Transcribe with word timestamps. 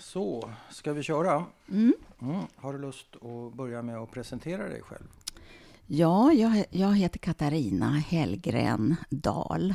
Så, 0.00 0.50
ska 0.70 0.92
vi 0.92 1.02
köra? 1.02 1.44
Mm. 1.68 1.94
Mm. 2.22 2.40
Har 2.56 2.72
du 2.72 2.78
lust 2.78 3.16
att 3.16 3.54
börja 3.54 3.82
med 3.82 3.96
att 3.98 4.10
presentera 4.10 4.68
dig 4.68 4.82
själv? 4.82 5.06
Ja, 5.86 6.32
jag, 6.32 6.64
jag 6.70 6.96
heter 6.96 7.18
Katarina 7.18 7.90
Hellgren 7.90 8.96
Dahl. 9.10 9.74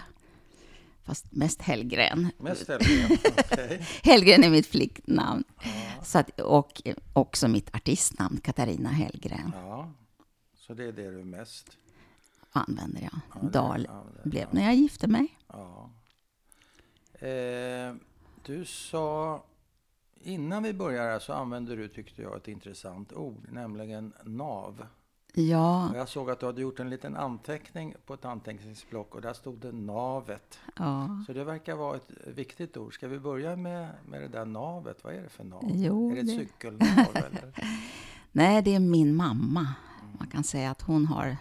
Fast 1.04 1.32
mest 1.32 1.62
Hellgren. 1.62 2.32
Mest 2.38 2.68
Hellgren, 2.68 3.18
okej. 3.52 3.86
Hellgren 4.04 4.44
är 4.44 4.50
mitt 4.50 4.68
flicknamn. 4.68 5.44
Ja, 5.64 6.04
Så 6.04 6.20
att, 6.20 6.40
och 6.40 6.82
också 7.14 7.48
mitt 7.48 7.76
artistnamn, 7.76 8.38
Katarina 8.44 8.90
Hellgren, 8.90 9.52
ja, 9.56 9.92
så 10.58 10.74
det 10.74 10.84
är 10.86 10.92
det 10.92 11.12
du 11.12 11.24
mest 11.24 11.78
använder 12.52 13.02
jag. 13.02 13.20
Ja, 13.42 13.50
Dahl 13.50 13.88
det- 14.24 14.30
blev 14.30 14.42
ja. 14.44 14.48
när 14.52 14.64
jag 14.64 14.76
gifte 14.76 15.08
mig. 15.08 15.38
Ja. 15.48 15.90
Eh, 17.28 17.94
du 18.46 18.66
sa, 18.66 19.44
innan 20.26 20.64
vi 20.64 20.74
börjar 20.74 21.04
här 21.04 21.20
så 21.20 21.34
använde 21.34 21.76
du, 21.76 21.88
tyckte 21.88 22.22
jag, 22.22 22.38
ett 22.38 22.48
intressant 22.48 23.14
ord, 23.14 23.48
nämligen 23.52 24.14
nav. 24.24 24.86
Ja, 25.38 25.90
Och 25.90 25.98
jag 25.98 26.10
såg 26.10 26.30
att 26.30 26.40
du 26.40 26.46
hade 26.46 26.62
gjort 26.62 26.80
en 26.80 26.90
liten 26.90 27.16
anteckning 27.16 27.94
på 28.06 28.14
ett 28.14 28.26
anteckningsblock 28.26 29.16
och 29.16 29.22
där 29.22 29.34
stod 29.34 29.58
det 29.60 29.72
navet. 29.72 30.60
ja. 30.78 31.24
Så 31.28 31.34
det 31.34 31.44
verkar 31.44 31.76
vara 31.76 31.96
ett 31.96 32.10
viktigt 32.28 32.78
ord. 32.78 32.94
Ska 32.94 33.08
vi 33.08 33.20
börja 33.20 33.56
med, 33.56 33.90
med 34.08 34.22
det 34.22 34.28
där 34.28 34.46
navet? 34.46 35.04
Vad 35.04 35.14
är 35.14 35.22
det 35.22 35.30
för 35.30 35.44
nav? 35.44 35.64
Jo, 35.74 36.12
är 36.12 36.16
det 36.16 36.20
ett 36.22 36.28
det- 36.28 36.34
cykelnav 36.36 36.88
eller? 37.14 37.54
Nej, 38.32 38.62
det 38.62 38.76
är 38.76 38.80
min 38.80 39.16
mamma. 39.16 39.68
Man 40.20 40.28
kan 40.28 40.44
säga 40.44 40.72
att 40.72 40.82
hon 40.82 41.06
har 41.06 41.38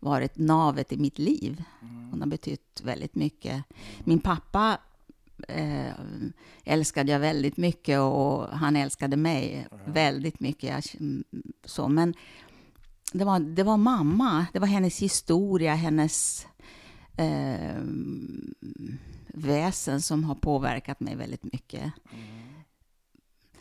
varit 0.00 0.36
navet 0.38 0.92
i 0.92 0.96
mitt 0.96 1.18
liv. 1.18 1.64
Mm. 1.82 2.10
Hon 2.10 2.20
har 2.20 2.28
betytt 2.28 2.80
väldigt 2.84 3.14
mycket. 3.14 3.64
Min 4.04 4.20
pappa 4.20 4.78
eh, 5.48 5.92
älskade 6.64 7.12
jag 7.12 7.20
väldigt 7.20 7.56
mycket 7.56 8.00
och 8.00 8.48
han 8.48 8.76
älskade 8.76 9.16
mig 9.16 9.66
väldigt 9.84 10.40
mycket. 10.40 10.70
Jag, 10.70 11.00
mm, 11.00 11.24
så, 11.64 11.88
men 11.88 12.14
det 13.12 13.24
var, 13.24 13.40
det 13.40 13.62
var 13.62 13.76
mamma, 13.76 14.46
det 14.52 14.58
var 14.58 14.66
hennes 14.66 14.98
historia, 15.02 15.74
hennes 15.74 16.46
eh, 17.16 17.82
väsen 19.26 20.02
som 20.02 20.24
har 20.24 20.34
påverkat 20.34 21.00
mig 21.00 21.16
väldigt 21.16 21.44
mycket. 21.52 21.92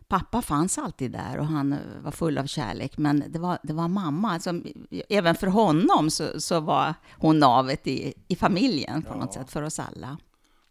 Pappa 0.08 0.42
fanns 0.42 0.78
alltid 0.78 1.12
där 1.12 1.38
och 1.38 1.46
han 1.46 1.74
eh, 1.74 1.80
var 2.04 2.12
full 2.12 2.38
av 2.38 2.46
kärlek, 2.46 2.98
men 2.98 3.24
det 3.30 3.40
var, 3.40 3.58
det 3.64 3.74
var 3.74 3.88
mamma. 3.88 4.40
Som, 4.40 4.66
även 5.10 5.36
för 5.36 5.48
honom 5.48 6.10
så, 6.10 6.42
så 6.42 6.60
var 6.60 6.94
hon 7.12 7.40
navet 7.40 7.88
i, 7.88 8.14
i 8.28 8.36
familjen 8.36 9.02
på 9.02 9.14
något 9.14 9.36
Ja. 9.36 9.42
sätt, 9.42 9.52
för 9.52 9.62
oss 9.62 9.80
alla. 9.80 10.18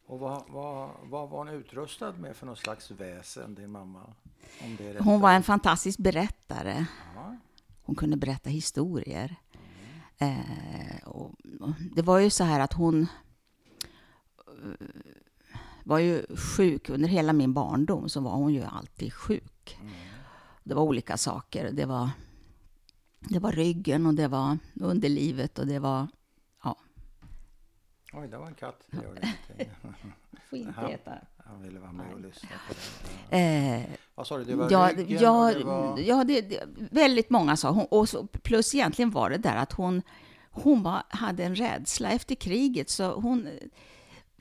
Och 0.06 0.18
vad, 0.18 0.42
vad, 0.48 0.90
vad 1.02 1.30
var 1.30 1.38
hon 1.38 1.48
utrustad 1.48 2.12
med 2.12 2.36
för 2.36 2.46
något 2.46 2.58
slags 2.58 2.90
väsen, 2.90 3.54
din 3.54 3.70
mamma? 3.70 4.00
Om 4.62 4.76
det 4.76 4.88
är 4.88 5.00
Hon 5.00 5.20
var 5.20 5.32
en 5.32 5.42
fantastisk 5.42 5.98
berättare. 5.98 6.86
Ja. 7.14 7.36
Hon 7.82 7.96
kunde 7.96 8.16
berätta 8.16 8.50
historier. 8.50 9.36
Eh, 10.18 11.04
och, 11.04 11.34
och 11.60 11.70
det 11.94 12.02
var 12.02 12.18
ju 12.18 12.30
så 12.30 12.44
här 12.44 12.60
att 12.60 12.72
hon 12.72 13.06
eh, 14.38 14.86
var 15.84 15.98
ju 15.98 16.36
sjuk 16.36 16.88
under 16.88 17.08
hela 17.08 17.32
min 17.32 17.52
barndom, 17.52 18.08
så 18.08 18.20
var 18.20 18.32
hon 18.32 18.54
ju 18.54 18.62
alltid 18.62 19.12
sjuk. 19.12 19.78
Det 20.64 20.74
var 20.74 20.82
olika 20.82 21.16
saker. 21.16 21.70
Det 21.72 21.84
var, 21.84 22.10
det 23.20 23.38
var 23.38 23.52
ryggen 23.52 24.06
och 24.06 24.14
det 24.14 24.28
var 24.28 24.58
underlivet 24.74 25.58
och 25.58 25.66
det 25.66 25.78
var... 25.78 26.06
Oj, 28.16 28.28
det 28.28 28.38
var 28.38 28.46
en 28.46 28.54
katt. 28.54 28.86
Det 28.90 28.96
gör 29.02 29.18
ingenting. 29.22 29.74
Får 30.50 30.58
inte 30.58 30.74
Jaha. 30.76 30.90
äta. 30.90 31.12
Han 31.36 31.62
ville 31.62 31.78
vara 31.80 31.92
med 31.92 32.14
och 32.14 32.20
lyssna 32.20 32.48
på 32.68 32.74
det. 33.30 33.36
Eh, 33.38 33.96
Vad 34.14 34.26
sa 34.26 34.38
du? 34.38 34.44
Det 34.44 34.54
var 34.56 34.70
ja, 34.70 34.90
ryggen 34.96 35.22
ja, 35.22 35.52
det 35.54 35.64
var... 35.64 35.98
ja 35.98 36.24
det, 36.24 36.40
det, 36.40 36.64
väldigt 36.90 37.30
många 37.30 37.56
sa 37.56 37.70
hon. 37.70 37.86
Och 37.90 38.08
så, 38.08 38.26
plus 38.26 38.74
egentligen 38.74 39.10
var 39.10 39.30
det 39.30 39.38
där 39.38 39.56
att 39.56 39.72
hon, 39.72 40.02
hon 40.50 40.82
var, 40.82 41.02
hade 41.08 41.44
en 41.44 41.54
rädsla 41.54 42.10
efter 42.10 42.34
kriget, 42.34 42.90
så 42.90 43.20
hon 43.20 43.46
eh, 43.46 43.52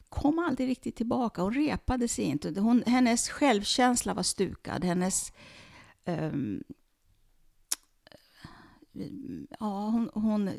kom 0.09 0.39
aldrig 0.39 0.69
riktigt 0.69 0.95
tillbaka. 0.95 1.41
Hon 1.41 1.53
repade 1.53 2.07
sig 2.07 2.25
inte. 2.25 2.59
Hon, 2.59 2.83
hennes 2.88 3.29
självkänsla 3.29 4.13
var 4.13 4.23
stukad. 4.23 4.83
Hennes... 4.83 5.33
ehm, 6.05 6.63
ja, 9.59 9.89
hon... 9.89 10.09
hon 10.13 10.47
eh, 10.47 10.53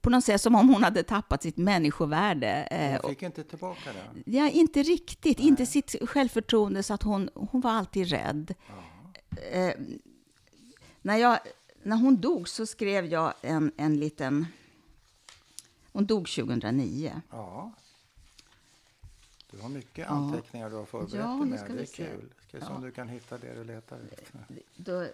på 0.00 0.10
något 0.10 0.24
sätt 0.24 0.40
som 0.40 0.54
om 0.54 0.68
hon 0.68 0.82
hade 0.82 1.02
tappat 1.02 1.42
sitt 1.42 1.56
människovärde. 1.56 2.48
eh, 2.62 3.00
Hon 3.02 3.10
fick 3.10 3.22
inte 3.22 3.44
tillbaka 3.44 3.92
det? 3.92 4.30
Ja, 4.36 4.48
inte 4.48 4.82
riktigt. 4.82 5.38
Inte 5.40 5.66
sitt 5.66 5.96
självförtroende, 6.08 6.82
så 6.82 6.94
att 6.94 7.02
hon, 7.02 7.30
hon 7.34 7.60
var 7.60 7.70
alltid 7.70 8.08
rädd. 8.08 8.54
Eh, 9.52 9.74
när, 11.02 11.16
jag, 11.16 11.38
när 11.82 11.96
hon 11.96 12.20
dog 12.20 12.48
så 12.48 12.66
skrev 12.66 13.06
jag 13.06 13.32
en, 13.42 13.72
en 13.76 13.96
liten... 14.00 14.46
Hon 15.92 16.06
dog 16.06 16.28
2009. 16.28 17.20
Ja. 17.30 17.72
Du 19.50 19.60
har 19.60 19.68
mycket 19.68 20.08
anteckningar 20.08 20.70
du 20.70 20.76
har 20.76 20.84
förberett 20.84 21.14
Ja, 21.14 21.26
dig 21.26 21.46
med. 21.46 21.60
Det 21.68 21.72
vi 21.74 21.82
är 21.82 21.86
kul. 21.86 22.32
Ska 22.48 22.60
se 22.60 22.66
om 22.66 22.82
du 22.82 22.90
kan 22.90 23.08
hitta 23.08 23.38
det 23.38 23.54
du 23.54 23.64
letar 23.64 23.98
efter. 24.12 24.40
Då, 24.76 25.06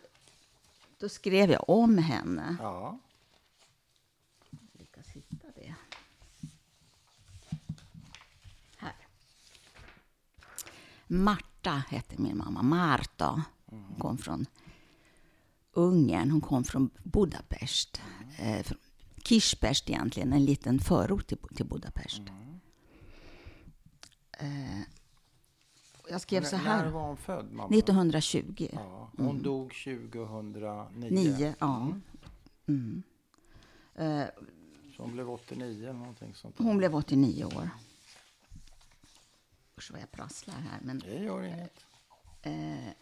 då 0.98 1.08
skrev 1.08 1.50
jag 1.50 1.70
om 1.70 1.98
henne. 1.98 2.56
Ja. 2.60 2.98
Lyckas 4.72 5.06
hitta 5.08 5.46
det. 5.54 5.74
Här. 8.76 8.92
Marta 11.06 11.82
hette 11.88 12.20
min 12.22 12.36
mamma. 12.36 12.62
Marta. 12.62 13.42
Hon 13.66 13.96
kom 13.98 14.18
från 14.18 14.46
Ungern. 15.72 16.30
Hon 16.30 16.40
kom 16.40 16.64
från 16.64 16.90
Budapest. 17.02 18.00
Eh, 18.38 18.62
från 18.62 18.78
egentligen, 19.90 20.32
en 20.32 20.44
liten 20.44 20.78
förort 20.78 21.26
till, 21.26 21.38
till 21.38 21.66
Budapest. 21.66 22.20
Eh, 24.38 24.80
jag 26.10 26.20
skrev 26.20 26.44
så 26.44 26.56
När 26.56 26.64
här. 26.64 26.90
var 26.90 27.06
hon 27.06 27.16
född, 27.16 27.52
mamma? 27.52 27.68
1920. 27.76 28.68
Ja. 28.72 29.10
Hon 29.16 29.42
dog 29.42 29.74
2009. 29.84 31.10
Nio, 31.10 31.54
ja. 31.58 31.92
Mm. 32.66 33.02
Eh, 33.94 34.24
Så 34.96 35.02
hon 35.02 35.12
blev 35.12 35.30
89 35.30 35.82
eller 35.82 35.92
någonting 35.98 36.34
sånt. 36.34 36.56
där. 36.58 36.64
Hon 36.64 36.78
blev 36.78 36.94
89 36.94 37.44
år. 37.44 37.70
Usch 39.78 39.90
vad 39.90 40.00
jag 40.00 40.12
prasslar 40.12 40.54
här. 40.54 40.80
Men, 40.82 40.98
Det 40.98 41.18
gör 41.18 41.42
inget. 41.42 41.84
eh, 42.42 42.92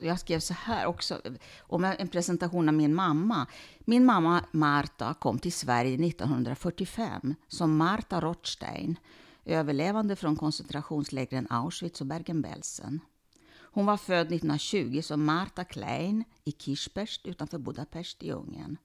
jag 0.00 0.20
skrev 0.20 0.40
så 0.40 0.54
här 0.54 0.86
också, 0.86 1.20
om 1.58 1.84
en 1.84 2.08
presentation 2.08 2.68
av 2.68 2.74
min 2.74 2.94
mamma. 2.94 3.46
Min 3.78 4.04
mamma 4.04 4.44
Marta 4.52 5.14
kom 5.14 5.38
till 5.38 5.52
Sverige 5.52 6.06
1945 6.08 7.34
som 7.48 7.76
Marta 7.76 8.20
Rothstein, 8.20 8.98
överlevande 9.44 10.16
från 10.16 10.36
koncentrationslägren 10.36 11.46
Auschwitz 11.50 12.00
och 12.00 12.06
Bergen-Belsen. 12.06 13.00
Hon 13.72 13.86
var 13.86 13.96
född 13.96 14.26
1920 14.26 15.00
som 15.02 15.24
Marta 15.24 15.64
Klein 15.64 16.24
i 16.44 16.52
Kirspest 16.52 17.26
utanför 17.26 17.58
Budapest 17.58 18.22
i 18.22 18.30
Ungern. 18.32 18.76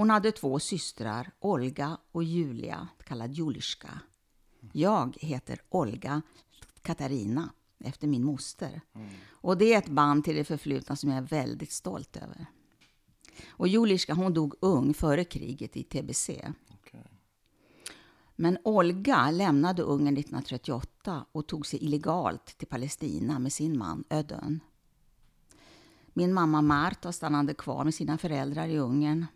Hon 0.00 0.10
hade 0.10 0.32
två 0.32 0.58
systrar, 0.58 1.30
Olga 1.40 1.98
och 2.12 2.24
Julia, 2.24 2.88
kallad 3.04 3.32
Juliska. 3.32 4.00
Jag 4.72 5.16
heter 5.20 5.60
Olga 5.68 6.22
Katarina, 6.82 7.52
efter 7.78 8.06
min 8.06 8.24
moster. 8.24 8.80
Och 9.30 9.58
det 9.58 9.74
är 9.74 9.78
ett 9.78 9.88
band 9.88 10.24
till 10.24 10.36
det 10.36 10.44
förflutna 10.44 10.96
som 10.96 11.10
jag 11.10 11.18
är 11.18 11.22
väldigt 11.22 11.72
stolt 11.72 12.16
över. 12.16 12.46
Och 13.48 13.68
Juliska 13.68 14.14
hon 14.14 14.34
dog 14.34 14.54
ung 14.60 14.94
före 14.94 15.24
kriget 15.24 15.76
i 15.76 15.82
tbc. 15.82 16.30
Men 18.36 18.58
Olga 18.64 19.30
lämnade 19.30 19.82
Ungern 19.82 20.16
1938 20.16 21.26
och 21.32 21.46
tog 21.46 21.66
sig 21.66 21.84
illegalt 21.84 22.46
till 22.46 22.68
Palestina 22.68 23.38
med 23.38 23.52
sin 23.52 23.78
man 23.78 24.04
Ödön. 24.10 24.60
Min 26.12 26.34
mamma 26.34 26.62
Marta 26.62 27.12
stannade 27.12 27.54
kvar 27.54 27.84
med 27.84 27.94
sina 27.94 28.18
föräldrar 28.18 28.68
i 28.68 28.78
Ungern. 28.78 29.26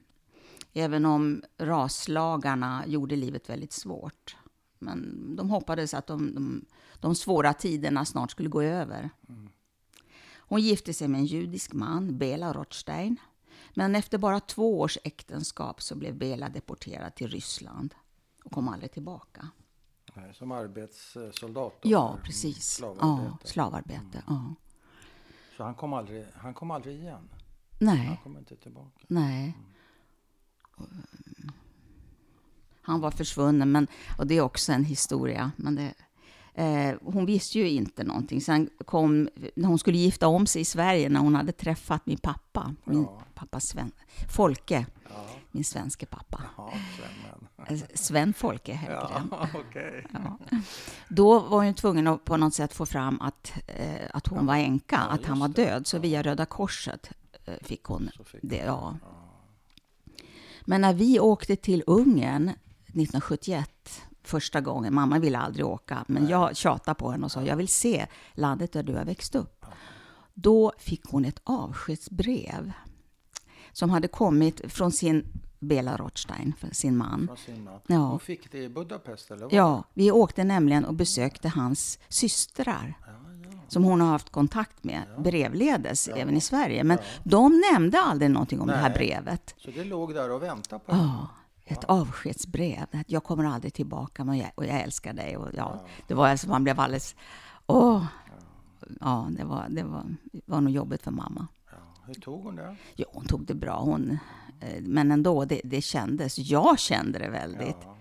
Även 0.75 1.05
om 1.05 1.43
raslagarna 1.59 2.85
gjorde 2.87 3.17
livet 3.17 3.51
väldigt 3.51 3.73
svårt. 3.73 4.37
Men 4.79 5.37
de 5.37 5.51
hoppades 5.51 5.95
att 5.95 6.07
de, 6.07 6.35
de, 6.35 6.65
de 7.01 7.15
svåra 7.15 7.53
tiderna 7.55 8.05
snart 8.05 8.31
skulle 8.31 8.49
gå 8.49 8.63
över. 8.63 9.11
Hon 10.37 10.61
gifte 10.61 10.95
sig 10.95 11.09
med 11.09 11.19
en 11.19 11.27
judisk 11.27 11.73
man, 11.73 12.19
Bela 12.19 12.53
Rothstein. 12.53 13.17
Men 13.75 13.95
efter 13.95 14.19
bara 14.19 14.41
två 14.41 14.81
års 14.81 14.99
äktenskap 15.05 15.83
så 15.83 15.95
blev 15.95 16.15
Bela 16.15 16.49
deporterad 16.49 17.15
till 17.15 17.29
Ryssland 17.29 17.95
och 18.45 18.53
kom 18.53 18.69
aldrig 18.69 18.93
tillbaka. 18.93 19.49
Som 20.33 20.53
arbetssoldat? 20.53 21.79
Ja, 21.83 22.19
precis. 22.25 22.75
Slavarbete. 22.75 23.37
Ja, 23.43 23.49
slavarbete. 23.49 24.23
Ja. 24.27 24.55
Så 25.57 25.65
han 25.65 25.75
kom, 25.75 25.93
aldrig, 25.93 26.27
han 26.35 26.55
kom 26.55 26.71
aldrig 26.71 26.97
igen? 26.97 27.15
Han 27.15 27.29
Nej, 27.79 28.21
kom 28.23 28.39
inte 28.39 28.57
tillbaka? 28.57 29.01
nej. 29.09 29.59
Han 32.83 33.01
var 33.01 33.11
försvunnen, 33.11 33.73
men, 33.73 33.87
och 34.19 34.27
det 34.27 34.37
är 34.37 34.41
också 34.41 34.73
en 34.73 34.85
historia. 34.85 35.51
Men 35.57 35.75
det, 35.75 35.95
eh, 36.55 36.97
hon 37.03 37.27
visste 37.27 37.59
ju 37.59 37.69
inte 37.71 38.05
någonting. 38.05 38.41
Sen 38.41 38.71
kom, 38.85 39.29
när 39.55 39.69
hon 39.69 39.79
skulle 39.79 39.99
gifta 39.99 40.27
om 40.29 40.47
sig 40.47 40.63
i 40.63 40.65
Sverige, 40.65 41.09
när 41.09 41.21
hon 41.21 41.35
hade 41.35 41.53
träffat 41.53 42.07
min 42.07 42.19
pappa, 42.19 42.75
min 42.85 43.03
Ja. 43.03 43.23
pappa 43.35 43.61
Sven, 43.61 43.93
Folke, 44.37 44.87
Ja, 45.09 45.27
min 45.51 45.65
svenske 45.65 46.07
pappa. 46.07 46.43
ja 46.57 46.73
Sven. 46.97 47.77
Eh, 47.79 47.85
Sven 47.95 48.33
Folke 48.35 48.73
heter 48.75 48.95
det. 48.95 49.23
Ja, 49.31 49.49
okej. 49.55 50.07
Ja. 50.13 50.39
Då 51.09 51.41
var 51.41 51.65
hon 51.65 51.75
tvungen 51.75 52.07
att 52.07 52.25
på 52.25 52.37
något 52.37 52.55
sätt 52.55 52.73
få 52.75 52.87
fram 52.87 53.21
att, 53.21 53.53
eh, 53.67 54.07
att 54.13 54.27
hon 54.27 54.47
var 54.47 54.57
änka, 54.57 54.97
att 54.99 55.25
han 55.25 55.39
var 55.39 55.49
det. 55.49 55.65
död. 55.65 55.87
Så 55.87 55.99
via 55.99 56.23
Röda 56.23 56.47
Korset 56.47 57.11
eh, 57.45 57.55
fick 57.63 57.85
hon 57.85 58.11
fick 58.25 58.41
det. 58.43 58.57
Ja. 58.57 58.97
Men 60.65 60.81
när 60.81 60.95
vi 60.95 61.21
åkte 61.21 61.57
till 61.57 61.83
Ungern 61.87 62.49
1971, 62.49 63.71
första 64.23 64.61
gången, 64.61 64.95
mamma 64.95 65.19
ville 65.19 65.39
aldrig 65.39 65.67
åka, 65.67 66.05
men 66.07 66.29
jag 66.29 66.57
tjatade 66.57 66.95
på 66.95 67.11
henne 67.11 67.25
och 67.25 67.33
sa 67.33 67.43
jag 67.43 67.57
vill 67.57 67.69
se 67.69 68.07
landet 68.35 68.73
där 68.73 68.83
du 68.83 68.95
har 68.95 69.05
växt 69.05 69.35
upp. 69.35 69.67
Då 70.35 70.73
fick 70.79 71.05
hon 71.05 71.25
ett 71.25 71.41
avskedsbrev 71.45 72.73
som 73.73 73.91
hade 73.91 74.09
kommit 74.09 74.73
från 74.73 74.93
sin 74.93 75.27
Bela 75.59 75.97
Rothstein, 75.97 76.53
sin 76.73 76.97
man. 76.97 77.31
Sin 77.47 77.65
man. 77.65 77.81
Ja. 77.87 77.97
Hon 77.97 78.21
fick 78.21 78.53
det 78.53 78.59
i 78.59 78.69
Budapest 78.69 79.31
eller? 79.31 79.43
vad? 79.43 79.53
Ja, 79.53 79.85
vi 79.95 80.11
åkte 80.11 80.45
nämligen 80.45 80.85
och 80.85 80.95
besökte 80.95 81.49
hans 81.49 81.99
systrar 82.09 82.95
ja. 83.07 83.24
Som 83.75 83.85
hon 83.85 84.01
har 84.01 84.09
haft 84.09 84.31
kontakt 84.31 84.85
med 84.85 85.03
brevledes 85.19 86.09
även 86.09 86.37
i 86.37 86.41
Sverige. 86.41 86.85
Men 86.85 86.99
de 87.25 87.63
nämnde 87.73 87.99
aldrig 88.01 88.31
någonting 88.31 88.61
om 88.61 88.67
det 88.67 88.77
här 88.77 88.89
Nej. 88.89 88.99
brevet. 88.99 89.55
Så 89.59 89.71
det 89.71 89.85
låg 89.85 90.15
där 90.15 90.31
och 90.31 90.43
väntade 90.43 90.85
på 90.87 90.93
henne? 90.95 91.05
Ja, 91.05 91.29
ett 91.65 91.85
avskedsbrev. 91.85 92.87
Att 92.93 93.11
jag 93.11 93.25
kommer 93.25 93.45
aldrig 93.45 93.75
tillbaka 93.75 94.25
men 94.25 94.39
jag, 94.39 94.51
och 94.55 94.65
jag 94.67 94.81
älskar 94.81 95.13
dig. 95.13 95.37
Och 95.37 95.49
ja, 95.57 95.87
Det 96.07 96.15
var 96.15 96.29
alltså, 96.29 96.49
man 96.49 96.65
blev 96.65 96.81
alldeles... 96.81 97.17
Åh! 97.67 98.05
Ja, 99.01 99.29
det 99.31 99.45
var, 99.45 99.67
det 99.69 99.83
var, 99.83 100.05
var 100.47 100.61
nog 100.61 100.73
jobbigt 100.73 101.03
för 101.03 101.11
mamma. 101.11 101.47
Ja. 101.71 101.77
Hur 102.07 102.15
tog 102.15 102.45
hon 102.45 102.57
det? 102.57 102.77
Jo, 102.97 103.07
hon 103.13 103.25
tog 103.25 103.47
det 103.47 103.55
bra. 103.55 103.81
Hon, 103.81 104.19
eh, 104.61 104.83
men 104.83 105.11
ändå, 105.13 105.45
det, 105.45 105.61
det 105.65 105.81
kändes. 105.81 106.39
Jag 106.39 106.79
kände 106.79 107.19
det 107.19 107.29
väldigt. 107.31 107.77
Ja. 107.83 107.97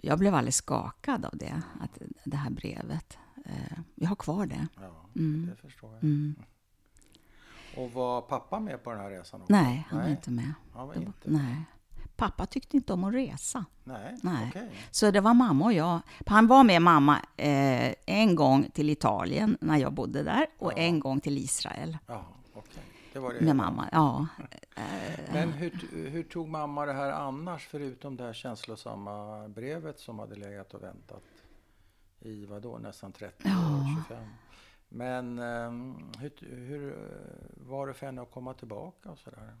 Jag 0.00 0.18
blev 0.18 0.34
alldeles 0.34 0.56
skakad 0.56 1.24
av 1.24 1.36
det, 1.36 1.62
att, 1.80 1.98
det 2.24 2.36
här 2.36 2.50
brevet. 2.50 3.18
Eh, 3.44 3.78
Jag 3.94 4.08
har 4.08 4.16
kvar 4.16 4.46
det. 4.46 4.66
Ja, 4.80 4.90
Mm. 5.16 5.46
det 5.50 5.56
förstår 5.68 5.90
jag. 5.94 6.04
Mm. 6.04 6.34
Och 7.76 7.92
var 7.92 8.20
pappa 8.20 8.60
med 8.60 8.84
på 8.84 8.90
den 8.90 9.00
här 9.00 9.10
resan 9.10 9.40
också? 9.42 9.52
Nej, 9.52 9.86
han 9.88 9.98
var 9.98 10.04
Nej. 10.04 10.12
inte 10.16 10.30
med. 10.30 10.52
Han 10.74 10.88
var 10.88 10.94
var, 10.94 11.02
inte 11.02 11.30
nej. 11.30 11.56
Pappa 12.16 12.46
tyckte 12.46 12.76
inte 12.76 12.92
om 12.92 13.04
att 13.04 13.14
resa. 13.14 13.64
Nej, 13.84 14.16
Nej. 14.22 14.46
okej. 14.48 14.70
Så 14.90 15.10
det 15.10 15.20
var 15.20 15.34
mamma 15.34 15.64
och 15.64 15.72
jag. 15.72 16.00
Han 16.26 16.46
var 16.46 16.64
med 16.64 16.82
mamma 16.82 17.18
eh, 17.36 17.94
en 18.06 18.34
gång 18.34 18.70
till 18.74 18.90
Italien 18.90 19.58
när 19.60 19.76
jag 19.76 19.92
bodde 19.92 20.22
där 20.22 20.46
och 20.58 20.72
Ja. 20.72 20.76
en 20.76 21.00
gång 21.00 21.20
till 21.20 21.38
Israel 21.38 21.98
Ja, 22.06 22.24
okej. 22.54 22.82
Det 23.12 23.18
var 23.18 23.32
det. 23.32 23.40
med 23.40 23.56
mamma. 23.56 23.88
Ja. 23.92 24.26
Men 25.32 25.52
hur, 25.52 25.70
hur 26.10 26.22
tog 26.22 26.48
mamma 26.48 26.86
det 26.86 26.92
här 26.92 27.12
annars, 27.12 27.66
förutom 27.66 28.16
det 28.16 28.24
här 28.24 28.32
känslosamma 28.32 29.48
brevet 29.48 29.98
som 30.00 30.18
hade 30.18 30.34
legat 30.36 30.74
och 30.74 30.82
väntat 30.82 31.22
i 32.20 32.46
vadå, 32.46 32.78
nästan 32.78 33.12
30 33.12 33.48
år, 33.48 33.50
Ja. 33.52 33.86
25? 34.08 34.24
Men 34.88 35.38
ehm, 35.38 35.96
hur, 36.18 36.32
hur 36.66 36.96
var 37.56 37.86
det 37.86 37.94
för 37.94 38.06
henne 38.06 38.22
att 38.22 38.30
komma 38.30 38.54
tillbaka 38.54 39.10
och 39.10 39.18
sådär? 39.18 39.56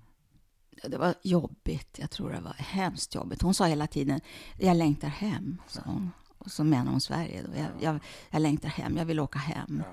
Det 0.84 0.96
var 0.98 1.14
jobbigt. 1.22 1.98
Jag 1.98 2.10
tror 2.10 2.30
det 2.30 2.40
var 2.40 2.52
hemskt 2.52 3.14
jobbigt. 3.14 3.42
Hon 3.42 3.54
sa 3.54 3.66
hela 3.66 3.86
tiden, 3.86 4.20
jag 4.58 4.76
längtar 4.76 5.08
hem, 5.08 5.62
sa 5.66 5.80
hon. 5.84 6.10
Och 6.38 6.50
så 6.50 6.64
menar 6.64 6.90
hon 6.90 7.00
Sverige. 7.00 7.42
Då. 7.42 7.48
Jag, 7.58 7.68
jag, 7.80 7.98
jag 8.30 8.42
längtar 8.42 8.68
hem, 8.68 8.96
jag 8.96 9.04
vill 9.04 9.20
åka 9.20 9.38
hem. 9.38 9.82
Ja, 9.86 9.92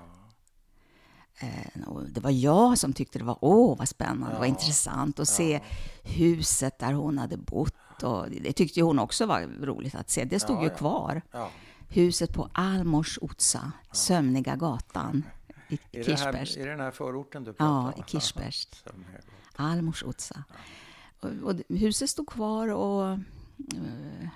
Eh, 1.40 1.82
och 1.88 2.08
det 2.10 2.20
var 2.20 2.30
jag 2.30 2.78
som 2.78 2.92
tyckte 2.92 3.18
det 3.18 3.24
var, 3.24 3.38
åh 3.40 3.78
vad 3.78 3.88
spännande, 3.88 4.36
Ja. 4.38 4.46
intressant 4.46 5.18
att 5.20 5.28
se 5.28 5.60
huset 6.04 6.78
där 6.78 6.92
hon 6.92 7.18
hade 7.18 7.36
bott. 7.36 8.02
Och 8.02 8.30
det 8.30 8.52
tyckte 8.52 8.80
hon 8.82 8.98
också 8.98 9.26
var 9.26 9.40
roligt 9.66 9.94
att 9.94 10.10
se. 10.10 10.24
Det 10.24 10.40
stod 10.40 10.56
Ja, 10.56 10.62
ju 10.62 10.68
ja. 10.68 10.74
kvar. 10.76 11.22
Ja. 11.88 11.94
Huset 12.02 12.32
på 12.32 12.50
Almors 12.52 13.18
Otsa, 13.22 13.72
Sömniga 13.92 14.56
gatan 14.56 15.24
i 15.68 15.76
Kirchberg. 16.04 16.60
är 16.60 16.64
det 16.64 16.70
den 16.70 16.80
här 16.80 16.90
förorten 16.90 17.44
du 17.44 17.52
pratar 17.52 17.64
Ja, 17.66 17.92
om? 17.92 18.00
i 18.00 18.10
Kirchberg. 18.10 18.52
Almors 19.56 20.02
Otsa. 20.02 20.44
Och, 21.20 21.30
och 21.42 21.54
huset 21.68 22.10
stod 22.10 22.28
kvar 22.28 22.68
och... 22.68 23.08
eh, 23.74 24.28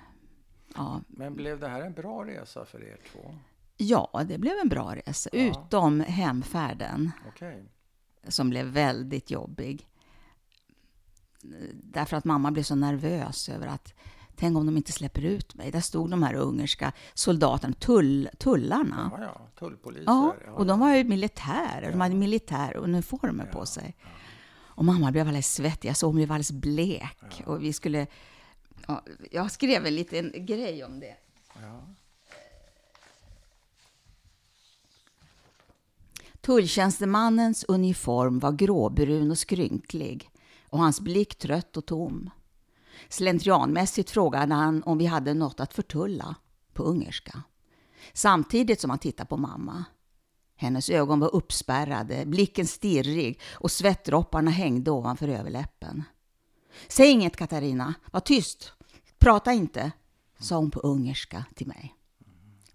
ja, 0.75 1.01
Men 1.07 1.35
blev 1.35 1.59
det 1.59 1.67
här 1.67 1.81
en 1.81 1.93
bra 1.93 2.25
resa 2.25 2.65
för 2.65 2.83
er 2.83 2.97
två? 3.11 3.35
ja, 3.77 4.23
det 4.27 4.37
blev 4.37 4.53
en 4.63 4.69
bra 4.69 4.95
resa. 4.95 5.29
Ja. 5.33 5.39
Utom 5.39 5.99
hemfärden. 5.99 7.11
Okej. 7.27 7.63
som 8.27 8.49
blev 8.49 8.65
väldigt 8.65 9.31
jobbig. 9.31 9.87
Därför 11.73 12.17
att 12.17 12.25
mamma 12.25 12.51
blev 12.51 12.63
så 12.63 12.75
nervös 12.75 13.49
över 13.49 13.67
att 13.67 13.93
tänk 14.35 14.57
om 14.57 14.65
de 14.65 14.77
inte 14.77 14.91
släpper 14.91 15.25
ut 15.25 15.55
mig. 15.55 15.71
Där 15.71 15.81
stod 15.81 16.09
de 16.09 16.23
här 16.23 16.33
ungerska 16.33 16.91
soldaterna, 17.13 17.73
tull, 17.73 18.29
tullarna. 18.37 19.11
Ja, 19.17 19.23
ja. 19.23 19.47
Tullpoliser. 19.59 20.03
Ja, 20.05 20.35
och 20.55 20.65
de 20.65 20.79
var 20.79 20.95
ju 20.95 21.03
militärer. 21.03 21.91
De 21.91 22.01
hade 22.01 22.15
militäruniformer 22.15 23.45
på 23.45 23.65
sig. 23.65 23.95
Och 24.75 24.85
mamma 24.85 25.11
blev 25.11 25.27
alldeles 25.27 25.53
svettig. 25.53 25.89
Jag 25.89 25.97
såg 25.97 26.07
hon 26.07 26.15
blev 26.15 26.31
alldeles 26.31 26.51
blek. 26.51 27.43
Och 27.45 27.63
vi 27.63 27.73
skulle... 27.73 28.07
Ja, 28.87 29.03
jag 29.31 29.51
skrev 29.51 29.85
en 29.85 29.95
liten 29.95 30.45
grej 30.45 30.83
om 30.83 30.99
det. 30.99 31.15
Tulltjänstemannens 36.41 37.63
uniform 37.67 38.39
var 38.39 38.51
gråbrun 38.51 39.31
och 39.31 39.37
skrynklig 39.37 40.29
och 40.69 40.79
hans 40.79 41.01
blick 41.01 41.35
trött 41.35 41.77
och 41.77 41.85
tom. 41.85 42.29
Slentrianmässigt 43.09 44.09
frågade 44.09 44.53
han 44.53 44.83
om 44.83 44.97
vi 44.97 45.05
hade 45.05 45.33
något 45.33 45.59
att 45.59 45.73
förtulla 45.73 46.35
på 46.73 46.83
ungerska. 46.83 47.43
Samtidigt 48.13 48.81
som 48.81 48.89
han 48.89 48.99
tittade 48.99 49.27
på 49.27 49.37
mamma. 49.37 49.83
Hennes 50.55 50.89
ögon 50.89 51.19
var 51.19 51.35
uppspärrade, 51.35 52.25
blicken 52.25 52.67
stirrig 52.67 53.39
och 53.51 53.71
svettdropparna 53.71 54.51
hängde 54.51 54.91
ovanför 54.91 55.27
överläppen. 55.27 56.03
Säg 56.87 57.09
inget 57.09 57.37
Katarina, 57.37 57.93
var 58.11 58.19
tyst, 58.19 58.73
prata 59.19 59.53
inte, 59.53 59.91
sa 60.39 60.55
hon 60.55 60.71
på 60.71 60.79
ungerska 60.79 61.45
till 61.55 61.67
mig. 61.67 61.95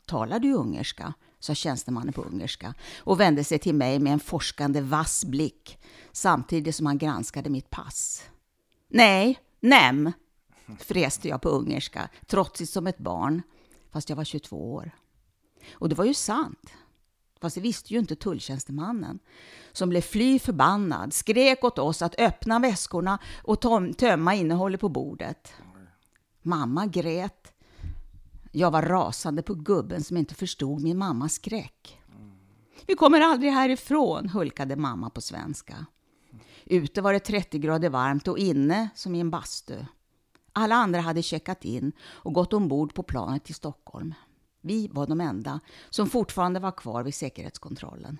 Talar 0.07 0.39
du 0.39 0.53
ungerska? 0.53 1.15
sa 1.41 1.55
tjänstemannen 1.55 2.13
på 2.13 2.23
ungerska 2.23 2.75
och 2.99 3.21
vände 3.21 3.45
sig 3.45 3.59
till 3.59 3.75
mig 3.75 3.99
med 3.99 4.13
en 4.13 4.21
forskande 4.21 4.81
vass 4.81 5.25
blick 5.25 5.79
samtidigt 6.13 6.77
som 6.77 6.87
han 6.87 6.99
granskade 6.99 7.51
mitt 7.51 7.71
pass. 7.71 8.23
Nej, 8.89 9.39
nem, 9.61 10.13
fräste 10.79 11.29
jag 11.29 11.43
på 11.43 11.49
ungerska, 11.49 12.09
trotsigt 12.27 12.73
som 12.73 12.87
ett 12.87 12.99
barn, 12.99 13.43
fast 13.91 14.09
jag 14.09 14.17
var 14.17 14.25
22 14.25 14.75
år. 14.75 14.91
Och 15.73 15.89
det 15.89 15.95
var 15.95 16.05
ju 16.05 16.15
sant. 16.15 16.73
Fast 17.41 17.55
det 17.55 17.61
visste 17.61 17.93
ju 17.93 17.99
inte 17.99 18.17
tulltjänstemannen, 18.17 19.19
som 19.73 19.89
blev 19.89 20.01
fly 20.01 20.39
förbannad, 20.39 21.13
skrek 21.13 21.65
åt 21.65 21.79
oss 21.79 22.03
att 22.03 22.21
öppna 22.21 22.59
väskorna 22.59 23.19
och 23.43 23.61
tömma 23.97 24.35
innehållet 24.35 24.81
på 24.81 24.89
bordet. 24.89 25.53
Mamma 26.43 26.87
grät. 26.87 27.53
Jag 28.53 28.71
var 28.71 28.83
rasande 28.83 29.43
på 29.43 29.55
gubben 29.55 30.05
som 30.05 30.17
inte 30.17 30.35
förstod 30.35 30.83
min 30.83 30.99
mammas 30.99 31.33
skräck. 31.33 32.01
Vi 32.87 32.95
kommer 32.95 33.21
aldrig 33.21 33.53
härifrån, 33.53 34.29
hulkade 34.29 34.77
mamma 34.77 35.11
på 35.11 35.21
svenska. 35.21 35.87
Ute 36.71 37.01
var 37.01 37.13
det 37.13 37.21
30 37.21 37.59
grader 37.59 37.89
varmt 37.89 38.29
och 38.29 38.39
inne 38.39 38.89
som 38.95 39.15
i 39.15 39.21
en 39.21 39.31
bastu. 39.31 39.77
Alla 40.53 40.75
andra 40.75 41.01
hade 41.01 41.23
checkat 41.23 41.65
in 41.65 41.93
och 42.01 42.33
gått 42.33 42.53
ombord 42.53 42.95
på 42.95 43.03
planet 43.03 43.45
till 43.45 43.55
Stockholm. 43.55 44.15
Vi 44.61 44.89
var 44.89 45.07
de 45.07 45.21
enda 45.21 45.61
som 45.91 46.09
fortfarande 46.09 46.61
var 46.61 46.71
kvar 46.71 47.03
vid 47.03 47.15
säkerhetskontrollen. 47.15 48.19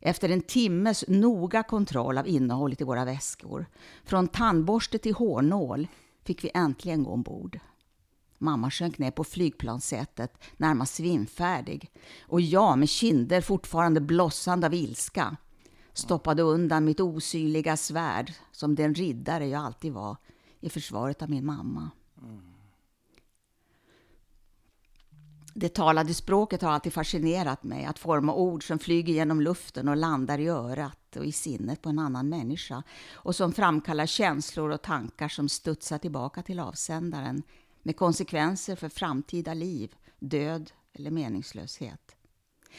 Efter 0.00 0.28
en 0.28 0.42
timmes 0.42 1.04
noga 1.08 1.62
kontroll 1.62 2.18
av 2.18 2.28
innehållet 2.28 2.80
i 2.80 2.84
våra 2.84 3.04
väskor, 3.04 3.66
från 4.04 4.28
tandborste 4.28 4.98
till 4.98 5.14
hårnål, 5.14 5.88
fick 6.24 6.44
vi 6.44 6.50
äntligen 6.54 7.02
gå 7.02 7.10
ombord. 7.10 7.58
Mamma 8.38 8.70
sjönk 8.70 8.98
ner 8.98 9.10
på 9.10 9.24
flygplanssätet, 9.24 10.42
närmast 10.56 10.94
svimfärdig. 10.94 11.90
Och 12.20 12.40
jag, 12.40 12.78
med 12.78 12.88
kinder 12.88 13.40
fortfarande 13.40 14.00
blossande 14.00 14.66
av 14.66 14.74
ilska, 14.74 15.36
stoppade 15.98 16.42
undan 16.42 16.84
mitt 16.84 17.00
osynliga 17.00 17.76
svärd, 17.76 18.32
som 18.52 18.74
den 18.74 18.94
riddare 18.94 19.46
jag 19.46 19.62
alltid 19.62 19.92
var, 19.92 20.16
i 20.60 20.70
försvaret 20.70 21.22
av 21.22 21.30
min 21.30 21.46
mamma. 21.46 21.90
Det 25.54 25.68
talade 25.68 26.14
språket 26.14 26.62
har 26.62 26.70
alltid 26.70 26.92
fascinerat 26.92 27.64
mig, 27.64 27.84
att 27.84 27.98
forma 27.98 28.34
ord 28.34 28.66
som 28.66 28.78
flyger 28.78 29.14
genom 29.14 29.40
luften 29.40 29.88
och 29.88 29.96
landar 29.96 30.38
i 30.38 30.48
örat 30.48 31.16
och 31.16 31.24
i 31.24 31.32
sinnet 31.32 31.82
på 31.82 31.88
en 31.88 31.98
annan 31.98 32.28
människa 32.28 32.82
och 33.12 33.36
som 33.36 33.52
framkallar 33.52 34.06
känslor 34.06 34.70
och 34.70 34.82
tankar 34.82 35.28
som 35.28 35.48
studsar 35.48 35.98
tillbaka 35.98 36.42
till 36.42 36.60
avsändaren 36.60 37.42
med 37.82 37.96
konsekvenser 37.96 38.76
för 38.76 38.88
framtida 38.88 39.54
liv, 39.54 39.94
död 40.18 40.70
eller 40.92 41.10
meningslöshet. 41.10 42.16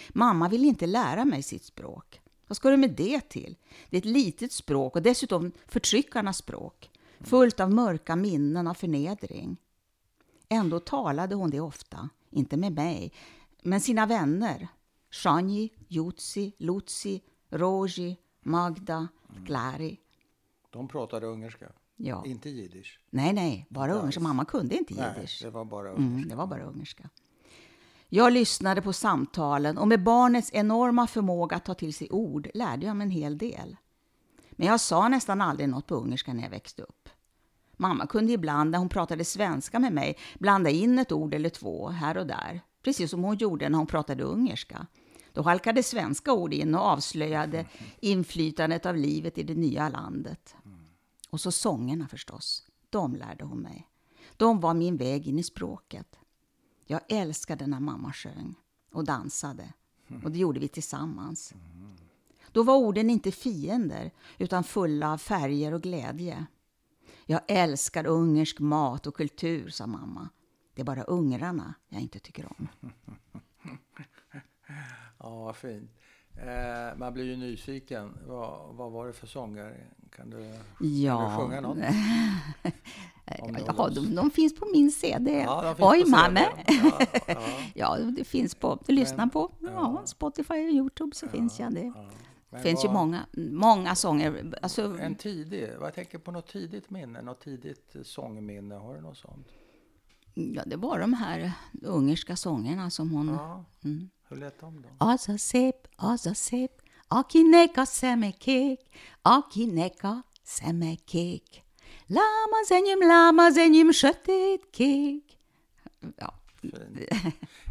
Mamma 0.10 0.50
ville 0.50 0.68
inte 0.68 0.86
lära 0.86 1.26
mig 1.26 1.44
sitt 1.44 1.64
språk. 1.64 2.22
Vad 2.48 2.56
ska 2.58 2.70
du 2.70 2.78
med 2.78 2.92
det 2.92 3.30
till? 3.30 3.56
Det 3.90 3.98
är 3.98 4.02
ett 4.02 4.06
litet 4.06 4.52
språk 4.52 4.96
och 4.96 5.02
dessutom 5.02 5.52
förtryckarnas 5.68 6.38
språk, 6.38 6.90
fullt 7.20 7.60
av 7.60 7.72
mörka 7.74 8.16
minnen 8.16 8.68
av 8.68 8.74
förnedring. 8.74 9.58
Ändå 10.50 10.80
talade 10.80 11.36
hon 11.36 11.50
det 11.50 11.60
ofta, 11.60 12.10
inte 12.30 12.58
med 12.58 12.72
mig, 12.74 13.12
men 13.64 13.82
sina 13.82 14.06
vänner. 14.06 14.68
Shanyi, 15.12 15.70
Jutsi, 15.88 16.54
Lutsi, 16.58 17.22
Roji, 17.50 18.18
Magda, 18.42 19.08
Glari. 19.46 19.98
De 20.70 20.88
pratade 20.88 21.28
ungerska, 21.28 21.72
Ja. 21.96 22.24
inte 22.26 22.50
jiddisch. 22.50 23.00
Nej, 23.10 23.34
nej, 23.34 23.66
bara 23.70 23.94
ungerska. 23.94 24.22
Mamma 24.22 24.46
kunde 24.46 24.76
inte 24.78 24.94
Nej, 24.94 25.14
jiddisch. 25.16 25.40
det 25.44 25.50
var 25.50 25.66
bara 25.66 25.90
ungerska. 25.92 26.16
Mm, 26.16 26.28
det 26.30 26.36
var 26.36 26.48
bara 26.48 26.64
ungerska. 26.64 27.10
Jag 28.10 28.34
lyssnade 28.34 28.82
på 28.82 28.94
samtalen 28.94 29.78
och 29.78 29.88
med 29.88 30.04
barnets 30.04 30.50
enorma 30.54 31.08
förmåga 31.08 31.56
att 31.56 31.66
ta 31.66 31.74
till 31.74 31.94
sig 31.94 32.10
ord 32.12 32.50
lärde 32.54 32.86
jag 32.86 32.96
mig 32.96 33.06
en 33.06 33.12
hel 33.12 33.38
del. 33.38 33.78
Men 34.52 34.68
jag 34.68 34.80
sa 34.80 35.08
nästan 35.08 35.42
aldrig 35.42 35.70
något 35.70 35.88
på 35.88 35.96
ungerska 35.96 36.34
när 36.34 36.44
jag 36.44 36.50
växte 36.50 36.82
upp. 36.82 37.10
Mamma 37.78 38.08
kunde 38.08 38.34
ibland 38.34 38.72
när 38.72 38.80
hon 38.80 38.90
pratade 38.90 39.26
svenska 39.26 39.80
med 39.80 39.94
mig 39.94 40.18
blanda 40.40 40.70
in 40.70 41.00
ett 41.00 41.12
ord 41.12 41.34
eller 41.34 41.50
två 41.50 41.90
här 41.90 42.18
och 42.18 42.28
där. 42.28 42.62
Precis 42.84 43.12
som 43.12 43.24
hon 43.24 43.36
gjorde 43.36 43.70
när 43.70 43.78
hon 43.78 43.88
pratade 43.88 44.24
ungerska. 44.24 44.88
Då 45.34 45.42
halkade 45.42 45.84
svenska 45.84 46.34
ord 46.34 46.54
in 46.54 46.76
och 46.76 46.82
avslöjade 46.82 47.66
inflytandet 48.00 48.86
av 48.86 48.96
livet 48.96 49.38
i 49.38 49.44
det 49.44 49.56
nya 49.56 49.90
landet. 49.90 50.56
Och 51.30 51.42
så 51.42 51.52
sångerna 51.52 52.08
förstås. 52.08 52.64
De 52.90 53.16
lärde 53.16 53.46
hon 53.46 53.60
mig. 53.60 53.88
De 54.38 54.60
var 54.60 54.74
min 54.74 54.98
väg 54.98 55.28
in 55.28 55.40
i 55.40 55.44
språket. 55.44 56.20
Jag 56.88 57.02
älskade 57.10 57.68
när 57.68 57.80
mamma 57.80 58.14
sjöng 58.14 58.56
och 58.92 59.04
dansade. 59.04 59.74
Och 60.24 60.32
det 60.32 60.40
gjorde 60.40 60.60
vi 60.60 60.68
tillsammans. 60.68 61.54
Då 62.52 62.64
var 62.64 62.76
orden 62.78 63.10
inte 63.10 63.32
fiender, 63.32 64.12
utan 64.38 64.64
fulla 64.64 65.12
av 65.14 65.18
färger 65.18 65.74
och 65.74 65.82
glädje. 65.82 66.46
Jag 67.26 67.42
älskar 67.48 68.06
ungersk 68.08 68.60
mat 68.60 69.08
och 69.08 69.16
kultur, 69.16 69.70
sa 69.70 69.88
mamma. 69.88 70.30
Det 70.74 70.82
är 70.82 70.86
bara 70.86 71.04
ungrarna 71.04 71.74
jag 71.90 72.02
inte 72.02 72.20
tycker 72.20 72.46
om. 72.60 72.68
Ja, 75.20 75.30
vad 75.44 75.56
fint. 75.56 75.92
Eh, 76.36 76.98
man 76.98 77.14
blir 77.14 77.24
ju 77.26 77.38
nyfiken. 77.38 78.18
Vad, 78.28 78.76
vad 78.76 78.92
var 78.92 79.08
det 79.08 79.14
för 79.14 79.28
sånger? 79.28 79.90
Kan 80.16 80.30
du, 80.30 80.56
Ja. 80.80 81.18
kan 81.20 81.32
du 81.32 81.38
sjunga 81.38 81.62
något? 81.62 81.78
Om 83.42 83.56
Ja, 83.66 83.74
någon- 83.74 83.94
de, 83.94 84.16
de 84.16 84.32
finns 84.32 84.56
på 84.56 84.66
min 84.74 84.92
CD. 84.92 85.32
Ja, 85.32 85.76
Oj, 85.80 86.04
mamma! 86.06 86.40
Ja, 86.68 87.00
ja, 87.28 87.40
Ja, 87.76 87.98
det 87.98 88.24
finns 88.24 88.56
på... 88.56 88.80
Men- 88.88 89.30
på 89.30 89.52
ja. 89.62 90.02
Spotify 90.06 90.54
och 90.54 90.72
Youtube 90.74 91.16
så 91.16 91.28
finns 91.28 91.60
jag 91.60 91.74
det. 91.74 91.94
Men 92.50 92.62
finns 92.62 92.86
ju 92.86 92.90
många, 92.90 93.26
många 93.52 93.96
sånger. 93.96 94.54
Alltså, 94.62 94.98
En 95.00 95.16
tidig, 95.16 95.70
vad 95.80 95.88
jag 95.88 95.94
tänker 95.96 96.18
på 96.18 96.32
något 96.32 96.48
tidigt 96.48 96.90
minne, 96.90 97.22
något 97.22 97.42
tidigt 97.44 97.96
sångminne, 98.04 98.76
har 98.76 98.96
du 98.96 99.02
något 99.02 99.18
sånt? 99.18 99.48
ja, 100.34 100.64
det 100.66 100.76
var 100.76 101.00
de 101.00 101.14
här 101.14 101.52
ungerska 101.82 102.36
sångerna 102.36 102.90
som 102.90 103.12
hon... 103.12 103.28
Ja, 103.28 103.66
Mm. 103.84 104.10
hur 104.30 104.38
lät 104.38 104.60
de 104.60 104.82
då? 104.82 104.90
Az 104.98 105.30
a 105.30 105.38
szép, 105.38 105.76
az 105.96 106.28
a 106.28 106.34
szép, 106.34 106.72
akinek 107.08 107.78
a 107.78 107.86
szeme 110.44 110.96
kék, 110.96 111.64
akinek 112.10 112.22
a 112.52 112.64
szeme 112.64 112.64
kék. 112.64 112.64
Lám 112.64 112.64
az 112.64 112.72
enyém, 112.72 113.00
lám 113.00 113.38
az 113.38 113.58
enyém, 113.58 113.92
sötét 113.92 114.68
kék. 114.72 115.24
Ja. 116.16 116.34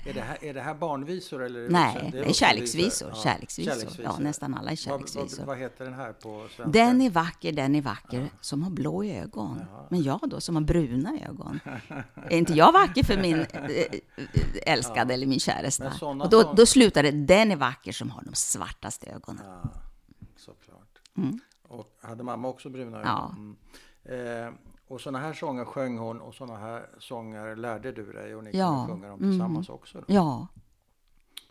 Är 0.07 0.13
det 0.15 0.21
här, 0.21 0.45
är 0.45 0.55
det 0.55 0.61
här 0.61 0.75
barnvisor 0.75 1.43
eller? 1.43 1.69
nej, 1.71 2.09
det 2.13 2.19
är 2.25 2.33
kärleksvisor. 2.33 3.09
Ja, 3.09 3.23
Kärleksvisor. 3.23 4.05
Ja, 4.05 4.19
nästan 4.19 4.55
alla 4.55 4.71
är 4.71 4.89
Vad, 4.89 5.01
vad, 5.01 5.09
kärleksvisor. 5.09 5.45
vad 5.45 5.59
heter 5.59 5.85
den 5.85 5.95
här 5.95 6.13
på 6.13 6.49
svenska? 6.57 6.67
Den 6.79 7.01
är 7.01 7.11
vacker, 7.11 7.53
den 7.53 7.75
är 7.75 7.83
vacker, 7.83 8.31
som 8.41 8.63
har 8.63 8.71
blå 8.71 9.05
ögon. 9.05 9.65
Men 9.91 10.03
jag 10.03 10.21
då, 10.23 10.41
som 10.41 10.55
har 10.55 10.63
bruna 10.63 11.19
ögon. 11.29 11.61
är 12.15 12.37
inte 12.39 12.53
jag 12.53 12.73
vacker 12.73 13.05
för 13.05 13.17
min 13.17 13.41
eh, 13.41 14.73
älskade 14.73 15.15
eller 15.15 15.27
min 15.27 15.41
käresta? 15.41 15.91
Såna 15.91 16.25
Och 16.25 16.31
då, 16.31 16.53
då 16.57 16.67
slutar 16.67 17.03
det, 17.03 17.11
den 17.11 17.53
är 17.53 17.57
vacker 17.57 17.93
som 17.93 18.11
har 18.11 18.23
de 18.25 18.35
svartaste 18.35 19.11
ögonen. 19.11 19.45
Ja, 19.47 19.71
såklart. 20.37 20.99
Och 21.69 21.99
hade 22.03 22.23
mamma 22.23 22.49
också 22.49 22.71
bruna 22.71 23.01
ögon? 23.01 23.01
Mm. 23.01 23.17
Ja. 23.17 23.35
Mm. 23.37 23.57
Eh, 24.09 24.53
och 24.89 25.01
sådana 25.01 25.19
här 25.19 25.33
sånger 25.33 25.65
sjöng 25.65 25.99
hon 25.99 26.21
och 26.21 26.35
sådana 26.35 26.59
här 26.59 26.89
sånger 26.99 27.57
lärde 27.57 27.93
du 27.93 28.13
dig 28.13 28.35
och 28.35 28.45
ni 28.45 28.51
Ja, 28.57 28.87
kunde 28.89 28.93
sjunga 28.93 29.09
dem 29.09 29.19
tillsammans 29.31 29.69
också? 29.69 29.99
Då. 29.99 30.05
Ja, 30.15 30.47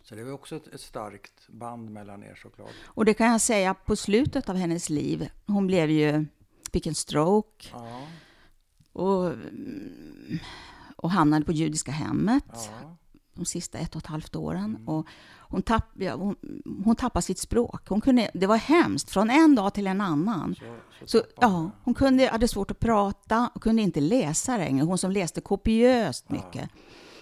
Så 0.02 0.16
det 0.16 0.24
var 0.24 0.32
också 0.32 0.56
ett, 0.56 0.68
ett 0.68 0.82
starkt 0.82 1.48
band 1.50 1.90
mellan 1.92 2.24
er 2.24 2.36
såklart. 2.36 2.70
och 2.86 3.06
det 3.06 3.14
kan 3.14 3.28
jag 3.28 3.42
säga 3.42 3.74
på 3.74 3.96
slutet 3.96 4.50
av 4.50 4.56
hennes 4.56 4.90
liv. 4.90 5.30
Hon 5.48 5.68
blev 5.68 5.90
ju, 5.90 6.26
fick 6.72 6.88
en 6.88 6.96
stroke 6.96 7.68
Ja, 7.74 8.02
och, 8.94 9.26
mm, 9.28 10.40
och 10.96 11.12
hamnade 11.12 11.46
på 11.46 11.52
judiska 11.52 11.92
hemmet. 11.92 12.44
ja, 12.82 12.96
de 13.36 13.46
sista 13.46 13.78
ett 13.78 13.96
och 13.96 14.02
ett 14.02 14.08
halvt 14.08 14.36
åren. 14.36 14.78
Och 14.88 15.08
hon, 15.40 15.62
tapp, 15.62 15.86
ja, 15.94 16.16
hon, 16.16 16.36
hon 16.86 16.96
tappade 16.96 17.24
sitt 17.24 17.40
språk. 17.40 17.82
Hon 17.90 18.02
kunde, 18.02 18.32
det 18.34 18.48
var 18.48 18.58
hemskt, 18.58 19.10
från 19.10 19.30
en 19.30 19.56
dag 19.56 19.74
till 19.74 19.88
en 19.88 20.02
annan. 20.02 20.56
så, 20.56 20.66
så, 21.00 21.18
Så, 21.18 21.24
ja, 21.42 21.72
hon 21.84 21.94
kunde, 21.94 22.28
hade 22.30 22.48
svårt 22.48 22.72
att 22.72 22.80
prata 22.80 23.50
och 23.56 23.64
kunde 23.64 23.82
inte 23.82 24.02
läsa 24.02 24.58
längre. 24.58 24.86
Hon 24.86 24.98
som 24.98 25.12
läste 25.12 25.42
kopiöst 25.42 26.30
mycket. 26.30 26.70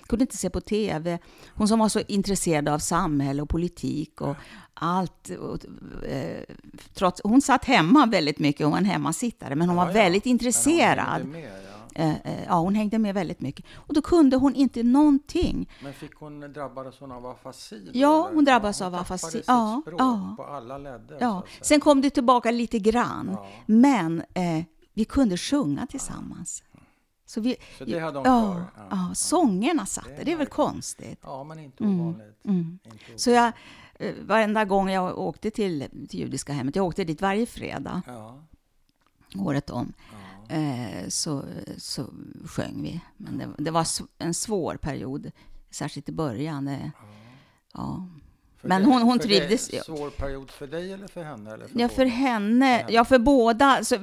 Kunde 0.07 0.23
inte 0.23 0.37
se 0.37 0.49
på 0.49 0.61
TV. 0.61 1.19
Hon 1.55 1.67
som 1.67 1.79
var 1.79 1.89
så 1.89 1.99
intresserad 2.07 2.69
av 2.69 2.79
samhälle 2.79 3.41
och 3.41 3.49
politik 3.49 4.21
och 4.21 4.35
allt. 4.73 5.29
Och, 5.29 5.65
eh, 6.05 6.43
trots, 6.93 7.21
hon 7.23 7.41
satt 7.41 7.65
hemma 7.65 8.05
väldigt 8.05 8.39
mycket, 8.39 8.65
hon 8.65 8.71
var 8.71 8.77
en 8.77 8.85
hemmasittare, 8.85 9.55
men 9.55 9.69
hon 9.69 9.77
Ja, 9.77 9.83
var 9.83 9.89
ja. 9.91 9.93
väldigt 9.93 10.25
Men 10.25 10.29
hon 10.29 10.33
intresserad. 10.33 10.97
hängde 11.09 11.27
med, 11.27 11.51
ja. 11.95 12.01
Eh, 12.03 12.15
eh, 12.23 12.43
ja, 12.47 12.59
hon 12.59 12.75
hängde 12.75 12.99
med 12.99 13.13
väldigt 13.13 13.39
mycket. 13.41 13.65
Och 13.75 13.93
då 13.93 14.01
kunde 14.01 14.35
hon 14.37 14.55
inte 14.55 14.83
någonting. 14.83 15.69
Men 15.83 15.93
fick 15.93 16.15
hon 16.15 16.39
drabbades 16.53 16.99
hon 16.99 17.11
av 17.11 17.25
afasi? 17.25 17.89
Ja, 17.93 18.29
hon 18.33 18.45
drabbades 18.45 18.81
av 18.81 18.85
tappade 18.91 19.01
afasi. 19.01 19.31
sitt 19.31 19.43
Ja, 19.47 19.81
språk 19.85 20.01
ja. 20.01 20.33
på 20.37 20.43
alla 20.45 20.77
ledder. 20.77 21.17
Ja, 21.19 21.43
sen 21.61 21.79
kom 21.79 22.01
det 22.01 22.09
tillbaka 22.09 22.51
lite 22.51 22.79
grann. 22.79 23.29
Ja. 23.31 23.47
Men 23.65 24.23
eh, 24.33 24.63
vi 24.93 25.05
kunde 25.05 25.37
sjunga 25.37 25.87
tillsammans. 25.87 26.63
Så, 27.25 27.41
vi, 27.41 27.55
Så 27.77 27.85
det 27.85 27.99
hade 27.99 28.17
hon 28.17 28.25
ja, 28.25 28.41
kvar? 28.53 28.65
Ja, 28.77 28.83
Ja. 29.09 29.15
sångerna 29.15 29.85
satt 29.85 30.05
Det 30.05 30.11
det. 30.15 30.21
är 30.21 30.25
Det 30.25 30.31
är 30.31 30.37
väl 30.37 30.47
konstigt. 30.47 31.19
Ja, 31.23 31.43
men 31.43 31.59
inte 31.59 31.83
ovanligt. 31.83 32.45
Mm. 32.45 32.59
Inte 32.59 32.89
ovanligt. 32.89 33.21
Så 33.21 33.29
jag, 33.29 33.51
eh, 33.99 34.13
varenda 34.21 34.65
gång 34.65 34.89
jag 34.89 35.17
åkte 35.19 35.51
till, 35.51 35.87
till 36.09 36.19
judiska 36.19 36.53
hemmet, 36.53 36.75
jag 36.75 36.85
åkte 36.85 37.03
dit 37.03 37.21
varje 37.21 37.45
fredag, 37.45 38.01
Ja, 38.07 38.39
året 39.37 39.69
om, 39.69 39.93
ja. 40.11 40.17
Eh, 40.53 41.07
så, 41.09 41.43
så 41.77 42.05
sjöng 42.45 42.81
vi. 42.83 43.01
Men 43.17 43.37
det, 43.37 43.63
det 43.63 43.71
var 43.71 43.87
en 44.17 44.33
svår 44.33 44.75
period, 44.75 45.31
särskilt 45.69 46.09
i 46.09 46.11
början. 46.11 46.67
Eh, 46.67 46.89
ja. 47.73 48.07
För 48.57 48.67
Men 48.69 48.81
det- 48.81 48.87
hon- 48.87 49.01
hon 49.01 49.19
för 49.19 49.27
trivdes- 49.27 49.67
Det, 49.71 49.83
svår 49.85 50.09
period 50.09 50.51
för 50.51 50.67
dig 50.67 50.93
eller 50.93 51.07
för 51.07 51.23
henne? 51.23 51.53
Eller 51.53 51.67
för 51.67 51.79
Ja, 51.79 51.89
för 51.89 52.05
henne, 52.05 52.65
henne. 52.65 52.91
ja 52.91 53.05
för 53.05 53.19
båda. 53.19 53.83
Så, 53.83 53.97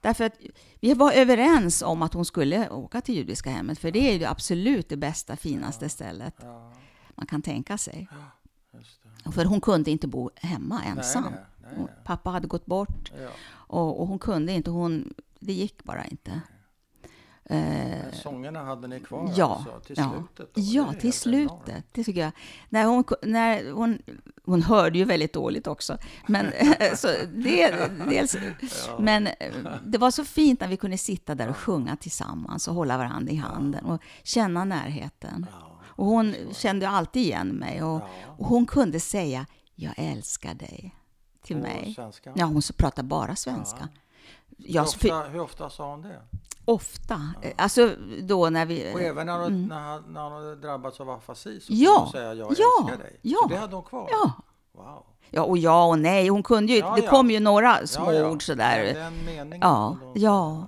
därför 0.00 0.24
att 0.24 0.32
vi 0.80 0.94
var 0.94 1.12
överens 1.12 1.82
om 1.82 2.02
att 2.02 2.14
hon 2.14 2.24
skulle 2.24 2.68
åka 2.70 3.00
till 3.00 3.14
judiska 3.14 3.50
hemmet, 3.50 3.78
för 3.78 3.90
det 3.90 4.10
är 4.14 4.18
ju 4.18 4.24
absolut 4.24 4.88
det 4.88 4.96
bästa, 4.96 5.36
finaste 5.36 5.88
stället 5.88 6.34
Ja, 6.42 6.72
man 7.14 7.26
kan 7.26 7.42
tänka 7.42 7.78
sig. 7.78 8.08
det. 9.24 9.32
För 9.32 9.44
hon 9.44 9.60
kunde 9.60 9.90
inte 9.90 10.06
bo 10.08 10.30
hemma 10.34 10.82
ensam. 10.82 11.22
Nej, 11.22 11.32
nej, 11.62 11.72
nej. 11.78 11.86
Pappa 12.04 12.30
hade 12.30 12.46
gått 12.48 12.66
bort 12.66 13.12
Ja. 13.22 13.28
och, 13.52 14.00
och 14.00 14.06
hon 14.08 14.18
kunde 14.18 14.52
inte, 14.52 14.70
hon, 14.70 15.14
det 15.40 15.52
gick 15.52 15.84
bara 15.84 16.04
inte. 16.04 16.40
Eh, 17.44 17.56
Men 17.58 18.12
sångerna 18.12 18.64
hade 18.64 18.88
ni 18.88 19.00
kvar 19.00 19.32
ja, 19.36 19.54
alltså, 19.56 19.80
till 19.86 19.96
ja. 19.98 20.10
slutet? 20.12 20.54
Då? 20.54 20.60
Ja, 20.60 20.92
till 20.92 21.12
slutet. 21.12 21.68
enormt. 21.68 21.84
Det 21.92 22.04
tycker 22.04 22.20
jag. 22.20 22.32
När 22.68 22.84
hon, 22.84 23.04
när 23.22 23.72
hon, 23.72 23.98
hon 24.44 24.62
hörde 24.62 24.98
ju 24.98 25.04
väldigt 25.04 25.32
dåligt 25.32 25.66
också. 25.66 25.98
Men, 26.26 26.52
så 26.96 27.06
det, 27.34 27.90
dels, 28.10 28.36
men 28.98 29.26
eh, 29.26 29.34
det 29.84 29.98
var 29.98 30.10
så 30.10 30.24
fint 30.24 30.60
när 30.60 30.68
vi 30.68 30.76
kunde 30.76 30.98
sitta 30.98 31.34
där 31.34 31.48
och 31.48 31.56
sjunga 31.56 31.96
tillsammans 31.96 32.68
och 32.68 32.74
hålla 32.74 32.98
varandra 32.98 33.32
i 33.32 33.36
handen 33.36 33.84
och 33.84 34.02
känna 34.22 34.64
närheten. 34.64 35.46
Ja, 35.52 35.80
Och 35.84 36.06
hon 36.06 36.34
kände 36.52 36.88
alltid 36.88 37.22
igen 37.22 37.48
mig 37.48 37.82
och, 37.82 38.00
Ja. 38.00 38.08
och 38.38 38.46
hon 38.46 38.66
kunde 38.66 39.00
säga 39.00 39.46
jag 39.74 39.94
älskar 39.96 40.54
dig 40.54 40.94
till 41.42 41.56
På 41.56 41.62
mig. 41.62 41.94
svenska? 41.94 42.32
Ja, 42.36 42.44
hon 42.44 42.62
pratade 42.76 43.08
bara 43.08 43.36
svenska. 43.36 43.88
Hur, 44.66 44.74
Jag, 44.74 44.92
för, 44.92 45.08
ofta, 45.12 45.28
hur 45.28 45.40
ofta 45.40 45.70
sa 45.70 45.90
hon 45.90 46.02
det? 46.02 46.20
ofta. 46.64 47.20
Eh, 47.42 47.52
Alltså 47.58 47.90
då 48.22 48.50
när 48.50 48.66
vi... 48.66 48.94
Och 48.94 49.00
även 49.00 49.26
när 49.26 49.38
hon, 49.38 49.66
när, 49.68 49.80
han- 49.80 50.04
när 50.12 50.22
hon 50.22 50.32
hade 50.32 50.56
drabbats 50.56 51.00
av 51.00 51.10
afasi 51.10 51.60
så 51.60 51.72
Mm. 51.72 51.82
Ja, 51.84 51.98
hon 52.00 52.12
säga 52.12 52.34
jag 52.34 52.54
ja, 52.58 52.80
älskar 52.82 52.98
dig. 53.04 53.18
ja. 53.22 53.38
Så 53.42 53.48
det 53.48 53.56
hade 53.56 53.74
hon 53.76 53.84
kvar? 53.84 54.08
Ja. 54.10 54.32
Wow. 54.72 55.04
Ja, 55.30 55.42
och 55.42 55.58
ja 55.58 55.86
och 55.86 55.98
nej. 55.98 56.28
Hon 56.28 56.42
kunde 56.42 56.72
ju, 56.72 56.78
Ja, 56.78 56.94
det 56.96 57.02
ja. 57.04 57.10
kom 57.10 57.30
ju 57.30 57.40
några 57.40 57.86
små 57.86 58.12
ja, 58.12 58.18
ja. 58.18 58.30
ord 58.30 58.42
sådär. 58.46 58.84
Den, 58.84 58.94
den 58.94 59.24
meningen 59.26 59.58
Ja, 59.60 59.96
ja. 60.14 60.64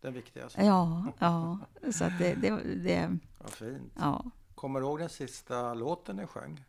den 0.00 0.12
viktigaste. 0.12 0.64
Ja, 0.64 1.02
ja. 1.18 1.58
Så 1.92 2.04
att 2.04 2.18
det, 2.18 2.34
det, 2.34 2.50
det 2.74 3.18
Vad 3.38 3.50
fint. 3.50 3.92
ja. 4.00 4.24
Kommer 4.54 4.80
du 4.80 4.86
ihåg 4.86 4.98
den 4.98 5.08
sista 5.08 5.74
låten 5.74 6.16
ni 6.16 6.26
sjöng? 6.26 6.64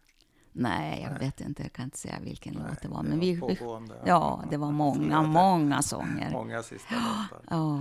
Nej, 0.58 1.02
jag 1.12 1.20
vet 1.20 1.42
inte. 1.42 1.64
Jag 1.64 1.74
kan 1.74 1.86
inte 1.86 1.98
säga 1.98 2.20
vilken 2.22 2.54
låt 2.54 2.82
det 2.82 2.88
var. 2.88 3.04
det 3.04 3.10
Men 3.10 3.20
var 3.20 3.26
vi, 3.26 3.40
pågående. 3.58 3.96
ja, 4.06 4.44
det 4.52 4.58
var 4.58 4.72
många, 4.72 5.22
många 5.22 5.82
sånger. 5.82 6.32
Många 6.32 6.64
sista 6.64 6.96
låtar. 7.32 7.42
Ja. 7.50 7.80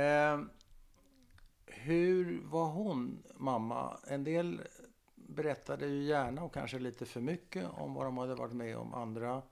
Eh, 0.00 0.40
hur 1.66 2.42
var 2.44 2.66
hon, 2.66 3.22
mamma? 3.36 3.96
En 4.06 4.24
del 4.24 4.60
berättade 5.14 5.86
ju 5.86 6.02
gärna 6.02 6.42
och 6.42 6.54
kanske 6.54 6.78
lite 6.78 7.06
för 7.06 7.20
mycket 7.20 7.66
om 7.72 7.94
vad 7.94 8.06
de 8.06 8.18
hade 8.18 8.34
varit 8.34 8.52
med 8.54 8.76
om. 8.76 8.94
Andra 8.94 9.42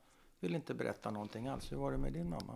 vill 0.41 0.55
inte 0.55 0.75
berätta 0.75 1.11
någonting 1.11 1.47
alls. 1.49 1.73
Hur 1.73 1.77
var 1.77 1.93
det 1.93 1.99
med 1.99 2.13
din 2.13 2.31
mamma? 2.31 2.55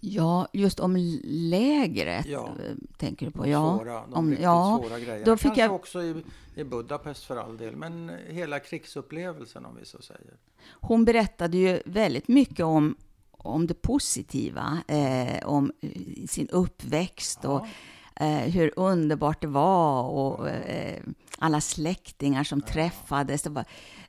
Ja, 0.00 0.48
just 0.52 0.80
om 0.80 0.96
lägret 1.24 2.26
Ja. 2.26 2.46
eh, 2.48 2.74
tänker 2.98 3.26
du 3.26 3.32
på. 3.32 3.48
Ja, 3.48 3.76
svåra, 3.78 3.92
de 4.06 4.14
om, 4.14 4.36
ja. 4.40 4.80
svåra 4.82 4.98
grejerna. 5.00 5.24
då 5.24 5.36
fick 5.36 5.42
Kanske 5.44 5.62
jag- 5.62 5.74
också 5.74 6.02
i, 6.02 6.14
i 6.54 6.64
Budapest 6.64 7.24
för 7.24 7.36
all 7.36 7.56
del. 7.56 7.76
Men 7.76 8.12
hela 8.28 8.58
krigsupplevelsen 8.60 9.64
om 9.66 9.76
vi 9.80 9.86
så 9.86 10.02
säger. 10.02 10.34
Hon 10.70 11.04
berättade 11.04 11.56
ju 11.56 11.82
väldigt 11.86 12.28
mycket 12.28 12.64
om, 12.64 12.96
om 13.30 13.66
det 13.66 13.74
positiva, 13.82 14.78
eh, 14.88 15.46
om 15.48 15.72
eh, 15.80 15.90
sin 16.28 16.48
uppväxt 16.48 17.44
och 17.44 17.66
Ja. 18.14 18.26
eh, 18.26 18.38
hur 18.50 18.72
underbart 18.76 19.40
det 19.40 19.46
var 19.46 20.02
och 20.02 20.48
eh, 20.48 21.02
alla 21.42 21.60
släktingar 21.60 22.44
som 22.44 22.60
träffades. 22.60 23.42
Det 23.42 23.50
var, 23.50 23.64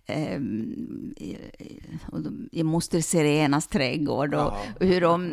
eh, 0.05 0.37
i, 1.17 1.37
I 2.51 2.63
Moster 2.63 3.01
Serenas 3.01 3.67
trädgård 3.67 4.33
och, 4.33 4.39
Ja. 4.41 4.57
och 4.79 4.85
hur 4.85 5.01
de 5.01 5.31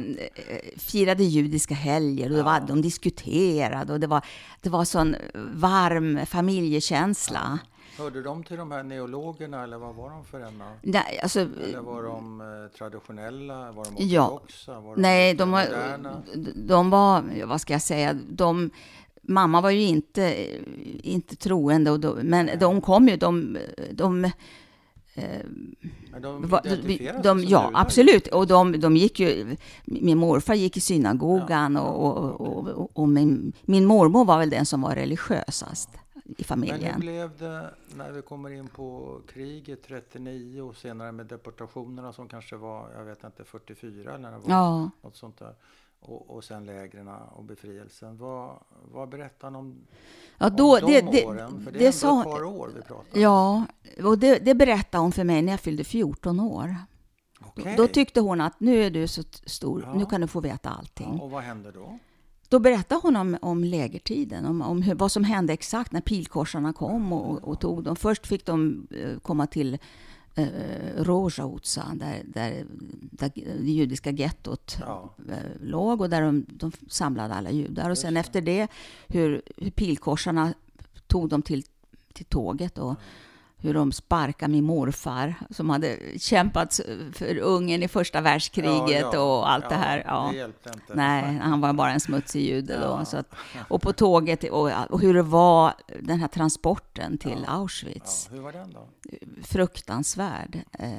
eh, 0.48 0.78
firade 0.78 1.24
judiska 1.24 1.74
helger 1.74 2.30
och 2.30 2.36
det 2.36 2.42
var, 2.42 2.60
de 2.60 2.82
diskuterade 2.82 3.92
och 3.92 4.00
det 4.00 4.06
var, 4.06 4.24
det 4.60 4.68
var 4.70 4.84
sån 4.84 5.16
varm 5.54 6.26
familjekänsla. 6.26 7.58
Hörde 7.98 8.22
de 8.22 8.44
till 8.44 8.56
de 8.56 8.70
här 8.70 8.82
neologerna 8.82 9.62
eller 9.62 9.78
vad 9.78 9.94
var 9.94 10.10
de 10.10 10.24
för 10.24 10.40
ena? 10.40 10.72
Nej, 10.82 11.20
alltså, 11.22 11.40
Eller 11.40 11.80
var 11.80 12.02
de 12.02 12.40
eh, 12.40 12.78
traditionella? 12.78 13.72
Var 13.72 13.84
de 13.84 13.94
Ja. 14.06 14.28
ortodoxa? 14.28 14.80
Var 14.80 14.94
de 14.96 15.02
Nej, 15.02 15.34
de 15.34 15.50
var, 15.50 15.66
de 16.66 16.90
var, 16.90 17.24
ja, 17.38 17.46
vad 17.46 17.60
ska 17.60 17.72
jag 17.72 17.82
säga, 17.82 18.18
de, 18.28 18.70
mamma 19.30 19.60
var 19.60 19.70
ju 19.70 19.82
inte, 19.82 20.46
inte 21.02 21.36
troende, 21.36 21.90
och 21.90 22.00
de, 22.00 22.14
men 22.22 22.58
de 22.58 22.80
kom 22.80 23.08
ju, 23.08 23.16
de, 23.16 23.58
de, 23.92 24.30
Men 26.12 26.22
de 26.22 26.50
de, 27.22 27.40
som 27.40 27.44
ja 27.48 27.70
absolut, 27.74 28.26
och 28.26 28.46
de, 28.46 28.80
de 28.80 28.96
gick 28.96 29.20
ju, 29.20 29.56
min 29.84 30.18
morfar 30.18 30.54
gick 30.54 30.76
i 30.76 30.80
synagogan 30.80 31.76
och, 31.76 32.06
och, 32.06 32.40
och, 32.40 32.68
och, 32.68 32.90
och 32.92 33.08
min, 33.08 33.52
min 33.62 33.86
mormor 33.86 34.24
var 34.24 34.38
väl 34.38 34.50
den 34.50 34.66
som 34.66 34.82
var 34.82 34.94
religiösast 34.94 35.88
i 36.14 36.20
Men 36.24 36.34
hur 36.38 36.44
familjen. 36.44 37.00
blev 37.00 37.30
det 37.38 37.70
när 37.96 38.10
vi 38.12 38.22
kommer 38.22 38.50
in 38.50 38.68
på 38.68 39.18
kriget 39.32 39.82
39 39.86 40.60
och 40.62 40.76
senare 40.76 41.12
med 41.12 41.26
deportationerna 41.26 42.12
som 42.12 42.28
kanske 42.28 42.56
var, 42.56 42.90
jag 42.96 43.04
vet 43.04 43.24
inte, 43.24 43.44
44 43.44 44.10
eller 44.14 44.18
när 44.18 44.30
det 44.32 44.38
var 44.38 44.50
Ja, 44.50 44.90
något 45.02 45.16
sånt 45.16 45.38
där. 45.38 45.54
Och, 46.00 46.30
och 46.30 46.44
sen 46.44 46.66
lägren 46.66 47.08
och 47.08 47.44
befrielsen. 47.44 48.16
Vad, 48.18 48.56
vad 48.92 49.08
berättar 49.08 49.46
han 49.46 49.56
om, 49.56 49.76
ja 50.38 50.46
om 50.46 50.56
då, 50.56 50.78
de 50.78 51.00
det, 51.00 51.26
åren? 51.26 51.64
För 51.64 51.72
det 51.72 51.78
är 51.78 51.80
det 51.80 51.86
ändå 51.86 51.92
sa, 51.92 52.20
ett 52.20 52.26
par 52.26 52.44
år 52.44 52.72
vi 52.76 52.82
pratar 52.82 53.14
om. 53.14 53.20
ja, 53.22 53.64
och 54.04 54.18
det, 54.18 54.38
det 54.44 54.54
berättade 54.54 55.02
hon 55.02 55.12
för 55.12 55.24
mig 55.24 55.42
när 55.42 55.52
jag 55.52 55.60
fyllde 55.60 55.84
14 55.84 56.40
år. 56.40 56.76
Okej. 57.40 57.74
Då 57.76 57.86
tyckte 57.86 58.20
hon 58.20 58.40
att 58.40 58.60
nu 58.60 58.84
är 58.84 58.90
du 58.90 59.06
så 59.08 59.22
stor, 59.46 59.82
Ja. 59.86 59.94
nu 59.94 60.06
kan 60.06 60.20
du 60.20 60.26
få 60.26 60.40
veta 60.40 60.70
allting. 60.70 61.14
ja, 61.18 61.24
och 61.24 61.30
vad 61.30 61.42
hände 61.42 61.70
då? 61.72 61.98
Då 62.48 62.58
berättade 62.58 63.00
hon 63.02 63.16
om, 63.16 63.38
om 63.42 63.64
lägertiden, 63.64 64.44
om, 64.46 64.62
om 64.62 64.82
hur, 64.82 64.94
vad 64.94 65.12
som 65.12 65.24
hände 65.24 65.52
exakt 65.52 65.92
när 65.92 66.00
pilkorsarna 66.00 66.72
kom 66.72 67.12
och, 67.12 67.38
och 67.48 67.60
tog 67.60 67.84
dem. 67.84 67.96
Först 67.96 68.26
fick 68.26 68.46
de 68.46 68.86
eh, 68.90 69.18
komma 69.18 69.46
till 69.46 69.78
eh, 70.34 70.46
Rojautsa, 70.96 71.92
där, 71.94 72.22
där, 72.24 72.64
där 73.10 73.30
det 73.34 73.70
judiska 73.72 74.10
gettot 74.10 74.76
Ja. 74.80 75.14
eh, 75.28 75.36
låg 75.62 76.00
och 76.00 76.10
där 76.10 76.22
de, 76.22 76.46
de 76.48 76.72
samlade 76.88 77.34
alla 77.34 77.50
judar. 77.50 77.90
Och 77.90 77.98
sen 77.98 78.16
efter 78.16 78.40
det 78.40 78.68
hur, 79.08 79.42
hur 79.56 79.70
pilkorsarna 79.70 80.54
tog 81.06 81.28
dem 81.28 81.42
till, 81.42 81.62
till 82.12 82.24
tåget 82.26 82.78
och 82.78 82.94
hur 83.62 83.74
de 83.74 83.92
sparkade 83.92 84.52
min 84.52 84.64
morfar 84.64 85.34
som 85.50 85.70
hade 85.70 85.98
kämpat 86.18 86.80
för 87.12 87.38
Ungern 87.38 87.82
i 87.82 87.88
första 87.88 88.20
världskriget 88.20 89.00
Ja, 89.02 89.10
ja. 89.12 89.20
och 89.20 89.50
allt 89.50 89.64
Ja, 89.64 89.68
det 89.70 89.76
här. 89.76 90.04
Ja. 90.06 90.28
Det 90.32 90.38
hjälpte 90.38 90.70
inte. 90.74 90.94
Nej, 90.94 91.38
han 91.42 91.60
var 91.60 91.72
bara 91.72 91.92
en 91.92 92.00
smutsig 92.00 92.42
jude 92.42 92.78
då. 92.80 93.04
Så 93.04 93.16
att, 93.16 93.34
och 93.68 93.82
på 93.82 93.92
tåget, 93.92 94.44
och, 94.44 94.70
och 94.90 95.00
hur 95.00 95.14
det 95.14 95.22
var 95.22 95.74
den 96.02 96.20
här 96.20 96.28
transporten 96.28 97.18
till 97.18 97.44
Auschwitz. 97.46 98.28
Hur 98.32 98.40
var 98.40 98.52
den 98.52 98.72
då? 98.72 98.88
Fruktansvärd. 99.42 100.58
Eh, 100.78 100.90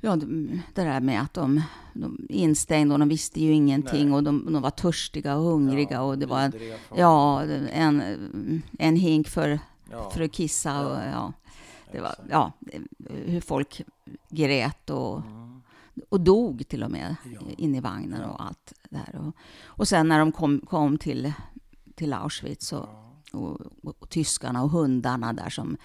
ja, 0.00 0.16
det 0.16 0.84
där 0.84 1.00
med 1.00 1.22
att 1.22 1.34
de, 1.34 1.62
de 1.94 2.26
instängda 2.28 2.94
och 2.94 2.98
de 2.98 3.08
visste 3.08 3.40
ju 3.40 3.52
ingenting 3.52 4.04
Nej. 4.08 4.14
och 4.14 4.22
de, 4.22 4.52
de 4.52 4.62
var 4.62 4.70
törstiga 4.70 5.36
och 5.36 5.42
hungriga 5.42 6.02
och 6.02 6.18
det 6.18 6.26
var 6.26 6.40
en, 6.40 6.52
ja, 6.96 7.42
en, 7.72 8.62
en 8.78 8.96
hink 8.96 9.28
för, 9.28 9.58
ja, 9.90 10.10
för 10.10 10.20
att 10.20 10.32
kissa. 10.32 10.86
Och, 10.86 10.96
Ja. 10.96 11.32
det 11.92 12.00
var, 12.00 12.14
ja, 12.30 12.52
hur 13.08 13.40
folk 13.40 13.82
grät 14.28 14.90
och 14.90 15.22
Mm. 15.22 15.62
och 16.08 16.20
dog 16.20 16.68
till 16.68 16.82
och 16.84 16.90
med 16.90 17.16
Ja. 17.24 17.40
in 17.58 17.74
i 17.74 17.80
vagnen 17.80 18.24
och 18.24 18.42
allt 18.44 18.72
det 18.90 18.96
här. 18.98 19.16
Och, 19.16 19.34
och 19.66 19.88
sen 19.88 20.08
när 20.08 20.18
de 20.18 20.32
kom, 20.32 20.60
kom 20.60 20.98
till, 20.98 21.32
till 21.94 22.12
Auschwitz 22.12 22.72
och, 22.72 22.88
och, 23.32 23.60
och, 23.82 24.08
tyskarna 24.10 24.62
och 24.62 24.70
hundarna 24.70 25.32
där 25.32 25.48
som 25.50 25.76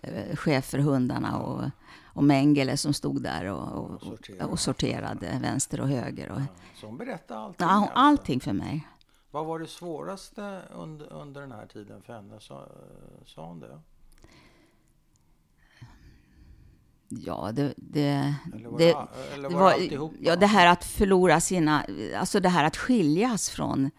eh, 0.00 0.36
chef 0.36 0.64
för 0.64 0.78
hundarna 0.78 1.38
och, 1.38 1.64
och 2.04 2.24
Mengele 2.24 2.76
som 2.76 2.92
stod 2.94 3.22
där 3.22 3.44
och, 3.44 3.68
och, 3.94 4.02
sorterade. 4.02 4.44
och, 4.44 4.60
sorterade 4.60 5.38
vänster 5.42 5.80
och 5.80 5.88
höger. 5.88 6.30
Och, 6.30 6.40
Ja, 6.40 6.46
Så 6.80 6.86
hon 6.86 6.96
berättade 6.96 7.40
allting? 7.40 7.66
ja, 7.66 7.72
alltså. 7.74 7.92
allting 7.94 8.40
för 8.40 8.52
mig. 8.52 8.88
Vad 9.30 9.46
var 9.46 9.58
det 9.58 9.66
svåraste 9.66 10.62
under, 10.74 11.12
under 11.12 11.40
den 11.40 11.52
här 11.52 11.66
tiden 11.66 12.02
för 12.02 12.12
henne? 12.12 12.40
Sa, 12.40 12.68
sa 13.26 13.46
hon 13.46 13.60
det? 13.60 13.80
Ja, 17.08 17.50
det, 17.52 17.74
det, 17.76 18.34
Eller 18.54 18.68
var 18.68 18.78
det, 18.78 18.84
det, 18.84 19.34
eller 19.34 19.42
var 19.42 19.50
det 19.50 19.56
var, 19.56 19.72
alltihopa? 19.72 20.14
ja, 20.20 20.36
det 20.36 20.46
här 20.46 20.66
att 20.66 20.84
förlora 20.84 21.40
sina, 21.40 21.84
alltså 22.16 22.40
det 22.40 22.48
här 22.48 22.64
att 22.64 22.76
skiljas 22.76 23.50
från 23.50 23.90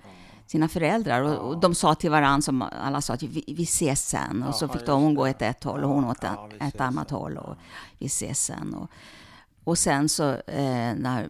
sina 0.45 0.67
föräldrar. 0.67 1.21
Och, 1.21 1.47
och 1.49 1.59
de 1.59 1.75
sa 1.75 1.95
till 1.95 2.11
varandra, 2.11 2.41
som 2.41 2.61
alla 2.61 3.01
sa, 3.01 3.13
att 3.13 3.23
vi, 3.23 3.43
vi 3.57 3.63
ses 3.63 4.09
sen. 4.09 4.43
Och 4.43 4.55
så 4.55 4.65
Jaha, 4.65 4.73
fick 4.73 4.85
de, 4.85 5.01
hon 5.01 5.15
gå 5.15 5.29
åt 5.29 5.41
ett 5.41 5.63
håll 5.63 5.83
och 5.83 5.89
hon 5.89 6.05
åt 6.05 6.17
Ja, 6.21 6.49
ett, 6.59 6.73
ett 6.75 6.81
annat 6.81 7.09
sen. 7.09 7.17
håll. 7.17 7.37
Och 7.37 7.49
Ja. 7.49 7.55
vi 7.97 8.05
ses 8.05 8.45
sen. 8.45 8.73
Och, 8.73 8.89
och 9.63 9.77
sen 9.77 10.09
så, 10.09 10.29
eh, 10.31 10.93
när, 10.95 11.29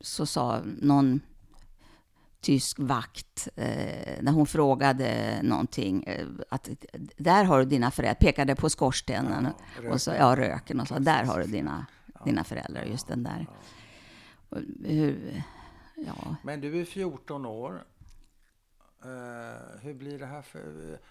så 0.00 0.26
sa 0.26 0.60
någon 0.64 1.20
tysk 2.42 2.78
vakt, 2.78 3.48
eh, 3.56 4.22
när 4.22 4.32
hon 4.32 4.46
frågade 4.46 5.40
någonting, 5.42 6.02
eh, 6.02 6.26
att 6.48 6.68
där 7.16 7.44
har 7.44 7.58
du 7.58 7.64
dina 7.64 7.90
föräldrar, 7.90 8.14
pekade 8.14 8.54
på 8.54 8.70
skorstenen 8.70 9.48
Ja, 9.84 9.92
och 9.92 10.00
så, 10.00 10.10
ja, 10.10 10.36
röken 10.36 10.80
och 10.80 10.88
så, 10.88 10.98
där 10.98 11.24
har 11.24 11.40
du 11.40 11.46
dina, 11.46 11.86
dina 12.24 12.44
föräldrar, 12.44 12.84
just 12.84 13.08
den 13.08 13.22
där. 13.22 13.46
Och 14.48 14.58
Hur, 14.84 15.42
ja, 15.94 16.36
Men 16.42 16.60
du 16.60 16.80
är 16.80 16.84
14 16.84 17.46
år. 17.46 17.84
Eh, 19.04 19.80
hur 19.82 19.94
blir 19.94 20.18
det 20.18 20.26
här 20.26 20.42
för... 20.42 20.60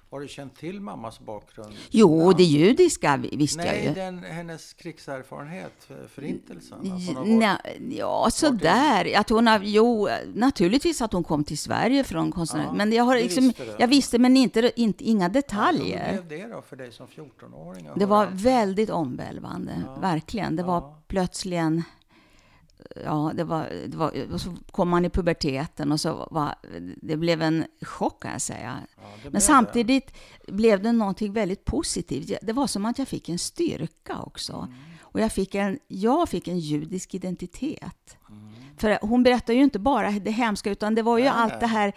Har 0.09 0.19
du 0.19 0.27
känt 0.27 0.55
till 0.57 0.81
mammas 0.81 1.19
bakgrund? 1.19 1.73
jo, 1.89 2.15
innan? 2.21 2.33
det 2.37 2.43
judiska 2.43 3.17
visste 3.17 3.61
jag 3.67 3.83
ju. 3.83 3.93
den, 3.93 4.23
hennes 4.23 4.73
krigserfarenhet, 4.73 5.71
för- 5.87 6.07
förintelsen. 6.07 6.77
Nej, 7.25 7.57
ja, 7.97 8.27
sådär. 8.31 9.17
Att 9.19 9.29
hon 9.29 9.47
har, 9.47 9.59
jo, 9.63 10.07
naturligtvis 10.33 11.01
att 11.01 11.13
hon 11.13 11.23
kom 11.23 11.43
till 11.43 11.57
Sverige 11.57 12.03
från 12.03 12.31
konstnär. 12.31 12.63
Ja, 12.63 12.73
men 12.73 12.91
jag 12.93 13.03
har 13.03 13.15
liksom, 13.15 13.43
visste 13.47 13.75
jag 13.79 13.87
visste, 13.87 14.19
men 14.19 14.37
inte, 14.37 14.71
inte, 14.75 15.03
inga 15.03 15.27
Hur 15.27 15.33
detaljer. 15.33 16.11
blev 16.11 16.27
det 16.27 16.47
då 16.55 16.61
för 16.61 16.75
dig 16.75 16.91
som 16.91 17.07
14-åring? 17.07 17.87
att 17.87 17.99
Det 17.99 18.05
var 18.05 18.27
väldigt 18.31 18.89
omvälvande, 18.89 19.83
Ja. 19.85 19.95
verkligen. 20.01 20.55
Det 20.55 20.63
var 20.63 20.77
Ja. 20.81 20.97
plötsligen, 21.07 21.83
ja, 23.05 23.31
det 23.35 23.43
var, 23.43 23.69
det 23.87 23.97
var, 23.97 24.33
och 24.33 24.41
så 24.41 24.55
kom 24.71 24.89
man 24.89 25.05
i 25.05 25.09
puberteten 25.09 25.91
och 25.91 25.99
så 25.99 26.27
var, 26.31 26.55
det 27.01 27.17
blev 27.17 27.41
en 27.41 27.65
chock 27.81 28.21
kan 28.21 28.31
jag 28.31 28.41
säga. 28.41 28.77
Ja, 28.95 29.03
det 29.23 29.29
Men 29.29 29.41
samtidigt 29.41 30.13
blev 30.47 30.83
det 30.83 30.91
någonting 30.91 31.33
väldigt 31.33 31.65
positivt. 31.65 32.31
Det 32.41 32.53
var 32.53 32.67
som 32.67 32.85
att 32.85 32.99
jag 32.99 33.07
fick 33.07 33.29
en 33.29 33.39
styrka 33.39 34.19
också. 34.19 34.53
Mm. 34.53 34.73
Och 35.01 35.19
jag 35.19 35.31
fick 35.31 35.55
en, 35.55 35.79
jag 35.87 36.29
fick 36.29 36.47
en 36.47 36.59
judisk 36.59 37.13
identitet. 37.13 38.17
För 38.77 38.99
hon 39.01 39.23
berättar 39.23 39.53
ju 39.53 39.63
inte 39.63 39.79
bara 39.79 40.11
det 40.11 40.31
hemska, 40.31 40.71
utan 40.71 40.95
det 40.95 41.01
var 41.01 41.17
ju 41.17 41.23
Nej, 41.23 41.33
allt 41.35 41.53
nej. 41.53 41.59
det 41.59 41.67
här 41.67 41.93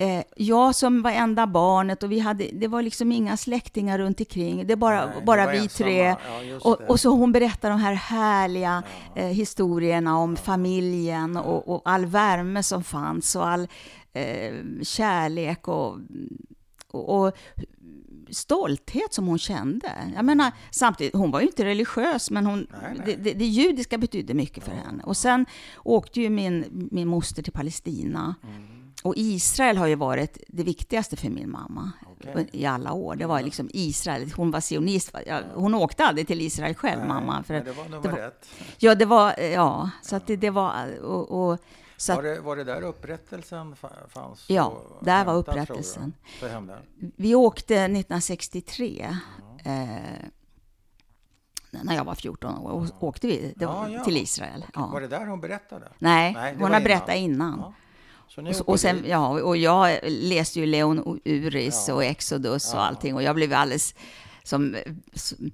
Eh, 0.00 0.22
jag 0.36 0.74
som 0.74 1.02
var 1.02 1.10
enda 1.10 1.46
barnet 1.46 2.02
och 2.02 2.12
vi 2.12 2.18
hade, 2.18 2.48
det 2.52 2.68
var 2.68 2.82
liksom 2.82 3.12
inga 3.12 3.36
släktingar 3.36 3.98
runt 3.98 4.20
omkring. 4.20 4.66
Det 4.66 4.76
bara, 4.76 5.06
Nej, 5.06 5.14
bara 5.24 5.50
vi 5.50 5.58
ensamma. 5.58 5.88
tre. 5.88 5.98
Ja, 6.04 6.16
och, 6.60 6.80
och 6.80 7.00
så 7.00 7.10
hon 7.10 7.32
berättar 7.32 7.70
de 7.70 7.80
här 7.80 7.94
härliga 7.94 8.82
eh, 9.16 9.26
historierna 9.26 10.18
om 10.18 10.36
familjen 10.36 11.36
och, 11.36 11.68
och 11.68 11.82
all 11.84 12.06
värme 12.06 12.62
som 12.62 12.84
fanns 12.84 13.36
och 13.36 13.48
all 13.48 13.68
eh, 14.12 14.54
kärlek 14.82 15.68
och, 15.68 15.98
och, 16.90 17.26
och 17.26 17.32
stolthet 18.30 19.14
som 19.14 19.26
hon 19.26 19.38
kände. 19.38 19.92
Jag 20.16 20.24
menar, 20.24 20.52
samtidigt, 20.70 21.14
hon 21.14 21.30
var 21.30 21.40
ju 21.40 21.46
inte 21.46 21.64
religiös, 21.64 22.30
men 22.30 22.46
hon, 22.46 22.66
Nej, 22.96 23.16
det, 23.18 23.34
det 23.34 23.46
judiska 23.46 23.98
betydde 23.98 24.34
mycket 24.34 24.64
för 24.64 24.72
henne. 24.72 25.02
Och 25.04 25.16
sen 25.16 25.46
åkte 25.84 26.20
ju 26.20 26.30
min, 26.30 26.88
min 26.90 27.08
moster 27.08 27.42
till 27.42 27.52
Palestina. 27.52 28.34
Mm. 28.42 28.79
Och 29.02 29.14
Israel 29.16 29.76
har 29.76 29.86
ju 29.86 29.94
varit 29.94 30.38
det 30.48 30.62
viktigaste 30.62 31.16
för 31.16 31.28
min 31.28 31.50
mamma 31.50 31.92
Okej. 32.20 32.48
i 32.52 32.66
alla 32.66 32.92
år. 32.92 33.16
Det 33.16 33.26
var 33.26 33.42
liksom 33.42 33.70
Israel. 33.72 34.32
Hon 34.36 34.50
var 34.50 34.60
sionist. 34.60 35.14
Hon 35.54 35.74
åkte 35.74 36.04
aldrig 36.04 36.26
till 36.26 36.40
Israel 36.40 36.74
själv, 36.74 36.98
Nej, 37.00 37.08
mamma. 37.08 37.42
För, 37.42 37.54
det 37.54 37.72
var 37.72 37.84
nummer 37.84 38.02
det 38.02 38.08
var- 38.08 38.18
ett. 38.18 38.46
Ja, 38.78 38.94
det 38.94 39.04
var... 39.04 39.40
Ja, 39.40 39.90
så 40.02 40.16
att 40.16 40.26
det, 40.26 40.36
det 40.36 40.50
var... 40.50 40.98
Och, 41.02 41.50
och, 41.50 41.58
så 41.96 42.14
Var 42.14 42.22
det, 42.22 42.40
var 42.40 42.56
det 42.56 42.64
där 42.64 42.82
upprättelsen 42.82 43.74
fa- 43.74 44.08
fanns? 44.08 44.44
Ja, 44.48 44.82
där 45.02 45.24
var 45.24 45.34
hämta, 45.34 45.52
du? 45.52 45.60
upprättelsen. 45.60 46.12
Vi 47.16 47.34
åkte 47.34 47.74
1963. 47.74 49.16
Eh, 49.64 49.72
när 51.70 51.94
jag 51.96 52.04
var 52.04 52.14
14 52.14 52.58
år 52.58 52.70
och 52.70 53.02
åkte 53.04 53.26
vi 53.26 53.54
var, 53.56 53.66
Ja, 53.66 53.88
ja. 53.88 54.04
till 54.04 54.16
Israel. 54.16 54.64
Ja. 54.74 54.86
Var 54.86 55.00
det 55.00 55.08
där 55.08 55.26
hon 55.26 55.40
berättade? 55.40 55.88
Nej, 55.98 56.32
Nej, 56.34 56.52
hon 56.52 56.60
var 56.60 56.68
har 56.68 56.74
innan. 56.76 56.82
berättat 56.84 57.14
innan. 57.16 57.58
Ja. 57.58 57.72
Och, 58.60 58.68
och, 58.68 58.80
sen, 58.80 58.96
dit. 58.96 59.06
ja, 59.06 59.28
och 59.42 59.56
jag 59.56 59.98
läste 60.02 60.60
ju 60.60 60.66
Leon 60.66 61.20
Uris 61.24 61.84
Ja. 61.88 61.94
och 61.94 62.04
Exodus 62.04 62.72
och 62.72 62.78
Ja. 62.78 62.82
allting 62.84 63.14
och 63.14 63.22
jag 63.22 63.34
blev 63.34 63.52
alldeles 63.52 63.94
som, 64.42 64.76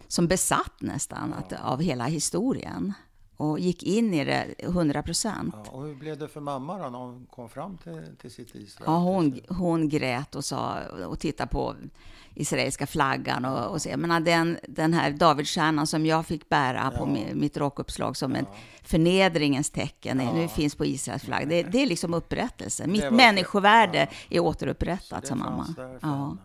som 0.09 0.29
besatt 0.29 0.73
nästan 0.81 1.35
att, 1.35 1.53
av 1.63 1.81
hela 1.83 2.05
historien 2.05 2.93
och 3.37 3.59
gick 3.61 3.83
in 3.83 4.15
i 4.15 4.25
det 4.25 4.55
100 4.59 5.03
procent. 5.03 5.55
Ja, 5.65 5.71
och 5.71 5.83
hur 5.85 5.95
blev 5.95 6.19
det 6.19 6.29
för 6.29 6.41
mamma 6.41 6.79
då 6.79 6.89
när 6.91 6.99
hon 6.99 7.27
kom 7.31 7.49
fram 7.49 7.79
till, 7.79 8.17
till 8.21 8.31
sitt 8.31 8.55
Israel? 8.55 8.85
Ja, 8.87 8.99
hon, 8.99 9.41
hon 9.49 9.89
grät 9.89 10.35
och 10.35 10.45
sa 10.45 10.79
och 11.09 11.19
tittade 11.21 11.51
på 11.51 11.75
israeliska 12.35 12.87
flaggan 12.87 13.45
och, 13.45 13.67
och 13.67 13.83
så. 13.83 13.89
Jag 13.89 13.99
menar, 13.99 14.21
den, 14.21 14.59
den 14.69 14.95
här 14.95 15.11
Davidstjärnan 15.11 15.87
som 15.87 16.07
jag 16.07 16.27
fick 16.27 16.49
bära 16.49 16.91
på 16.91 16.97
Ja. 16.97 17.07
mi- 17.07 17.35
mitt 17.35 17.57
rockuppslag 17.57 18.17
som 18.17 18.35
en 18.35 18.47
förnedringens 18.83 19.71
tecken, 19.71 20.21
Ja. 20.21 20.33
nu 20.33 20.49
finns 20.49 20.75
på 20.75 20.85
Israels 20.87 21.23
flagg. 21.23 21.49
Det, 21.49 21.63
det 21.63 21.83
är 21.83 21.87
liksom 21.87 22.15
upprättelse. 22.15 22.87
Mitt 22.87 23.13
människovärde 23.13 24.09
ja. 24.29 24.37
är 24.37 24.41
återupprättat 24.41 25.21
det 25.23 25.29
som 25.29 25.39
mamma. 25.39 25.75
Ja. 26.03 26.37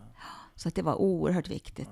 Så 0.56 0.68
att 0.68 0.74
det 0.74 0.82
var 0.82 0.94
oerhört 0.94 1.48
viktigt. 1.48 1.90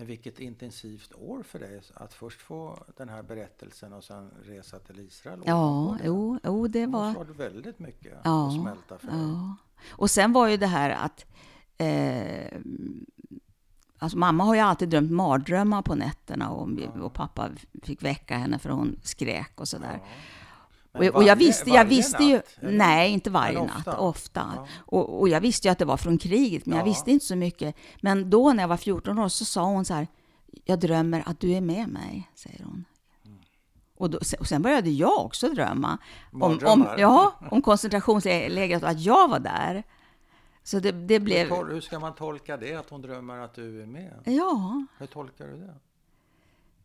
Men 0.00 0.06
vilket 0.06 0.40
intensivt 0.40 1.12
år 1.14 1.42
för 1.42 1.58
dig 1.58 1.80
att 1.94 2.14
först 2.14 2.40
få 2.40 2.84
den 2.96 3.08
här 3.08 3.22
berättelsen 3.22 3.92
och 3.92 4.04
sen 4.04 4.30
resa 4.42 4.78
till 4.78 5.00
Israel. 5.00 5.42
Ja, 5.46 5.96
det. 5.98 6.06
jo, 6.06 6.38
jo, 6.44 6.66
det 6.66 6.80
Det 6.80 6.86
var... 6.86 7.04
ha 7.04 7.12
varit 7.12 7.36
väldigt 7.36 7.78
mycket 7.78 8.12
Ja, 8.24 8.48
att 8.48 8.54
smälta 8.54 8.98
för 8.98 9.06
dig. 9.06 9.16
Ja. 9.20 9.56
Och 9.90 10.10
sen 10.10 10.32
var 10.32 10.48
ju 10.48 10.56
det 10.56 10.66
här 10.66 10.90
att... 10.90 11.26
Eh, 11.76 12.58
alltså 13.98 14.18
mamma 14.18 14.44
har 14.44 14.54
ju 14.54 14.60
alltid 14.60 14.88
drömt 14.88 15.10
mardrömmar 15.10 15.82
på 15.82 15.94
nätterna 15.94 16.50
och, 16.50 16.68
och 17.00 17.12
pappa 17.12 17.50
fick 17.82 18.02
väcka 18.02 18.36
henne 18.36 18.58
för 18.58 18.70
hon 18.70 18.98
skrek 19.02 19.60
och 19.60 19.68
sådär. 19.68 20.00
Men 20.00 20.00
Och, 20.92 21.00
och 21.00 21.04
jag 21.04 21.12
varje- 21.12 21.34
visste, 21.34 21.70
jag 21.70 21.76
varje 21.84 21.88
visste 21.96 22.24
ju... 22.24 22.34
natt? 22.36 22.44
Nej, 22.60 23.10
inte 23.12 23.30
varje 23.30 23.58
Men 23.58 23.66
natt. 23.66 23.76
ofta? 23.78 23.98
Ofta. 23.98 24.52
Ja. 24.56 24.66
Och, 24.78 25.20
och 25.20 25.28
jag 25.28 25.40
visste 25.40 25.68
ju 25.68 25.72
att 25.72 25.78
det 25.78 25.84
var 25.84 25.96
från 25.96 26.18
kriget, 26.18 26.66
men 26.66 26.78
jag 26.78 26.86
Ja. 26.86 26.90
visste 26.90 27.10
inte 27.10 27.24
så 27.26 27.36
mycket. 27.36 27.76
Men 28.02 28.30
då 28.30 28.52
när 28.52 28.62
jag 28.62 28.68
var 28.68 28.76
14 28.76 29.18
år 29.18 29.28
så 29.28 29.44
sa 29.44 29.64
hon 29.64 29.84
så 29.84 29.94
här, 29.94 30.06
jag 30.64 30.80
drömmer 30.80 31.22
att 31.26 31.40
du 31.40 31.52
är 31.52 31.60
med 31.60 31.88
mig, 31.88 32.30
säger 32.34 32.64
hon. 32.64 32.84
Och, 33.96 34.10
då, 34.10 34.18
och 34.40 34.46
sen 34.46 34.62
började 34.62 34.90
jag 34.90 35.24
också 35.24 35.48
drömma 35.48 35.98
om, 36.32 36.58
om, 36.66 36.86
ja, 36.98 37.32
om 37.50 37.62
koncentrationslägret 37.62 38.82
och 38.82 38.88
att 38.88 39.00
jag 39.00 39.28
var 39.28 39.38
där. 39.38 39.82
Så 40.62 40.80
det, 40.80 40.92
det 40.92 41.14
Hur, 41.14 41.20
blev... 41.20 41.48
tol- 41.48 41.70
hur 41.72 41.80
ska 41.80 41.98
man 41.98 42.14
tolka 42.14 42.56
det, 42.56 42.74
att 42.74 42.90
hon 42.90 43.02
drömmer 43.02 43.38
att 43.38 43.54
du 43.54 43.82
är 43.82 43.86
med? 43.86 44.12
Ja, 44.24 44.84
Hur 44.98 45.06
tolkar 45.06 45.46
du 45.46 45.56
det? 45.56 45.74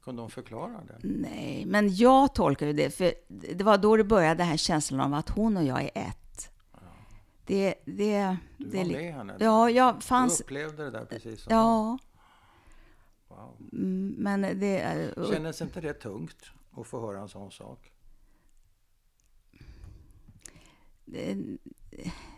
Kunde 0.06 0.22
hon 0.22 0.30
förklara 0.32 0.72
det? 0.88 0.98
nej, 1.02 1.66
men 1.66 1.96
jag 1.96 2.36
tolkar 2.36 2.68
ju 2.68 2.74
det, 2.74 2.90
för 2.90 3.14
det 3.28 3.64
var 3.64 3.78
då 3.78 3.98
det 3.98 4.04
började 4.04 4.36
den 4.36 4.48
här 4.48 4.58
känslan 4.58 5.00
av 5.02 5.14
att 5.14 5.30
hon 5.30 5.58
och 5.58 5.64
jag 5.64 5.82
är 5.84 5.92
ett. 5.94 6.52
Det, 7.46 7.76
det, 7.86 8.38
Du 8.58 8.66
det, 8.66 8.78
var 8.78 8.86
med 8.86 9.14
henne? 9.14 9.38
där. 9.38 9.46
Ja, 9.46 9.70
jag 9.70 10.04
fanns... 10.04 10.38
Du 10.38 10.44
upplevde 10.44 10.84
det 10.84 10.92
där 10.92 11.06
precis 11.06 11.42
som 11.42 11.54
Ja, 11.54 11.98
Wow. 13.28 13.58
mm, 13.74 14.16
men 14.18 14.42
det... 14.42 14.80
är- 14.80 15.32
Kändes 15.34 15.62
inte 15.62 15.82
det 15.82 15.94
tungt 15.94 16.38
att 16.78 16.88
få 16.88 17.02
höra 17.02 17.20
en 17.22 17.28
sån 17.30 17.52
sak? 17.52 17.92
Eh, 21.14 21.38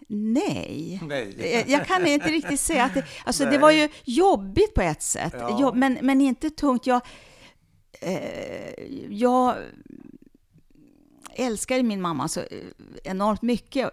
Nej. 0.07 0.99
Nej. 1.03 1.51
Jag- 1.53 1.69
Jag 1.69 1.87
kan 1.87 2.07
inte 2.07 2.27
riktigt 2.27 2.59
säga 2.59 2.83
att 2.83 2.93
det... 2.93 3.05
Alltså 3.25 3.43
det 3.43 3.49
Nej. 3.49 3.59
var 3.59 3.71
ju 3.71 3.89
jobbigt 4.03 4.73
på 4.73 4.81
ett 4.81 5.01
sätt, 5.01 5.33
Ja. 5.37 5.71
Men, 5.75 5.97
men 6.01 6.21
inte 6.21 6.49
tungt. 6.49 6.87
Jag, 6.87 7.01
eh, 8.01 8.83
jag 9.09 9.55
älskade 11.33 11.83
min 11.83 12.01
mamma 12.01 12.27
så 12.27 12.39
eh, 12.39 12.45
enormt 13.03 13.41
mycket. 13.41 13.89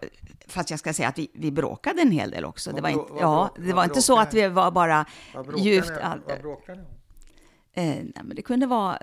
Fast 0.49 0.71
jag 0.71 0.79
ska 0.79 0.93
säga 0.93 1.09
att 1.09 1.19
vi, 1.19 1.29
vi 1.33 1.51
bråkade 1.51 2.03
en 2.03 2.11
hel 2.11 2.31
del 2.31 2.45
också. 2.45 2.71
Vad 2.71 2.79
Det 2.79 2.83
var, 2.83 2.88
inte, 2.88 3.12
vad 3.12 3.23
ja, 3.23 3.55
det 3.59 3.73
var 3.73 3.85
inte 3.85 4.03
så 4.03 4.19
att 4.19 4.35
vi 4.35 4.49
var 4.49 4.71
bara 4.71 5.05
Vad 5.35 5.59
djupt... 5.59 5.90
all- 6.03 6.21
Vad 6.29 6.40
bråkade 6.43 6.79
ni 6.81 6.85
om? 6.87 6.90
Eh, 7.77 7.85
nej, 7.87 8.12
men 8.25 8.37
det 8.37 8.43
kunde 8.43 8.67
vara... 8.67 8.99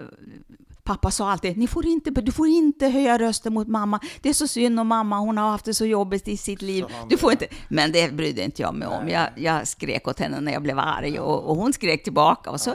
Pappa 0.84 1.12
sa 1.12 1.32
alltid, 1.32 1.58
Ni 1.58 1.68
får 1.68 1.86
inte, 1.86 2.10
du 2.12 2.32
får 2.32 2.48
inte 2.48 2.88
höja 2.88 3.18
rösten 3.18 3.54
mot 3.54 3.68
mamma. 3.68 4.00
Det 4.22 4.30
är 4.30 4.34
så 4.34 4.48
synd 4.48 4.80
om 4.80 4.88
mamma, 4.88 5.20
hon 5.20 5.38
har 5.38 5.50
haft 5.50 5.66
det 5.66 5.74
så 5.74 5.86
jobbigt 5.86 6.28
i 6.28 6.38
sitt 6.38 6.62
liv. 6.62 6.86
Du 7.10 7.18
får 7.18 7.32
inte... 7.32 7.48
Men 7.70 7.92
det 7.92 8.14
brydde 8.14 8.44
inte 8.44 8.62
jag 8.62 8.76
mig 8.76 8.88
om. 8.88 9.10
Jag, 9.10 9.28
jag 9.36 9.68
skrek 9.68 10.08
åt 10.08 10.20
henne 10.20 10.40
när 10.42 10.52
jag 10.54 10.62
blev 10.62 10.80
arg 10.80 11.20
och, 11.20 11.44
och 11.50 11.56
hon 11.56 11.74
skrek 11.74 12.04
tillbaka. 12.04 12.50
Och, 12.52 12.62
så, 12.62 12.74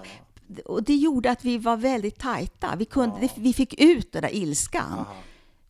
och 0.65 0.83
det 0.83 0.95
gjorde 0.95 1.31
att 1.31 1.45
vi 1.45 1.59
var 1.59 1.77
väldigt 1.77 2.19
tajta. 2.19 2.69
Vi, 2.79 2.85
kunde, 2.85 3.17
det, 3.21 3.31
vi 3.37 3.53
fick 3.53 3.75
ut 3.81 4.13
den 4.13 4.23
där 4.23 4.35
ilskan. 4.35 4.93
Aha. 4.93 5.07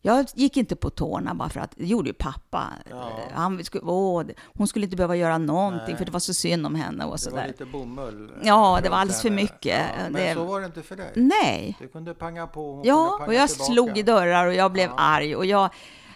Jag 0.01 0.25
gick 0.35 0.57
inte 0.57 0.75
på 0.75 0.89
tårna 0.89 1.33
bara 1.33 1.49
för 1.49 1.59
att, 1.59 1.71
det 1.75 1.85
gjorde 1.85 2.09
ju 2.09 2.13
pappa. 2.13 2.73
Ja. 2.89 3.11
Han 3.33 3.63
skulle, 3.63 3.83
åh, 3.83 4.23
hon 4.57 4.67
skulle 4.67 4.85
inte 4.85 4.95
behöva 4.97 5.15
göra 5.15 5.37
någonting 5.37 5.85
Nej. 5.87 5.97
för 5.97 6.05
det 6.05 6.11
var 6.11 6.19
så 6.19 6.33
synd 6.33 6.65
om 6.65 6.75
henne 6.75 6.97
och 7.03 7.07
Det 7.07 7.09
var 7.09 7.17
sådär. 7.17 7.47
lite 7.47 7.65
bomull. 7.65 8.31
Ja, 8.43 8.79
det 8.83 8.89
var 8.89 8.97
alldeles 8.97 9.21
för 9.21 9.29
mycket. 9.29 9.85
Ja, 9.97 10.03
men 10.09 10.13
Det- 10.13 10.33
så 10.33 10.43
var 10.43 10.59
det 10.59 10.65
inte 10.65 10.81
för 10.83 10.95
dig? 10.95 11.11
Nej. 11.15 11.77
Du 11.79 11.87
kunde 11.87 12.13
panga 12.13 12.47
på, 12.47 12.73
kunde 12.73 12.87
Ja, 12.89 13.19
och 13.27 13.33
jag 13.33 13.49
tillbaka. 13.49 13.71
slog 13.73 13.97
i 13.97 14.03
dörrar 14.03 14.47
och 14.47 14.53
jag 14.53 14.71
blev 14.71 14.89
Ja. 14.89 14.95
arg 14.97 15.35
och 15.35 15.45
jag 15.45 15.69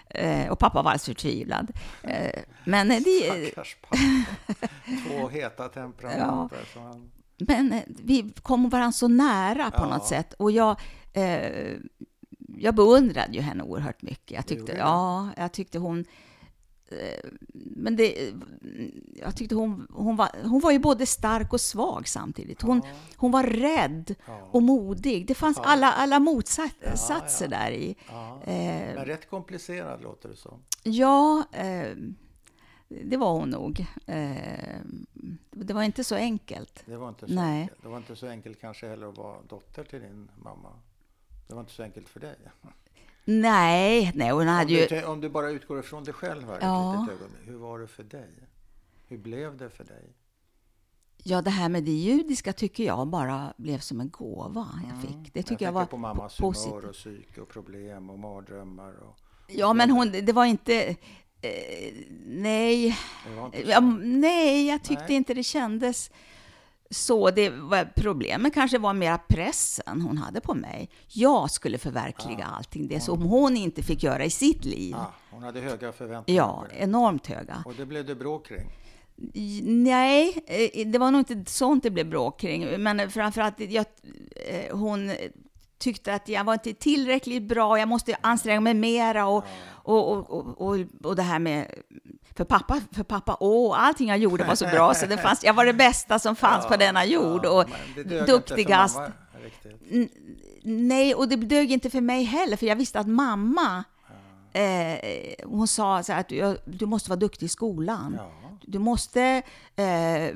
eh, 0.10 0.52
och 0.52 0.60
pappa 0.60 0.82
var 0.82 0.92
alldeles 0.92 1.06
förtvivlad. 1.06 1.72
Eh, 2.04 2.40
Men 2.66 2.88
det, 2.88 3.48
Stackars 3.52 3.78
pappa. 3.82 3.98
Två 5.08 5.28
heta 5.28 5.68
temperament. 5.70 6.52
där, 6.52 6.60
så 6.74 6.80
han, 6.80 7.12
men 7.48 7.74
eh, 7.74 7.82
vi 7.88 8.34
kom 8.42 8.70
varandra 8.70 8.92
så 8.92 9.08
nära 9.08 9.72
på 9.72 9.84
Ja. 9.84 9.90
något 9.90 10.06
sätt 10.08 10.34
och 10.34 10.52
jag 10.52 10.80
eh, 11.14 11.74
jag 12.58 12.76
beundrade 12.76 13.34
ju 13.34 13.42
henne 13.42 13.64
oerhört 13.64 14.02
mycket. 14.02 14.32
Jag 14.32 14.46
tyckte, 14.46 14.72
ja, 14.78 15.30
jag 15.38 15.52
tyckte 15.52 15.80
hon 15.80 16.06
eh, 16.92 17.30
men 17.54 17.96
det, 17.96 18.32
jag 19.16 19.36
tyckte 19.36 19.56
hon, 19.56 19.88
hon, 19.92 20.16
var, 20.16 20.30
hon 20.44 20.60
var 20.60 20.72
ju 20.72 20.80
både 20.80 21.06
stark 21.06 21.54
och 21.54 21.62
svag 21.62 22.08
samtidigt. 22.08 22.62
Hon, 22.62 22.82
Ja. 22.86 22.92
hon 23.16 23.32
var 23.32 23.44
rädd 23.44 24.16
Ja. 24.28 24.40
och 24.52 24.64
modig. 24.64 25.28
Det 25.28 25.34
fanns 25.36 25.58
alla, 25.58 25.92
alla 25.92 26.20
motsatser 26.20 27.48
där 27.48 27.72
i. 27.72 27.96
Eh, 28.44 28.96
Men 28.96 29.06
rätt 29.06 29.30
komplicerad 29.30 30.02
låter 30.02 30.30
det 30.30 30.36
som. 30.36 30.60
Ja, 30.84 31.44
eh, 31.52 31.96
det 33.04 33.18
var 33.18 33.34
hon 33.34 33.50
nog. 33.50 33.86
Eh, 34.06 34.80
det 35.52 35.74
var 35.74 35.84
inte 35.84 36.04
så 36.04 36.16
enkelt. 36.16 36.84
Det 36.86 36.98
var 36.98 37.10
inte 37.10 37.28
så 37.28 37.34
Nej. 37.34 37.62
enkelt. 37.62 37.82
Det 37.82 37.88
var 37.90 37.98
inte 37.98 38.16
så 38.16 38.28
enkelt 38.28 38.62
kanske 38.62 38.88
heller 38.88 39.08
att 39.10 39.18
vara 39.18 39.42
dotter 39.42 39.84
till 39.84 40.02
din 40.02 40.32
mamma. 40.44 40.70
Det 41.48 41.54
var 41.54 41.62
inte 41.62 41.74
så 41.74 41.84
enkelt 41.84 42.10
för 42.10 42.20
dig. 42.20 42.36
Nej, 43.26 44.12
nej 44.16 44.32
hon 44.32 44.42
Om 44.42 44.48
hade 44.48 44.70
du, 44.88 44.96
ju... 44.96 45.04
om 45.06 45.22
du 45.22 45.30
bara 45.30 45.50
utgår 45.50 45.80
ifrån 45.80 46.04
dig 46.04 46.14
själv 46.14 46.48
här 46.48 46.58
Ja. 46.62 47.08
Hur 47.46 47.56
var 47.58 47.80
det 47.80 47.88
för 47.88 48.04
dig? 48.04 48.30
Hur 49.08 49.18
blev 49.18 49.58
det 49.58 49.70
för 49.70 49.84
dig? 49.84 50.14
Ja, 51.24 51.42
det 51.42 51.50
här 51.50 51.70
med 51.70 51.84
det 51.84 51.92
judiska 51.92 52.54
tycker 52.54 52.84
jag 52.84 53.08
bara 53.08 53.54
blev 53.58 53.80
som 53.80 54.00
en 54.02 54.10
gåva 54.10 54.68
jag 54.90 55.02
fick. 55.02 55.34
Det 55.34 55.44
tycker 55.44 55.66
jag, 55.66 55.72
Mm. 55.72 55.72
tänker 55.72 55.72
var 55.72 55.86
på 55.86 55.98
mammas 55.98 56.40
humör 56.42 56.86
och 56.86 56.94
psyke 56.94 57.42
och 57.42 57.50
problem 57.50 58.10
och 58.10 58.20
mardrömmar. 58.20 58.94
Och, 58.94 59.18
Ja, 59.48 59.74
men 59.74 59.90
hon, 59.90 60.12
det 60.12 60.34
var 60.34 60.46
inte... 60.46 60.96
Eh, 61.42 61.94
nej. 62.26 62.98
Ja, 63.66 63.80
nej, 64.02 64.68
jag 64.68 64.84
tyckte 64.84 65.06
Nej. 65.08 65.16
inte 65.16 65.34
det 65.34 65.44
kändes 65.44 66.12
så 66.92 67.32
det 67.32 67.50
var, 67.50 67.92
problemet 67.96 68.54
kanske 68.54 68.78
var 68.78 68.94
mera 68.94 69.18
pressen 69.18 70.02
hon 70.02 70.18
hade 70.18 70.42
på 70.42 70.54
mig. 70.54 70.90
Jag 71.08 71.52
skulle 71.52 71.78
förverkliga 71.78 72.46
allting 72.46 72.88
det 72.88 73.00
som 73.00 73.22
hon 73.22 73.58
inte 73.58 73.84
fick 73.84 74.04
göra 74.04 74.26
i 74.26 74.30
sitt 74.30 74.66
liv. 74.66 74.96
Ah, 74.96 75.14
hon 75.30 75.44
hade 75.44 75.60
höga 75.60 75.92
förväntningar 75.92 76.44
Ja, 76.44 76.66
enormt 76.72 77.28
höga. 77.28 77.64
Och 77.66 77.74
det 77.78 77.86
blev 77.86 78.06
det 78.06 78.16
bråk 78.16 78.48
kring. 78.48 78.68
Nej, 79.84 80.44
eh, 80.48 80.88
det 80.88 80.98
var 80.98 81.12
nog 81.12 81.32
inte 81.32 81.52
sånt 81.52 81.84
det 81.84 81.92
blev 81.92 82.10
bråk 82.10 82.40
kring. 82.40 82.82
Men 82.82 83.12
framförallt, 83.12 83.60
jag, 83.60 83.86
eh, 84.48 84.78
hon 84.78 85.12
tyckte 85.82 86.14
att 86.14 86.30
jag 86.30 86.44
var 86.44 86.54
inte 86.54 86.74
tillräckligt 86.74 87.44
bra, 87.44 87.80
jag 87.80 87.88
måste 87.88 88.16
anstränga 88.22 88.62
mig 88.62 88.74
mera. 88.74 89.28
Och, 89.28 89.46
och, 89.68 90.12
och, 90.12 90.30
och, 90.30 90.62
och, 90.62 90.78
och 91.04 91.16
det 91.16 91.22
här 91.22 91.40
med... 91.40 91.72
För 92.36 92.44
pappa, 92.44 92.82
för 92.92 93.04
pappa, 93.04 93.38
åh, 93.40 93.84
allting 93.84 94.08
jag 94.08 94.18
gjorde 94.18 94.44
var 94.44 94.56
så 94.56 94.66
bra, 94.66 94.94
så 94.94 95.06
det 95.06 95.18
fanns, 95.18 95.44
jag 95.44 95.54
var 95.54 95.66
det 95.66 95.74
bästa 95.74 96.20
som 96.20 96.36
fanns 96.36 96.68
på 96.68 96.78
denna 96.78 97.06
jord. 97.06 97.46
och 97.46 97.66
duktigast. 98.28 98.96
mamma 98.96 99.12
Nej, 100.64 101.16
och 101.16 101.28
det 101.28 101.36
dög 101.36 101.72
inte 101.72 101.90
för 101.90 102.02
mig 102.02 102.24
heller, 102.24 102.58
för 102.58 102.66
jag 102.66 102.76
visste 102.76 103.00
att 103.00 103.08
mamma, 103.08 103.84
eh, 104.54 105.00
hon 105.46 105.68
sa 105.68 106.04
så 106.04 106.12
här 106.14 106.20
att 106.20 106.28
du, 106.28 106.58
du 106.66 106.86
måste 106.86 107.10
vara 107.10 107.20
duktig 107.20 107.46
i 107.46 107.50
skolan. 107.50 108.16
Ja. 108.18 108.32
Du 108.62 108.80
måste... 108.80 109.42
Eh, 109.76 110.36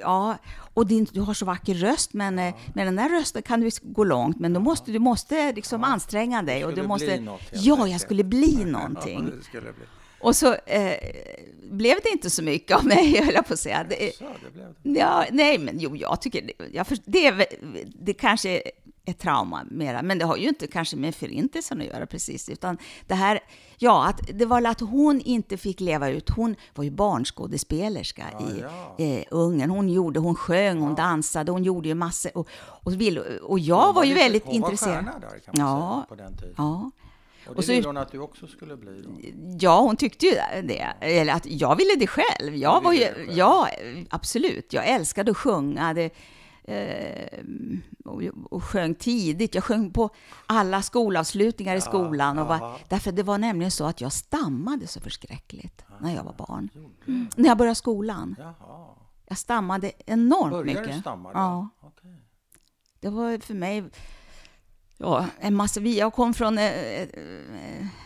ja, 0.00 0.36
och 0.74 0.86
din, 0.86 1.06
du 1.12 1.20
har 1.20 1.34
så 1.34 1.44
vacker 1.44 1.74
röst, 1.74 2.12
men 2.12 2.38
eh, 2.38 2.54
med 2.74 2.86
den 2.86 2.96
där 2.96 3.08
rösten 3.08 3.42
kan 3.42 3.60
du 3.60 3.70
gå 3.82 4.04
långt. 4.04 4.40
Men 4.40 4.52
då 4.52 4.60
måste, 4.60 4.92
du 4.92 4.98
måste 4.98 5.52
liksom 5.52 5.84
anstränga 5.84 6.42
dig. 6.42 6.64
Och 6.64 6.74
du 6.74 6.82
måste, 6.82 7.06
bli 7.06 7.20
något, 7.20 7.42
ja, 7.52 7.88
jag 7.88 8.00
skulle 8.00 8.24
bli 8.24 8.58
Ja, 8.60 8.66
någonting. 8.66 9.30
det 9.38 9.44
skulle 9.44 9.72
bli. 9.72 9.84
Och 10.20 10.36
så 10.36 10.54
eh, 10.54 10.92
blev 11.70 11.96
det 12.02 12.08
inte 12.10 12.30
så 12.30 12.42
mycket 12.42 12.76
av 12.76 12.86
mig, 12.86 13.20
höll 13.24 13.34
jag 13.34 13.46
på 13.46 13.52
att 13.52 13.60
säga. 13.60 13.84
Det, 13.88 14.16
Så, 14.16 14.24
det 14.44 14.50
blev 14.54 14.66
det. 14.82 15.00
Ja, 15.00 15.24
nej, 15.32 15.58
men 15.58 15.78
jo, 15.78 15.96
jag 15.96 16.20
tycker 16.20 16.42
det, 16.42 16.52
jag 16.72 16.86
det, 17.04 17.26
är 17.26 17.46
det 18.04 18.14
kanske 18.14 18.62
ett 19.06 19.18
trauma 19.18 19.64
mera, 19.70 20.02
men 20.02 20.18
det 20.18 20.24
har 20.24 20.36
ju 20.36 20.48
inte 20.48 20.66
kanske 20.66 20.96
med 20.96 21.14
förintelsen 21.14 21.80
att 21.80 21.86
göra 21.86 22.06
precis, 22.06 22.48
utan 22.48 22.78
det 23.06 23.14
här, 23.14 23.40
ja, 23.78 24.06
att 24.08 24.20
det 24.38 24.46
var 24.46 24.66
att 24.66 24.80
hon 24.80 25.20
inte 25.20 25.56
fick 25.56 25.80
leva 25.80 26.08
ut. 26.10 26.30
Hon 26.30 26.56
var 26.74 26.84
ju 26.84 26.90
barnskådespelerska 26.90 28.22
i 28.22 28.60
ja. 28.98 29.04
eh, 29.04 29.24
Ungern. 29.30 29.70
Hon 29.70 29.88
gjorde, 29.88 30.20
hon 30.20 30.34
sjöng, 30.34 30.78
hon 30.80 30.94
dansade, 30.94 31.52
hon 31.52 31.64
gjorde 31.64 31.88
ju 31.88 31.94
massor. 31.94 32.30
Och, 32.38 32.48
och, 32.68 32.92
och 33.42 33.58
jag 33.58 33.92
var, 33.92 34.04
ju 34.04 34.08
lite- 34.14 34.20
väldigt 34.24 34.44
hon 34.44 34.54
intresserad. 34.54 34.94
var 34.94 35.12
stjärna 35.12 35.18
där 35.18 35.38
kan 35.38 35.54
man 35.58 35.66
Ja. 35.66 36.04
säga 36.08 36.16
på 36.16 36.22
den 36.22 36.36
tiden. 36.36 36.54
Ja. 36.58 36.90
Och 37.46 37.54
det 37.54 37.58
Och 37.58 37.64
så- 37.64 37.72
ville 37.72 37.88
hon 37.88 37.96
att 37.96 38.12
du 38.12 38.18
också 38.18 38.46
skulle 38.46 38.76
bli 38.76 39.02
då. 39.02 39.10
Ja, 39.60 39.80
hon 39.80 39.96
tyckte 39.96 40.26
ju 40.26 40.32
det. 40.62 40.86
Eller 41.00 41.32
att 41.32 41.46
jag 41.46 41.76
ville 41.76 41.94
det 41.98 42.06
själv. 42.06 42.56
Jag 42.56 42.80
Du 42.80 42.84
var 42.84 42.92
ju, 42.92 43.08
ja, 43.30 43.68
absolut. 44.10 44.72
Jag 44.72 44.88
älskade 44.88 45.30
att 45.30 45.36
sjunga. 45.36 45.94
Det, 45.94 46.10
och, 48.04 48.22
och 48.50 48.64
sjöng 48.64 48.94
tidigt. 48.94 49.54
Jag 49.54 49.64
sjöng 49.64 49.90
på 49.90 50.10
alla 50.46 50.82
skolavslutningar 50.82 51.76
i 51.76 51.80
skolan. 51.80 52.38
Och 52.38 52.46
var, 52.46 52.80
därför 52.88 53.12
det 53.12 53.22
var 53.22 53.38
nämligen 53.38 53.70
så 53.70 53.84
att 53.84 54.00
jag 54.00 54.12
stammade 54.12 54.86
så 54.86 55.00
förskräckligt 55.00 55.84
när 56.00 56.14
jag 56.14 56.24
var 56.24 56.34
barn. 56.34 56.68
Du? 56.72 57.26
När 57.36 57.48
jag 57.48 57.58
började 57.58 57.74
skolan. 57.74 58.36
Jag 59.26 59.38
stammade 59.38 59.92
enormt 60.06 60.50
Började 60.50 60.80
mycket. 60.80 60.94
du 60.94 61.00
stamma 61.00 61.32
då? 61.32 61.38
Ja. 61.38 61.68
Okej. 61.80 62.20
Det 63.00 63.08
var 63.08 63.38
för 63.38 63.54
mig 63.54 63.84
ja, 64.98 65.26
en 65.38 65.54
massa... 65.54 65.80
Jag 65.80 66.12
kom 66.12 66.34
från 66.34 66.58
eh, 66.58 67.02
ett, 67.02 67.14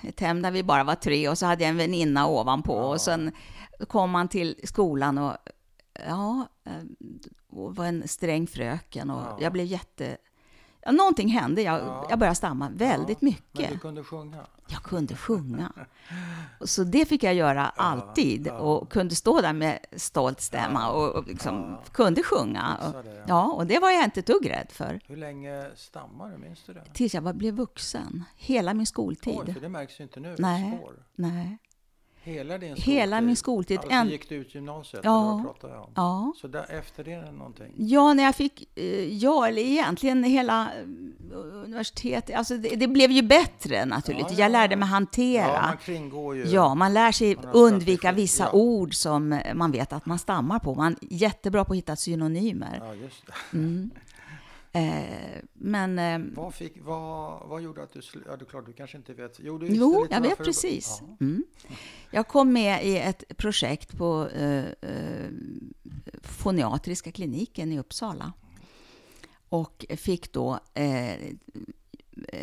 ett 0.02 0.20
hem 0.20 0.42
där 0.42 0.50
vi 0.50 0.62
bara 0.62 0.84
var 0.84 0.94
tre 0.94 1.28
och 1.28 1.38
så 1.38 1.46
hade 1.46 1.62
jag 1.62 1.70
en 1.70 1.76
väninna 1.76 2.26
ovanpå 2.26 2.72
och 2.72 3.00
sen 3.00 3.32
kom 3.88 4.10
man 4.10 4.28
till 4.28 4.60
skolan 4.64 5.18
och 5.18 5.36
ja, 6.06 6.48
eh, 6.64 6.72
och 7.50 7.76
var 7.76 7.84
en 7.84 8.08
sträng 8.08 8.46
fröken 8.46 9.11
och 9.11 9.20
Ja. 9.22 9.38
jag 9.40 9.52
blev 9.52 9.66
jätte... 9.66 10.16
Ja, 10.82 10.92
någonting 10.92 11.28
hände. 11.28 11.62
Jag, 11.62 11.80
Ja. 11.80 12.06
jag 12.11 12.18
började 12.18 12.34
stamma 12.37 12.68
väldigt 12.74 13.22
Men 13.22 13.30
mycket. 13.30 13.70
du 13.72 13.78
kunde 13.78 14.04
sjunga? 14.04 14.46
Jag 14.68 14.82
kunde 14.82 15.16
sjunga. 15.16 15.72
Så 16.61 16.84
det 16.84 17.06
fick 17.06 17.22
jag 17.22 17.34
göra 17.34 17.66
alltid 17.68 18.48
och 18.48 18.92
kunde 18.92 19.14
stå 19.14 19.40
där 19.40 19.52
med 19.52 19.78
stolt 19.96 20.40
stämma 20.40 20.90
och, 20.90 21.11
och 21.14 21.26
liksom 21.26 21.78
kunde 21.92 22.22
sjunga. 22.22 22.76
Det, 23.04 23.24
ja. 23.28 23.52
Och 23.52 23.66
det 23.66 23.78
var 23.78 23.90
jag 23.90 24.04
inte 24.04 24.20
ett 24.20 24.26
dugg 24.26 24.50
rädd 24.50 24.66
för. 24.70 25.00
Hur 25.06 25.16
länge 25.16 25.66
stammade 25.76 26.32
du? 26.32 26.38
Minns 26.38 26.62
du 26.66 26.72
det? 26.72 26.84
Tills 26.92 27.14
jag 27.14 27.22
var, 27.22 27.32
blev 27.32 27.54
vuxen. 27.54 28.24
Hela 28.37 28.74
min 28.74 28.87
skoltid. 28.87 29.38
Oj, 29.46 29.52
för 29.54 29.61
det 29.61 29.68
märks 29.68 30.00
ju 30.00 30.04
inte 30.04 30.20
nu. 30.20 30.37
Nej. 30.38 30.80
Nej. 31.14 31.58
Hela 32.28 32.58
din 32.58 32.76
Hela 32.76 33.20
min 33.20 33.36
skoltid. 33.36 33.78
Alltså 33.78 33.92
En- 33.92 34.08
gick 34.08 34.28
du 34.28 34.34
ut 34.34 34.54
gymnasiet? 34.54 35.00
Ja. 35.04 35.54
eller 35.62 35.78
om? 35.80 35.90
Ja. 35.94 36.32
Så 36.40 36.48
där, 36.48 36.66
efter 36.70 37.04
det 37.04 37.30
någonting? 37.32 37.72
Ja, 37.76 38.14
när 38.14 38.24
jag 38.24 38.34
fick, 38.34 38.68
eh, 38.78 38.84
ja, 39.16 39.48
eller 39.48 39.62
egentligen 39.62 40.24
hela 40.24 40.62
eh, 40.62 41.38
universitetet, 41.64 42.36
alltså 42.36 42.56
det, 42.56 42.68
det 42.76 42.88
blev 42.88 43.10
ju 43.10 43.22
bättre 43.22 43.84
naturligtvis. 43.84 44.38
Ja, 44.38 44.38
ja, 44.38 44.44
Jag 44.44 44.52
lärde 44.52 44.72
ja. 44.72 44.76
mig 44.78 44.86
Ja, 44.88 44.90
hantera. 44.94 45.62
man 45.62 45.76
kringgår 45.76 46.36
ju... 46.36 46.44
Ja, 46.46 46.74
man 46.74 46.94
lär 46.94 47.12
sig 47.12 47.36
Man 47.36 47.44
undvika 47.52 48.12
vissa 48.12 48.44
ja. 48.44 48.50
ord 48.52 48.94
som 48.94 49.40
man 49.54 49.72
vet 49.72 49.92
att 49.92 50.06
man 50.06 50.18
stammar 50.18 50.58
på. 50.58 50.74
Man 50.74 50.92
är 50.92 51.16
jättebra 51.16 51.64
på 51.64 51.72
att 51.72 51.76
hitta 51.78 51.96
synonymer. 51.96 52.78
Ja, 52.82 52.94
just 52.94 53.26
det. 53.26 53.56
Mm. 53.56 53.90
Eh, 54.72 55.40
men 55.52 55.98
eh, 55.98 56.18
Vad, 56.35 56.54
fick, 56.54 56.72
vad, 56.81 57.48
vad 57.48 57.62
gjorde 57.62 57.83
att 57.83 57.92
du... 57.92 58.00
Ja, 58.26 58.37
är 58.44 58.44
klart, 58.44 58.66
du 58.66 58.72
kanske 58.72 58.96
inte 58.96 59.14
vet. 59.14 59.37
Jo, 59.42 59.59
du 59.59 59.66
jo, 59.66 60.07
jag 60.11 60.20
vet 60.20 60.38
du- 60.38 60.44
precis. 60.44 60.98
Ja. 61.00 61.16
Mm. 61.20 61.44
Jag 62.11 62.28
kom 62.28 62.52
med 62.52 62.85
i 62.87 62.98
ett 62.98 63.24
projekt 63.37 63.98
på 63.98 64.28
eh, 64.28 64.64
eh, 64.64 65.28
Foniatriska 66.22 67.12
kliniken 67.12 67.72
i 67.72 67.78
Uppsala. 67.78 68.33
Och 69.48 69.87
fick 69.96 70.33
då 70.33 70.59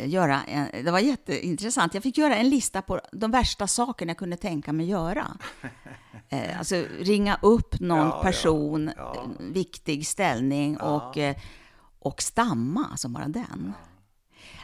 göra 0.06 0.44
en, 0.44 0.86
det 0.86 0.92
var 0.92 1.00
jätteintressant. 1.00 1.94
Jag 1.94 2.04
fick 2.04 2.18
göra 2.18 2.36
en 2.36 2.50
lista 2.50 2.82
på 2.82 3.02
de 3.12 3.32
värsta 3.32 3.68
sakerna 3.68 4.10
jag 4.10 4.18
kunde 4.18 4.38
tänka 4.38 4.74
mig 4.74 4.86
göra. 4.86 5.38
Alltså 6.58 6.76
ringa 7.00 7.40
upp 7.42 7.80
någon 7.80 7.98
Ja, 7.98 8.06
ja, 8.18 8.24
person, 8.24 8.92
ja. 8.98 9.26
en 9.40 9.54
viktig 9.54 10.08
ställning 10.08 10.78
och, 10.78 11.18
och 12.06 12.22
stamma, 12.22 12.88
alltså 12.92 13.08
bara 13.08 13.28
den. 13.28 13.74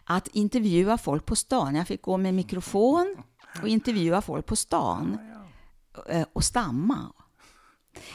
Att 0.04 0.28
intervjua 0.28 0.98
folk 0.98 1.26
på 1.26 1.36
stan. 1.36 1.76
Jag 1.76 1.88
fick 1.88 2.02
gå 2.02 2.18
med 2.18 2.34
mikrofon 2.34 3.16
och 3.62 3.68
intervjua 3.68 4.22
folk 4.22 4.46
på 4.46 4.56
stan 4.56 5.18
eh, 6.10 6.28
och 6.34 6.44
stamma. 6.44 7.14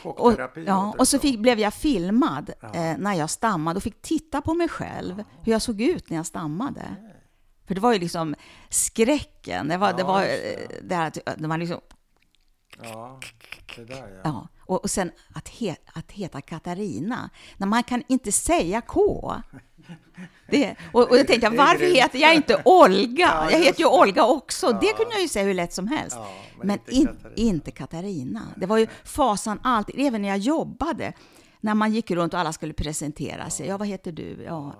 Och, 0.04 0.32
ja, 0.66 0.94
och 0.98 1.08
så 1.08 1.18
fick, 1.18 1.34
som. 1.34 1.42
blev 1.42 1.58
jag 1.58 1.74
filmad 1.74 2.50
eh, 2.62 2.98
när 2.98 3.14
jag 3.14 3.30
stammade 3.30 3.76
och 3.76 3.82
fick 3.82 4.02
titta 4.02 4.42
på 4.42 4.54
mig 4.54 4.68
själv, 4.68 5.24
hur 5.42 5.52
jag 5.52 5.62
såg 5.62 5.80
ut 5.80 6.10
när 6.10 6.16
jag 6.16 6.26
stammade. 6.26 6.96
För 7.66 7.74
det 7.74 7.80
var 7.80 7.92
ju 7.92 7.98
liksom 7.98 8.34
skräcken. 8.70 9.68
Det 9.68 9.76
var, 9.76 9.92
det 9.92 10.02
var 10.02 10.20
det. 10.20 10.62
eh, 10.62 10.68
det 10.82 10.94
här 10.94 11.06
att 11.06 11.18
det 11.38 11.48
var 11.48 11.58
liksom, 11.58 11.80
Ja, 12.82 13.20
det 13.76 13.84
där 13.84 14.08
ja. 14.08 14.20
ja. 14.24 14.48
Och, 14.66 14.82
och 14.82 14.90
sen 14.90 15.10
att, 15.34 15.48
he, 15.48 15.76
att 15.92 16.12
heta 16.12 16.40
Katarina, 16.40 17.30
när 17.56 17.66
man 17.66 17.82
kan 17.82 18.02
inte 18.08 18.32
säga 18.32 18.80
K. 18.80 19.34
Det, 20.50 20.76
och, 20.92 21.10
och 21.10 21.16
jag 21.18 21.26
tänkte, 21.26 21.48
varför 21.50 21.94
heter 21.94 22.18
jag 22.18 22.34
inte 22.34 22.62
Olga? 22.64 23.26
Ja, 23.26 23.50
jag 23.50 23.58
heter 23.58 23.80
ju. 23.80 23.86
Olga 23.86 24.24
också. 24.24 24.66
Det 24.80 24.92
kunde 24.96 25.12
jag 25.12 25.22
ju 25.22 25.28
säga 25.28 25.44
hur 25.44 25.54
lätt 25.54 25.72
som 25.72 25.88
helst. 25.88 26.16
Men 26.62 26.78
in, 26.88 27.06
Katarina. 27.06 27.34
inte 27.36 27.70
Katarina. 27.70 28.42
Det 28.56 28.66
var 28.66 28.78
ju 28.78 28.86
fasan 29.04 29.60
alltid, 29.62 29.94
även 29.98 30.22
när 30.22 30.28
jag 30.28 30.38
jobbade. 30.38 31.12
När 31.60 31.74
man 31.74 31.92
gick 31.92 32.10
runt 32.10 32.34
och 32.34 32.40
alla 32.40 32.52
skulle 32.52 32.72
presentera 32.72 33.50
sig. 33.50 33.66
Ja, 33.66 33.76
vad 33.78 33.88
heter 33.88 34.12
du? 34.12 34.42
Ja. 34.44 34.74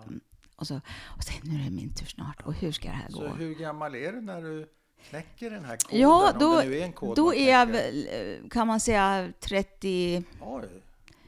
Och 0.57 0.67
så, 0.67 0.81
och 1.17 1.25
så 1.25 1.33
nu 1.43 1.61
är 1.61 1.65
det 1.65 1.71
min 1.71 1.95
tur 1.95 2.07
snart. 2.07 2.43
Och 2.43 2.55
hur 2.55 2.73
ska 2.73 2.89
det 2.89 2.95
här 2.95 3.11
Så 3.11 3.21
gå? 3.21 3.27
hur 3.29 3.55
gammal 3.55 3.95
är 3.95 4.13
du 4.13 4.21
när 4.21 4.43
du 4.43 4.67
knäcker 5.09 5.51
den 5.51 5.65
här 5.65 5.77
koden? 5.77 6.01
Ja, 6.01 6.33
om 6.33 6.39
då, 6.39 6.61
det 6.61 6.65
nu 6.65 6.79
är 6.79 6.85
en 6.85 6.93
kod 6.93 7.17
då 7.17 7.35
är 7.35 7.51
jag 7.51 7.67
väl, 7.67 8.09
eh, 8.13 8.49
kan 8.49 8.67
man 8.67 8.81
säga, 8.81 9.33
30, 9.41 10.23
Oj, 10.41 10.65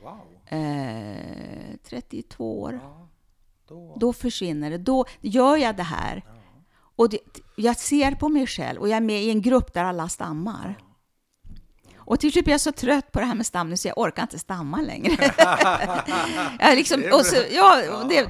wow. 0.02 0.60
eh, 0.60 1.76
32 1.84 2.60
år. 2.62 2.80
Ja, 2.82 3.08
då. 3.68 3.96
Då 4.00 4.12
försvinner 4.12 4.70
det. 4.70 4.78
Då 4.78 5.04
gör 5.20 5.56
jag 5.56 5.76
det 5.76 5.82
här. 5.82 6.22
Och 6.96 7.08
det, 7.08 7.18
jag 7.56 7.76
ser 7.76 8.12
på 8.12 8.28
mig 8.28 8.46
själv 8.46 8.80
och 8.80 8.88
jag 8.88 8.96
är 8.96 9.00
med 9.00 9.22
i 9.22 9.30
en 9.30 9.42
grupp 9.42 9.74
där 9.74 9.84
alla 9.84 10.08
stammar. 10.08 10.74
Och 12.08 12.20
till 12.20 12.32
slut 12.32 12.44
blir 12.44 12.54
jag 12.54 12.60
så 12.60 12.72
trött 12.72 13.12
på 13.12 13.20
det 13.20 13.26
här 13.26 13.34
med 13.34 13.46
stamning 13.46 13.76
så 13.76 13.88
jag 13.88 13.98
orkar 13.98 14.22
inte 14.22 14.38
stamma 14.38 14.80
längre. 14.80 15.16
jag 16.60 16.76
liksom, 16.76 17.04
och, 17.12 17.26
så, 17.26 17.36
ja, 17.50 17.98
och, 18.00 18.08
det, 18.08 18.28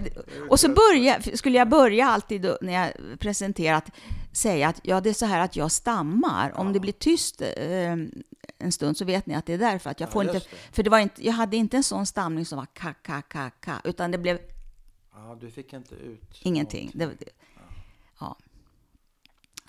och 0.50 0.60
så 0.60 0.68
börja, 0.68 1.22
skulle 1.34 1.58
jag 1.58 1.68
börja 1.68 2.06
alltid 2.06 2.42
då, 2.42 2.58
när 2.60 2.72
jag 2.72 3.18
presenterat 3.18 3.90
säga 4.32 4.68
att 4.68 4.80
ja, 4.82 5.00
det 5.00 5.10
är 5.10 5.14
så 5.14 5.26
här 5.26 5.40
att 5.40 5.56
jag 5.56 5.72
stammar. 5.72 6.52
Om 6.58 6.72
det 6.72 6.80
blir 6.80 6.92
tyst 6.92 7.42
eh, 7.42 7.92
en 8.58 8.72
stund 8.72 8.96
så 8.96 9.04
vet 9.04 9.26
ni 9.26 9.34
att 9.34 9.46
det 9.46 9.52
är 9.52 9.58
därför 9.58 9.90
att 9.90 10.00
jag 10.00 10.08
Ja, 10.08 10.12
får 10.12 10.22
inte... 10.22 10.34
just 10.34 10.50
det. 10.50 10.56
För 10.72 10.82
det 10.82 10.90
var 10.90 10.98
inte, 10.98 11.26
jag 11.26 11.32
hade 11.32 11.56
inte 11.56 11.76
en 11.76 11.84
sån 11.84 12.06
stamning 12.06 12.46
som 12.46 12.58
var 12.58 12.66
ka, 12.66 12.94
ka, 13.02 13.22
ka, 13.22 13.50
ka, 13.50 13.80
utan 13.84 14.10
det 14.10 14.18
blev 14.18 14.38
Ja, 15.14 15.38
du 15.40 15.50
fick 15.50 15.72
inte 15.72 15.94
ut 15.94 16.40
Ingenting. 16.42 16.90
Det, 16.94 17.06
det, 17.06 17.28
ja. 18.20 18.36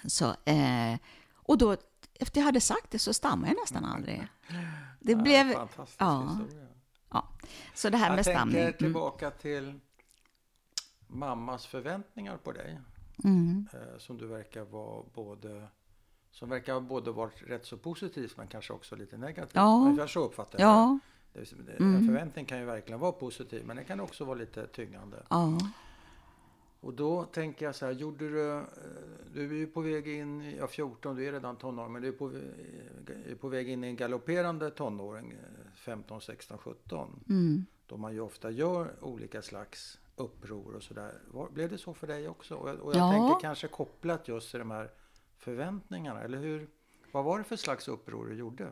Så, 0.07 0.25
eh, 0.45 0.97
och 1.35 1.57
då, 1.57 1.77
efter 2.19 2.39
jag 2.41 2.45
hade 2.45 2.61
sagt 2.61 2.91
det 2.91 2.99
så 2.99 3.13
stammade 3.13 3.47
jag 3.53 3.57
nästan 3.63 3.85
aldrig. 3.85 4.27
Det 4.99 5.11
Ja, 5.11 5.17
blev... 5.21 5.53
Fantastisk 5.53 6.01
ja. 6.01 6.37
historia. 6.39 6.67
Ja. 7.11 7.27
Så 7.75 7.89
det 7.89 7.97
här 7.97 8.07
Jag 8.07 8.15
med 8.15 8.25
stamning. 8.25 8.55
tänker 8.55 8.67
Mm. 8.67 8.77
tillbaka 8.77 9.31
till 9.31 9.79
mammas 11.07 11.65
förväntningar 11.65 12.37
på 12.37 12.51
dig. 12.51 12.79
Mm. 13.23 13.67
Eh, 13.73 13.97
som 13.97 14.17
du 14.17 14.27
verkar 14.27 14.63
vara 14.63 15.03
både 15.13 15.67
som 16.31 16.49
verkar 16.49 16.73
ha 16.73 16.79
både 16.79 17.11
varit 17.11 17.43
rätt 17.47 17.65
så 17.65 17.77
positivt 17.77 18.37
men 18.37 18.47
kanske 18.47 18.73
också 18.73 18.95
lite 18.95 19.17
negativt. 19.17 19.55
Ja. 19.55 19.75
Ungefär 19.85 20.07
så 20.07 20.19
uppfattar 20.25 20.59
jag 20.59 20.69
Ja, 20.69 20.99
det. 21.33 21.39
det- 21.65 21.77
Mm. 21.79 21.95
En 21.95 22.05
förväntning 22.05 22.45
kan 22.45 22.59
ju 22.59 22.65
verkligen 22.65 22.99
vara 22.99 23.11
positiv 23.11 23.65
men 23.65 23.77
det 23.77 23.83
kan 23.83 23.99
också 23.99 24.25
vara 24.25 24.37
lite 24.37 24.67
tyngande. 24.67 25.23
ja. 25.29 25.57
Och 26.81 26.93
då 26.93 27.23
tänker 27.23 27.65
jag 27.65 27.75
så 27.75 27.85
här, 27.85 27.93
gjorde 27.93 28.29
du, 28.29 28.51
eh, 28.51 28.61
du 29.33 29.45
är 29.49 29.53
ju 29.53 29.67
på 29.67 29.81
väg 29.81 30.07
in, 30.07 30.55
ja 30.57 30.67
14, 30.67 31.15
du 31.15 31.25
är 31.27 31.31
redan 31.31 31.55
tonåring, 31.55 31.91
men 31.93 32.01
du 32.01 32.07
är 32.07 32.11
på, 32.11 32.31
är 33.31 33.35
på 33.35 33.47
väg 33.47 33.69
in 33.69 33.83
i 33.83 33.87
en 33.87 33.95
galopperande 33.95 34.69
tonåring, 34.71 35.31
eh, 35.31 35.71
15, 35.75 36.21
16, 36.21 36.57
17. 36.57 37.23
Mm. 37.29 37.65
Då 37.87 37.97
man 37.97 38.13
ju 38.13 38.19
ofta 38.19 38.51
gör 38.51 38.91
olika 39.01 39.41
slags 39.41 39.99
uppror 40.15 40.75
och 40.75 40.83
sådär. 40.83 41.13
Blev 41.53 41.69
det 41.69 41.77
så 41.77 41.93
för 41.93 42.07
dig 42.07 42.27
också? 42.29 42.55
Och 42.55 42.69
jag, 42.69 42.79
och 42.79 42.95
jag 42.95 42.99
Ja. 42.99 43.11
tänker 43.11 43.41
kanske 43.41 43.67
kopplat 43.67 44.27
just 44.27 44.49
till 44.51 44.59
de 44.59 44.71
här 44.71 44.89
förväntningarna, 45.37 46.21
eller 46.21 46.37
hur? 46.37 46.67
Vad 47.11 47.23
var 47.25 47.37
det 47.37 47.43
för 47.43 47.55
slags 47.55 47.87
uppror 47.87 48.25
du 48.25 48.35
gjorde? 48.35 48.71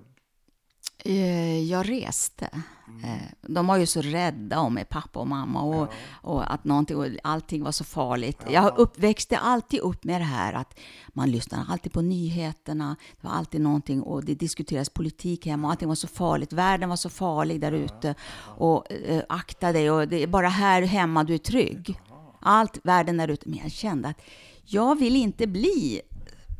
Eh, 1.07 1.59
Jag 1.63 1.89
reste. 1.89 2.49
Mm. 2.87 3.03
Eh, 3.03 3.21
De 3.41 3.67
var 3.67 3.77
ju 3.77 3.85
så 3.85 4.01
rädda 4.01 4.59
om 4.59 4.73
mig, 4.73 4.85
pappa 4.85 5.19
och 5.19 5.27
mamma, 5.27 5.61
och, 5.61 5.87
och 6.11 6.53
att 6.53 6.63
någonting, 6.63 6.97
och 6.97 7.07
allting 7.23 7.63
var 7.63 7.71
så 7.71 7.83
farligt. 7.83 8.37
Ja. 8.45 8.51
Jag 8.51 8.77
upp, 8.77 8.99
växte 8.99 9.37
alltid 9.37 9.79
upp 9.79 10.03
med 10.03 10.21
det 10.21 10.25
här 10.25 10.53
att 10.53 10.79
man 11.07 11.31
lyssnade 11.31 11.65
alltid 11.69 11.93
på 11.93 12.01
nyheterna. 12.01 12.95
Det 13.21 13.27
var 13.27 13.33
alltid 13.33 13.61
någonting, 13.61 14.01
och 14.01 14.25
det 14.25 14.35
diskuterades 14.35 14.89
politik 14.89 15.45
hemma, 15.45 15.67
och 15.67 15.71
allting 15.71 15.87
var 15.87 15.95
så 15.95 16.07
farligt. 16.07 16.53
Världen 16.53 16.89
var 16.89 16.95
så 16.95 17.09
farlig 17.09 17.61
där 17.61 17.71
ute. 17.71 18.15
Och 18.57 18.91
eh, 18.91 19.23
akta 19.29 19.71
dig, 19.71 19.91
och 19.91 20.07
det 20.07 20.23
är 20.23 20.27
bara 20.27 20.49
här 20.49 20.81
hemma 20.81 21.23
du 21.23 21.33
är 21.33 21.37
trygg. 21.37 21.99
Allt 22.39 22.79
världen 22.83 23.17
där 23.17 23.27
ute. 23.27 23.49
Men 23.49 23.59
jag 23.59 23.71
kände 23.71 24.09
att 24.09 24.21
jag 24.65 24.99
vill 24.99 25.15
inte 25.15 25.47
bli 25.47 26.01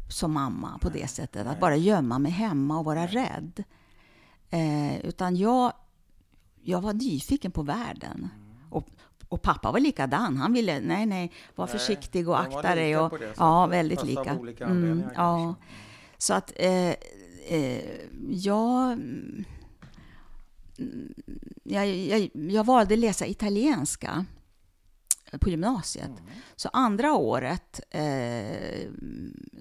som 0.10 0.34
mamma 0.34 0.78
på 0.82 0.90
det 0.90 1.08
sättet, 1.08 1.48
att 1.48 1.60
bara 1.60 1.76
gömma 1.76 2.20
mig 2.20 2.32
hemma 2.32 2.80
och 2.80 2.86
vara 2.86 3.08
rädd. 3.08 3.64
Eh, 4.50 5.06
utan 5.06 5.36
jag, 5.36 5.74
jag 6.62 6.82
var 6.82 6.94
nyfiken 6.94 7.52
på 7.52 7.64
världen. 7.64 8.30
Och, 8.70 8.88
och 9.30 9.42
pappa 9.42 9.72
var 9.72 9.80
likadan. 9.80 10.38
Han 10.38 10.54
ville, 10.54 10.80
nej, 10.80 11.06
nej, 11.06 11.32
var 11.56 11.66
Nej, 11.66 11.72
försiktig 11.72 12.30
och 12.30 12.40
akta 12.40 12.76
dig. 12.76 12.98
Och, 12.98 13.20
det 13.20 13.34
ja, 13.38 13.68
väldigt 13.68 14.04
lika. 14.04 14.40
Mm, 14.62 15.04
ja. 15.16 15.56
Så 16.18 16.34
att 16.34 16.54
eh, 16.56 16.94
eh, 17.48 17.82
jag, 18.30 18.92
mm, 18.92 19.46
jag, 21.64 21.88
jag, 21.88 22.30
jag 22.34 22.64
valde 22.64 22.96
läsa 22.96 23.28
italienska 23.28 24.26
på 25.40 25.50
gymnasiet. 25.50 26.08
Mm. 26.08 26.24
Så 26.56 26.70
andra 26.74 27.14
året 27.14 27.80
eh, 27.90 28.90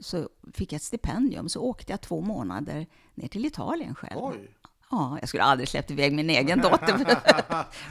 så 0.00 0.28
fick 0.52 0.72
jag 0.72 0.76
ett 0.76 0.82
stipendium, 0.82 1.48
så 1.48 1.60
åkte 1.60 1.92
jag 1.92 2.00
två 2.00 2.20
månader 2.20 2.86
ner 3.14 3.28
till 3.28 3.46
Italien 3.46 3.94
själv. 3.94 4.20
Oj! 4.24 4.50
Ja, 4.96 5.16
jag 5.20 5.28
skulle 5.28 5.42
aldrig 5.42 5.68
släppt 5.68 5.90
iväg 5.90 6.12
min 6.14 6.30
egen 6.30 6.60
dotter 6.60 7.18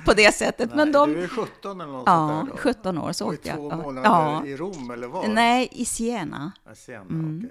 på 0.06 0.14
det 0.14 0.36
sättet. 0.36 0.70
Nej, 0.70 0.78
men 0.78 0.92
de, 0.92 1.14
Du 1.14 1.24
är 1.24 1.28
17 1.28 1.82
eller 1.82 1.92
något 1.92 2.04
ja, 2.06 2.28
sånt 2.28 2.46
där 2.46 2.52
då? 2.52 2.58
17 2.58 2.98
år 2.98 3.12
så 3.12 3.26
Och 3.26 3.34
i 3.34 3.38
åkte 3.38 3.50
jag. 3.50 3.58
två 3.58 3.70
Ja. 3.70 3.78
månader 3.78 4.10
Ja. 4.10 4.46
i 4.46 4.56
Rom 4.58 4.92
eller 4.92 5.08
var? 5.08 5.28
Nej, 5.28 5.70
i 5.72 5.86
Siena. 5.86 6.52
Siena, 6.74 7.02
Mm. 7.02 7.50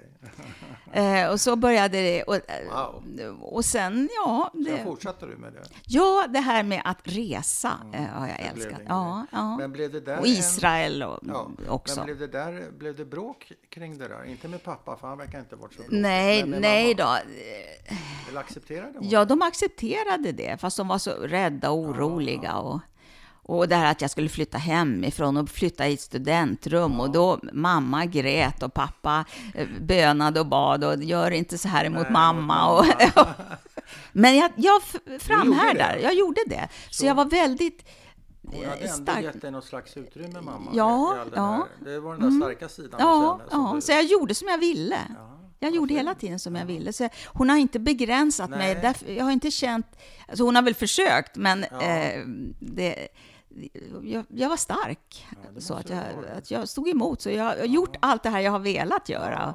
okej. 0.89 1.05
Eh, 1.21 1.29
och 1.31 1.41
så 1.41 1.55
började 1.55 1.97
det. 2.01 2.23
Och, 2.23 2.39
Wow. 2.71 3.03
och 3.41 3.65
sen, 3.65 4.09
ja, 4.25 4.49
Sen 4.53 4.63
det, 4.63 4.83
fortsatte 4.83 5.25
du 5.25 5.35
med 5.35 5.53
det? 5.53 5.63
ja, 5.87 6.25
det 6.29 6.39
här 6.39 6.63
med 6.63 6.81
att 6.85 6.99
resa 7.03 7.71
eh, 7.93 8.01
har 8.03 8.27
jag 8.27 8.37
det 8.37 8.43
älskat. 8.43 8.81
Ja, 8.87 9.25
ja. 9.31 9.57
Men 9.57 9.71
blev 9.71 9.91
det 9.91 9.99
där 9.99 10.19
Och 10.19 10.27
Israel 10.27 11.03
och, 11.03 11.19
Ja, 11.27 11.49
också. 11.69 11.95
Men 11.95 12.05
blev 12.05 12.19
det, 12.19 12.27
där, 12.27 12.71
blev 12.77 12.95
det 12.95 13.05
bråk 13.05 13.51
kring 13.69 13.97
det 13.97 14.07
där? 14.07 14.23
Inte 14.25 14.47
med 14.47 14.63
pappa, 14.63 14.97
för 14.97 15.07
han 15.07 15.17
verkar 15.17 15.39
inte 15.39 15.55
ha 15.55 15.61
varit 15.61 15.73
så 15.73 15.81
bråkig. 15.81 16.01
Nej, 16.01 16.43
nej 16.45 16.95
mamma. 16.95 17.09
då. 17.11 17.29
Eller 18.29 18.39
accepterade 18.39 18.93
hon? 18.97 19.09
Ja, 19.09 19.25
de 19.25 19.41
accepterade 19.47 20.31
det, 20.31 20.61
fast 20.61 20.77
de 20.77 20.87
var 20.87 20.97
så 20.97 21.11
rädda 21.11 21.69
och 21.71 21.77
oroliga. 21.79 22.55
Och, 22.57 22.79
och 23.47 23.67
det 23.67 23.75
här 23.75 23.91
att 23.91 24.01
jag 24.01 24.11
skulle 24.11 24.29
flytta 24.29 24.57
hemifrån 24.57 25.37
och 25.37 25.49
flytta 25.49 25.87
i 25.87 25.93
ett 25.93 26.01
studentrum. 26.01 26.99
Och 26.99 27.11
då 27.11 27.39
mamma 27.53 28.05
grät 28.05 28.63
och 28.63 28.73
pappa 28.73 29.25
eh, 29.53 29.67
bönade 29.81 30.39
och 30.39 30.45
bad 30.47 30.83
och 30.83 31.03
gör 31.03 31.31
inte 31.31 31.57
så 31.57 31.67
här 31.67 31.85
emot 31.85 32.03
Nej, 32.03 32.11
mamma. 32.13 32.71
Och, 32.77 32.85
Men 34.11 34.35
jag, 34.35 34.51
jag 34.55 34.81
framhärdar, 35.19 35.97
jag 36.03 36.13
gjorde 36.13 36.41
det. 36.47 36.69
Så, 36.89 36.93
Så- 36.99 37.05
jag 37.05 37.15
var 37.15 37.25
väldigt 37.25 37.85
Hon 38.51 38.65
hade 38.65 38.75
eh, 38.77 38.91
ändå 38.91 39.11
stark. 39.11 39.23
gett 39.23 39.41
dig 39.41 39.51
något 39.51 39.65
slags 39.65 39.97
utrymme, 39.97 40.41
mamma. 40.41 40.71
Ja, 40.73 41.15
ja. 41.35 41.53
Mm. 41.55 41.67
Det 41.79 41.99
var 41.99 42.15
den 42.17 42.29
där 42.39 42.45
starka 42.45 42.69
sidan 42.69 42.99
Ja, 42.99 43.39
hos 43.41 43.51
henne. 43.51 43.63
ja, 43.69 43.71
du- 43.75 43.81
så 43.81 43.91
jag 43.91 44.03
gjorde 44.03 44.35
som 44.35 44.47
jag 44.47 44.57
ville. 44.57 44.97
Ja, 45.15 45.34
Jag 45.59 45.71
gjorde 45.75 45.93
hela 45.93 46.15
tiden 46.15 46.39
som 46.39 46.55
jag 46.55 46.65
ville. 46.65 46.93
Så 46.93 47.09
hon 47.27 47.49
har 47.49 47.57
inte 47.57 47.79
begränsat 47.79 48.49
mig. 48.49 48.59
Nej. 48.73 48.79
Därför, 48.81 49.11
jag 49.11 49.23
har 49.23 49.31
inte 49.31 49.51
känt... 49.51 49.87
Alltså 50.27 50.43
hon 50.43 50.55
har 50.55 50.61
väl 50.63 50.73
försökt, 50.75 51.35
men 51.35 51.65
Ja. 51.71 51.81
eh, 51.81 52.23
det, 52.59 53.07
jag, 54.03 54.25
jag 54.29 54.49
var 54.49 54.57
stark. 54.57 55.27
Ja, 55.55 55.61
så 55.61 55.73
att 55.73 55.89
jag, 55.89 56.03
att 56.37 56.51
jag 56.51 56.69
stod 56.69 56.89
emot. 56.89 57.21
Så 57.21 57.29
jag 57.29 57.43
har 57.43 57.55
gjort 57.65 57.95
allt 57.99 58.23
det 58.23 58.29
här 58.29 58.39
jag 58.39 58.51
har 58.51 58.59
velat 58.59 59.09
göra. 59.09 59.53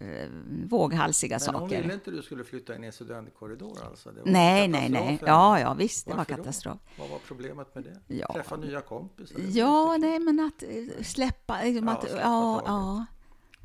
Eh, 0.00 0.28
Våghalsiga 0.68 1.38
Men 1.46 1.54
hon 1.54 1.68
saker. 1.68 1.82
ville 1.82 1.94
inte 1.94 2.10
du 2.10 2.22
skulle 2.22 2.44
flytta 2.44 2.74
in 2.76 2.84
i 2.84 2.86
en 2.86 2.92
studentkorridor 2.92 3.78
alltså? 3.90 4.10
Nej, 4.24 4.68
nej, 4.68 4.88
nej. 4.90 5.00
katastrof, 5.02 5.28
Ja, 5.28 5.60
ja, 5.60 5.74
visst. 5.74 6.06
Det 6.06 6.10
var 6.10 6.16
Varför 6.18 6.32
då? 6.32 6.36
katastrof. 6.36 6.78
Vad 6.98 7.08
var 7.08 7.18
problemet 7.18 7.74
med 7.74 7.84
det? 7.84 8.14
Ja. 8.14 8.32
Träffa 8.34 8.56
nya 8.56 8.80
kompisar? 8.80 9.36
Ja, 9.48 9.96
nej, 9.96 10.18
men 10.18 10.40
att 10.40 10.62
eh, 10.62 11.02
släppa... 11.04 11.62
Liksom 11.62 11.86
Ja, 11.86 11.92
att, 11.92 12.02
släppa 12.02 12.20
ja, 12.22 12.62
ja. 12.66 13.04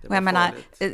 Och 0.08 0.16
jag 0.16 0.24
menar, 0.24 0.52
eh, 0.80 0.92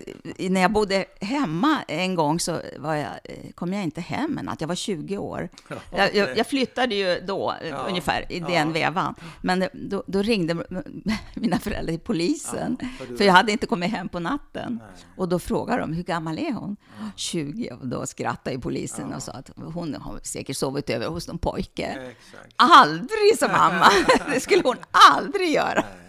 när 0.51 0.61
jag 0.61 0.71
bodde 0.71 1.05
hemma 1.21 1.83
en 1.87 2.15
gång 2.15 2.39
så 2.39 2.61
jag, 2.83 2.99
eh, 2.99 3.51
kom 3.55 3.73
jag 3.73 3.83
inte 3.83 4.01
hem 4.01 4.37
än 4.37 4.49
att 4.49 4.61
jag 4.61 4.67
var 4.67 4.75
20 4.75 5.17
år. 5.17 5.49
Ja, 5.67 5.75
Jag, 5.91 6.15
jag, 6.15 6.37
jag 6.37 6.47
flyttade 6.47 6.95
ju 6.95 7.19
då, 7.27 7.53
eh, 7.61 7.69
Ja, 7.69 7.77
ungefär 7.89 8.31
i 8.31 8.39
ja. 8.39 8.47
den 8.47 8.73
vevan. 8.73 9.15
Men 9.41 9.67
då, 9.73 10.03
då 10.07 10.21
ringde 10.21 10.55
mina 11.33 11.59
föräldrar 11.59 11.93
till 11.93 11.99
polisen, 11.99 12.77
Ja, 12.81 12.87
för 13.05 13.15
för 13.15 13.23
jag 13.23 13.33
hade 13.33 13.51
inte 13.51 13.67
kommit 13.67 13.91
hem 13.91 14.09
på 14.09 14.19
natten. 14.19 14.79
Nej. 14.83 15.03
Och 15.17 15.29
då 15.29 15.39
frågade 15.39 15.81
de, 15.81 15.93
hur 15.93 16.03
gammal 16.03 16.39
är 16.39 16.51
hon? 16.51 16.77
20. 17.15 17.71
Och 17.81 17.87
då 17.87 18.05
skrattade 18.05 18.55
ju 18.55 18.61
polisen 18.61 19.13
och 19.13 19.23
sa 19.23 19.31
att 19.31 19.49
hon 19.55 19.95
har 19.95 20.19
säkert 20.23 20.57
sovit 20.57 20.89
över 20.89 21.07
hos 21.07 21.27
någon 21.27 21.37
pojke. 21.37 22.13
Aldrig, 22.55 23.37
som 23.39 23.51
mamma. 23.51 23.89
Det 24.33 24.39
skulle 24.39 24.61
hon 24.63 24.77
aldrig 25.15 25.51
göra. 25.51 25.83
Nej. 25.95 26.04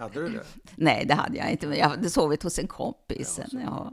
Hade 0.00 0.20
du 0.22 0.28
det? 0.28 0.44
Nej, 0.76 1.04
det 1.06 1.14
hade 1.14 1.38
jag 1.38 1.50
inte. 1.50 1.66
Men 1.66 1.78
jag 1.78 1.88
hade 1.88 2.10
sovit 2.10 2.42
hos 2.42 2.58
en 2.58 2.66
kompis. 2.68 3.40
Ja, 3.52 3.60
Ja. 3.60 3.92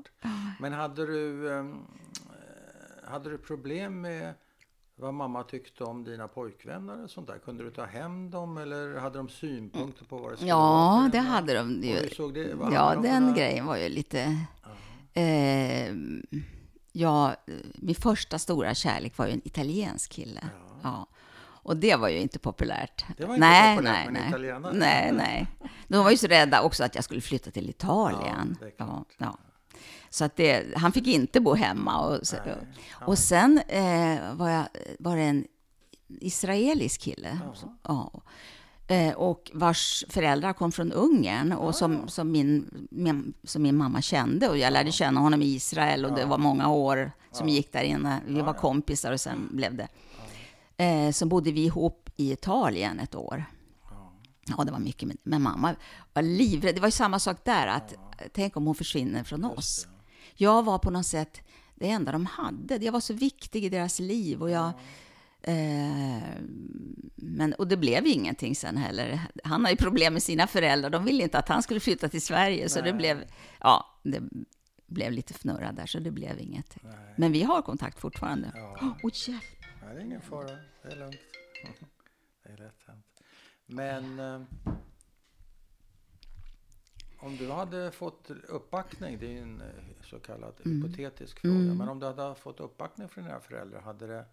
Men 0.59 0.73
hade 0.73 1.05
du, 1.05 1.53
ehm, 1.53 1.73
eh, 1.73 3.09
hade 3.11 3.29
du 3.29 3.37
problem 3.37 4.01
med 4.01 4.33
vad 4.95 5.13
mamma 5.13 5.43
tyckte 5.43 5.83
om 5.83 6.03
dina 6.03 6.27
pojkvänner 6.27 7.03
och 7.03 7.09
sånt 7.09 7.27
där? 7.27 7.37
Kunde 7.39 7.63
du 7.63 7.71
ta 7.71 7.85
hem 7.85 8.29
dem 8.29 8.57
eller 8.57 8.99
hade 8.99 9.17
de 9.17 9.29
synpunkter 9.29 10.05
på 10.05 10.17
vad 10.17 10.31
det 10.31 10.37
skulle 10.37 10.53
vara 10.53 10.61
Ja, 10.63 11.09
för 11.11 11.17
det 11.17 11.23
hade 11.23 11.53
de 11.53 11.83
ju. 11.83 12.09
såg 12.09 12.33
det? 12.33 12.55
Ja, 12.71 12.93
de 12.95 13.01
den 13.01 13.33
grejen 13.33 13.65
var 13.65 13.77
ju 13.77 13.89
lite... 13.89 14.37
Eh, 15.13 15.93
ja, 16.91 17.35
min 17.75 17.95
första 17.95 18.39
stora 18.39 18.73
kärlek 18.73 19.17
var 19.17 19.25
ju 19.27 19.31
en 19.33 19.41
italiensk 19.47 20.11
kille. 20.11 20.49
Ja. 20.83 21.07
Och 21.67 21.77
det 21.77 21.95
var 21.95 22.09
ju 22.09 22.17
inte 22.17 22.39
populärt. 22.39 23.05
Det 23.17 23.25
var 23.25 23.33
inte 23.33 23.47
nej, 23.47 23.75
populärt 23.75 23.95
nej, 23.95 24.05
med 24.05 24.13
nej. 24.13 24.29
italienare. 24.29 24.73
Nej, 24.73 25.11
nej. 25.11 25.47
De 25.87 26.03
var 26.03 26.11
ju 26.11 26.17
så 26.17 26.27
rädda 26.27 26.61
också 26.61 26.83
att 26.83 26.95
jag 26.95 27.03
skulle 27.03 27.21
flytta 27.21 27.51
till 27.51 27.69
Italien. 27.69 28.57
Ja, 28.61 28.67
Ja, 28.77 29.05
ja. 29.17 29.37
Så 30.09 30.25
att 30.25 30.35
det, 30.35 30.77
han 30.77 30.91
fick 30.91 31.07
inte 31.07 31.39
bo 31.39 31.53
hemma. 31.53 31.99
Och, 31.99 32.19
och 33.07 33.17
sen 33.17 33.61
eh, 33.67 34.33
var, 34.33 34.49
jag, 34.49 34.67
var 34.99 35.15
det 35.15 35.21
en 35.21 35.45
israelisk 36.07 37.01
kille. 37.01 37.39
Som, 37.53 37.77
ja. 37.83 38.21
Eh, 38.87 39.13
och 39.13 39.51
vars 39.53 40.05
föräldrar 40.09 40.53
kom 40.53 40.71
från 40.71 40.91
Ungern 40.91 41.51
och 41.51 41.75
som, 41.75 42.07
som, 42.07 42.31
min, 42.31 42.87
min, 42.91 43.33
som 43.43 43.61
min 43.63 43.77
mamma 43.77 44.01
kände. 44.01 44.49
Och 44.49 44.57
jag 44.57 44.73
lärde 44.73 44.91
känna 44.91 45.19
honom 45.19 45.41
i 45.41 45.45
Israel 45.45 46.05
och 46.05 46.15
det 46.15 46.25
var 46.25 46.37
många 46.37 46.69
år 46.69 47.11
som 47.31 47.49
gick 47.49 47.73
där 47.73 47.83
inne. 47.83 48.21
Vi 48.27 48.41
var 48.41 48.53
kompisar 48.53 49.11
och 49.11 49.21
sen 49.21 49.49
blev 49.51 49.75
det. 49.75 49.87
Eh, 50.77 51.11
så 51.11 51.25
bodde 51.25 51.51
vi 51.51 51.63
ihop 51.65 52.09
i 52.15 52.31
Italien 52.31 52.99
ett 52.99 53.15
år. 53.15 53.45
Ja, 54.57 54.63
det 54.63 54.71
var 54.71 54.79
mycket. 54.79 55.07
med- 55.07 55.17
Men 55.23 55.41
mamma 55.41 55.75
var 56.13 56.21
livrädd. 56.21 56.75
Det 56.75 56.81
var 56.81 56.87
ju 56.87 56.91
samma 56.91 57.19
sak 57.19 57.37
där. 57.45 57.67
Att, 57.67 57.93
Tänk 58.33 58.57
om 58.57 58.65
hon 58.65 58.75
försvinner 58.75 59.23
från 59.23 59.45
oss. 59.45 59.87
Jag 60.35 60.63
var 60.63 60.77
på 60.79 60.91
något 60.91 61.05
sätt 61.05 61.41
det 61.75 61.89
enda 61.89 62.11
de 62.11 62.25
hade. 62.25 62.75
Jag 62.75 62.91
var 62.91 62.99
så 62.99 63.13
viktig 63.13 63.65
i 63.65 63.69
deras 63.69 63.99
liv. 63.99 64.41
Och 64.41 64.49
jag... 64.49 64.71
Eh, 65.41 66.23
men, 67.15 67.53
och 67.53 67.67
det 67.67 67.77
blev 67.77 68.07
ingenting 68.07 68.55
sen 68.55 68.77
heller. 68.77 69.21
Han 69.43 69.63
har 69.65 69.71
ju 69.71 69.77
problem 69.77 70.13
med 70.13 70.23
sina 70.23 70.47
föräldrar. 70.47 70.89
De 70.89 71.05
ville 71.05 71.23
inte 71.23 71.37
att 71.39 71.49
han 71.49 71.63
skulle 71.63 71.79
flytta 71.79 72.09
till 72.09 72.21
Sverige. 72.21 72.69
Så 72.69 72.81
det 72.81 72.93
blev, 72.93 73.23
ja, 73.61 73.85
det 74.03 74.21
blev 74.87 75.11
lite 75.11 75.33
fnurra 75.33 75.71
där, 75.71 75.85
så 75.85 75.99
det 75.99 76.11
blev 76.11 76.39
inget. 76.39 76.77
Men 77.15 77.31
vi 77.31 77.43
har 77.43 77.61
kontakt 77.61 77.99
fortfarande. 77.99 78.51
Ja. 78.55 78.77
Oh, 79.03 79.11
hjälp! 79.27 79.43
Nej, 79.87 79.95
det 79.95 80.01
är 80.01 80.05
ingen 80.05 80.21
fara. 80.21 80.57
Det 80.83 80.91
är 80.91 80.95
lugnt. 80.95 81.15
Det 82.43 82.49
är 82.53 82.57
lätt 82.57 82.83
hänt. 82.87 83.05
Men 83.65 84.19
eh, 84.19 84.41
om 87.19 87.37
du 87.37 87.51
hade 87.51 87.91
fått 87.91 88.29
uppbackning, 88.29 89.19
det 89.19 89.37
är 89.37 89.41
en 89.41 89.61
eh, 89.61 89.67
så 90.03 90.19
kallad 90.19 90.53
Mm. 90.65 90.81
hypotetisk 90.83 91.39
fråga, 91.39 91.55
Mm. 91.55 91.77
men 91.77 91.89
om 91.89 91.99
du 91.99 92.05
hade 92.05 92.35
fått 92.35 92.59
uppbackning 92.59 93.09
från 93.09 93.23
dina 93.23 93.39
föräldrar, 93.39 93.81
hade 93.81 94.07
det 94.07 94.25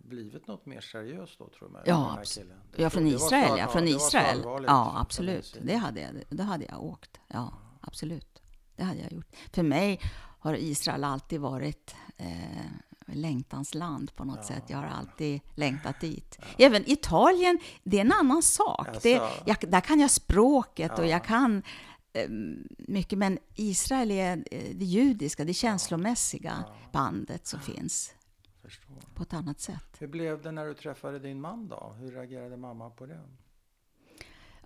blivit 0.00 0.46
något 0.46 0.66
mer 0.66 0.80
seriöst 0.80 1.38
då 1.38 1.48
tror 1.48 1.68
med 1.68 1.82
Ja, 1.86 1.94
den 1.96 2.04
här 2.04 2.22
abs- 2.22 2.34
killen? 2.38 2.60
Det- 2.76 2.82
Ja, 2.82 2.90
från 2.90 3.04
var 3.04 3.10
Israel, 3.10 3.58
ja. 3.58 3.68
Från 3.68 3.84
Israel. 3.88 4.40
Ja, 4.66 4.92
absolut. 5.00 5.58
Det 5.62 5.76
hade 5.76 6.00
jag, 6.00 6.10
då 6.28 6.42
hade 6.42 6.64
jag 6.64 6.82
åkt. 6.82 7.20
Ja, 7.28 7.52
absolut. 7.80 8.42
Det 8.76 8.82
hade 8.84 9.00
jag 9.00 9.12
gjort. 9.12 9.36
För 9.52 9.62
mig 9.62 10.00
har 10.38 10.54
Israel 10.54 11.04
alltid 11.04 11.40
varit 11.40 11.94
eh, 12.16 12.66
längtans 13.14 13.74
land 13.74 14.16
på 14.16 14.24
något 14.24 14.36
Ja. 14.36 14.42
sätt. 14.42 14.64
Jag 14.66 14.78
har 14.78 14.86
alltid 14.86 15.40
längtat 15.54 16.00
dit. 16.00 16.38
Även 16.58 16.90
Italien, 16.90 17.58
det 17.82 17.96
är 17.96 18.00
en 18.00 18.12
annan 18.12 18.42
sak. 18.42 18.86
Det, 19.02 19.18
Alltså. 19.18 19.42
jag, 19.46 19.56
där 19.70 19.80
kan 19.80 20.00
jag 20.00 20.10
språket 20.10 20.98
och 20.98 21.04
Ja. 21.04 21.08
jag 21.10 21.24
kan 21.24 21.62
eh, 22.12 22.28
mycket. 22.78 23.18
Men 23.18 23.38
Israel 23.54 24.10
är 24.10 24.36
eh, 24.50 24.60
det 24.74 24.84
judiska, 24.84 25.44
det 25.44 25.54
känslomässiga 25.54 26.64
Ja. 26.66 26.74
bandet 26.92 27.46
som 27.46 27.60
finns 27.60 28.12
på 29.14 29.22
ett 29.22 29.32
annat 29.34 29.60
sätt. 29.60 29.96
Hur 29.98 30.06
blev 30.06 30.42
det 30.42 30.52
när 30.52 30.66
du 30.66 30.74
träffade 30.74 31.18
din 31.18 31.40
man 31.40 31.68
då? 31.68 31.94
Hur 32.00 32.10
reagerade 32.12 32.56
mamma 32.56 32.90
på 32.90 33.06
det? 33.06 33.20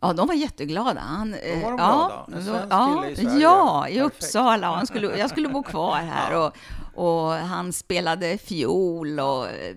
Ja, 0.01 0.13
de 0.13 0.27
var 0.29 0.35
jätteglada. 0.35 1.01
Han, 1.01 1.35
eh, 1.35 1.63
var 1.63 1.71
de 1.71 1.79
ja, 1.79 2.27
glada? 2.27 2.27
En 2.27 2.47
då- 2.47 2.53
svensk 2.53 2.67
ja, 2.73 3.03
kille 3.03 3.11
i 3.13 3.17
Sverige. 3.17 3.41
Ja, 3.41 3.89
i 3.89 3.95
Perfekt. 3.99 4.15
Uppsala. 4.23 4.67
Han 4.77 4.87
skulle, 4.87 5.19
jag 5.19 5.31
skulle 5.31 5.49
bo 5.49 5.63
kvar 5.73 5.97
här. 5.97 6.33
Ja. 6.33 6.53
Och, 6.95 7.27
och 7.27 7.33
han 7.33 7.73
spelade 7.73 8.39
fiol. 8.39 9.21
Och, 9.21 9.49
eh, 9.49 9.77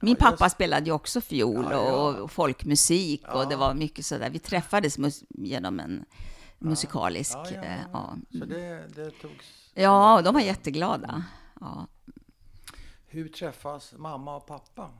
min 0.00 0.10
just- 0.10 0.20
pappa 0.20 0.50
spelade 0.50 0.86
ju 0.86 0.92
också 0.92 1.20
fiol 1.20 1.66
Ja, 1.70 1.86
ja. 1.86 1.92
Och, 2.22 2.30
folkmusik. 2.30 3.22
Ja. 3.26 3.32
Och 3.42 3.48
det 3.48 3.56
var 3.56 3.74
mycket 3.74 4.06
sådär. 4.06 4.30
Vi 4.30 4.38
träffades 4.38 4.96
genom 5.28 5.80
en 5.80 6.04
musikalisk... 6.58 7.36
Ja, 7.36 7.46
ja, 7.54 7.62
eh, 7.62 7.78
ja. 7.92 8.16
ja. 8.28 8.38
Så 8.38 8.44
det, 8.44 8.88
det 8.94 9.10
togs... 9.10 9.70
ja, 9.74 10.20
de 10.24 10.34
var 10.34 10.40
jätteglada. 10.40 11.24
Ja. 11.60 11.86
Hur 13.06 13.28
träffas 13.28 13.94
mamma 13.96 14.36
och 14.36 14.46
pappa? 14.46 14.90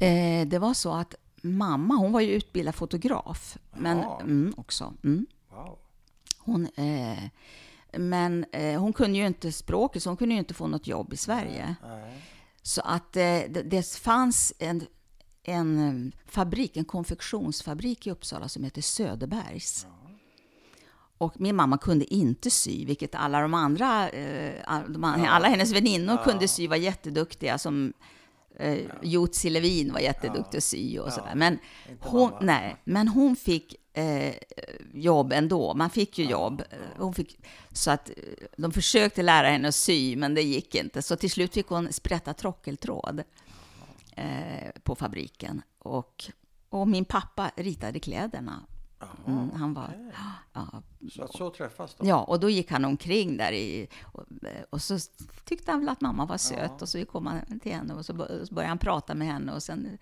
Eh, 0.00 0.46
det 0.46 0.58
var 0.58 0.74
så 0.74 0.92
att 0.94 1.14
mamma, 1.44 1.94
hon 1.94 2.12
var 2.12 2.20
ju 2.20 2.32
utbildad 2.32 2.74
fotograf. 2.74 3.58
Men 3.72 3.98
mm, 3.98 4.54
också. 4.56 4.94
Mm. 5.04 5.26
Wow. 5.50 5.78
Hon, 6.38 6.68
eh, 6.76 7.24
men 7.98 8.44
eh, 8.52 8.80
hon 8.80 8.92
kunde 8.92 9.18
ju 9.18 9.26
inte 9.26 9.52
språket, 9.52 10.02
så 10.02 10.10
hon 10.10 10.16
kunde 10.16 10.34
ju 10.34 10.38
inte 10.38 10.54
få 10.54 10.66
något 10.66 10.86
jobb 10.86 11.12
i 11.12 11.16
Sverige. 11.16 11.76
Nej. 11.82 12.22
Så 12.62 12.80
att 12.80 13.16
eh, 13.16 13.22
det, 13.22 13.62
det 13.64 13.88
fanns 13.96 14.52
en, 14.58 14.86
en 15.42 15.78
eh, 15.78 16.30
fabrik, 16.30 16.76
en 16.76 16.84
konfektionsfabrik 16.84 18.06
i 18.06 18.10
Uppsala 18.10 18.48
som 18.48 18.64
heter 18.64 18.82
Söderbergs. 18.82 19.86
Och 21.18 21.40
min 21.40 21.56
mamma 21.56 21.78
kunde 21.78 22.14
inte 22.14 22.50
sy, 22.50 22.86
vilket 22.86 23.14
alla 23.14 23.40
de 23.40 23.54
andra, 23.54 24.08
eh, 24.10 24.62
alla 24.66 25.48
hennes 25.48 25.72
väninnor 25.72 26.16
Ja. 26.16 26.24
kunde 26.24 26.48
sy, 26.48 26.68
var 26.68 26.76
jätteduktiga. 26.76 27.58
Som 27.58 27.92
eh, 28.58 28.78
Jutsi 29.02 29.50
Levin 29.50 29.92
var 29.92 30.00
jätteduktig 30.00 30.58
att 30.58 30.64
sy 30.64 30.98
och 30.98 31.06
Ja. 31.08 31.10
sådär. 31.10 31.34
Men 31.34 31.58
hon, 32.00 32.32
nej, 32.40 32.76
men 32.84 33.08
hon 33.08 33.36
fick 33.36 33.74
eh, 33.96 34.34
jobb 34.94 35.32
ändå. 35.32 35.74
Man 35.74 35.90
fick 35.90 36.18
ju 36.18 36.24
jobb. 36.24 36.62
Hon 36.98 37.14
fick, 37.14 37.38
så 37.72 37.90
att 37.90 38.08
eh, 38.10 38.14
de 38.56 38.72
försökte 38.72 39.22
lära 39.22 39.48
henne 39.48 39.68
att 39.68 39.74
sy, 39.74 40.16
men 40.16 40.34
det 40.34 40.42
gick 40.42 40.74
inte. 40.74 41.02
Så 41.02 41.16
till 41.16 41.30
slut 41.30 41.54
fick 41.54 41.66
hon 41.66 41.92
sprätta 41.92 42.34
trockeltråd 42.34 43.22
eh, 44.16 44.70
på 44.82 44.94
fabriken. 44.94 45.62
Och, 45.78 46.24
och 46.68 46.88
min 46.88 47.04
pappa 47.04 47.50
ritade 47.56 48.00
kläderna. 48.00 48.66
Mm, 49.26 49.50
han 49.50 49.74
var, 49.74 49.84
okej. 49.84 50.12
ja, 50.54 50.66
Så 51.12 51.22
att 51.22 51.32
så 51.36 51.50
träffas 51.50 51.94
de? 51.94 52.06
ja, 52.08 52.24
och 52.24 52.40
då 52.40 52.50
gick 52.50 52.70
han 52.70 52.84
omkring 52.84 53.36
där 53.36 53.52
i, 53.52 53.88
och, 54.12 54.24
och 54.70 54.82
så 54.82 54.98
tyckte 55.44 55.70
han 55.70 55.80
väl 55.80 55.88
att 55.88 56.00
mamma 56.00 56.26
var 56.26 56.36
söt 56.36 56.70
Ja. 56.70 56.76
och 56.80 56.88
så 56.88 57.04
kom 57.04 57.26
han 57.26 57.60
till 57.60 57.72
henne 57.72 57.94
och 57.94 58.04
så 58.06 58.12
bör- 58.12 58.44
så 58.44 58.54
började 58.54 58.68
han 58.68 58.78
prata 58.78 59.14
med 59.14 59.26
henne 59.28 59.52
och 59.54 59.62
sen 59.62 59.98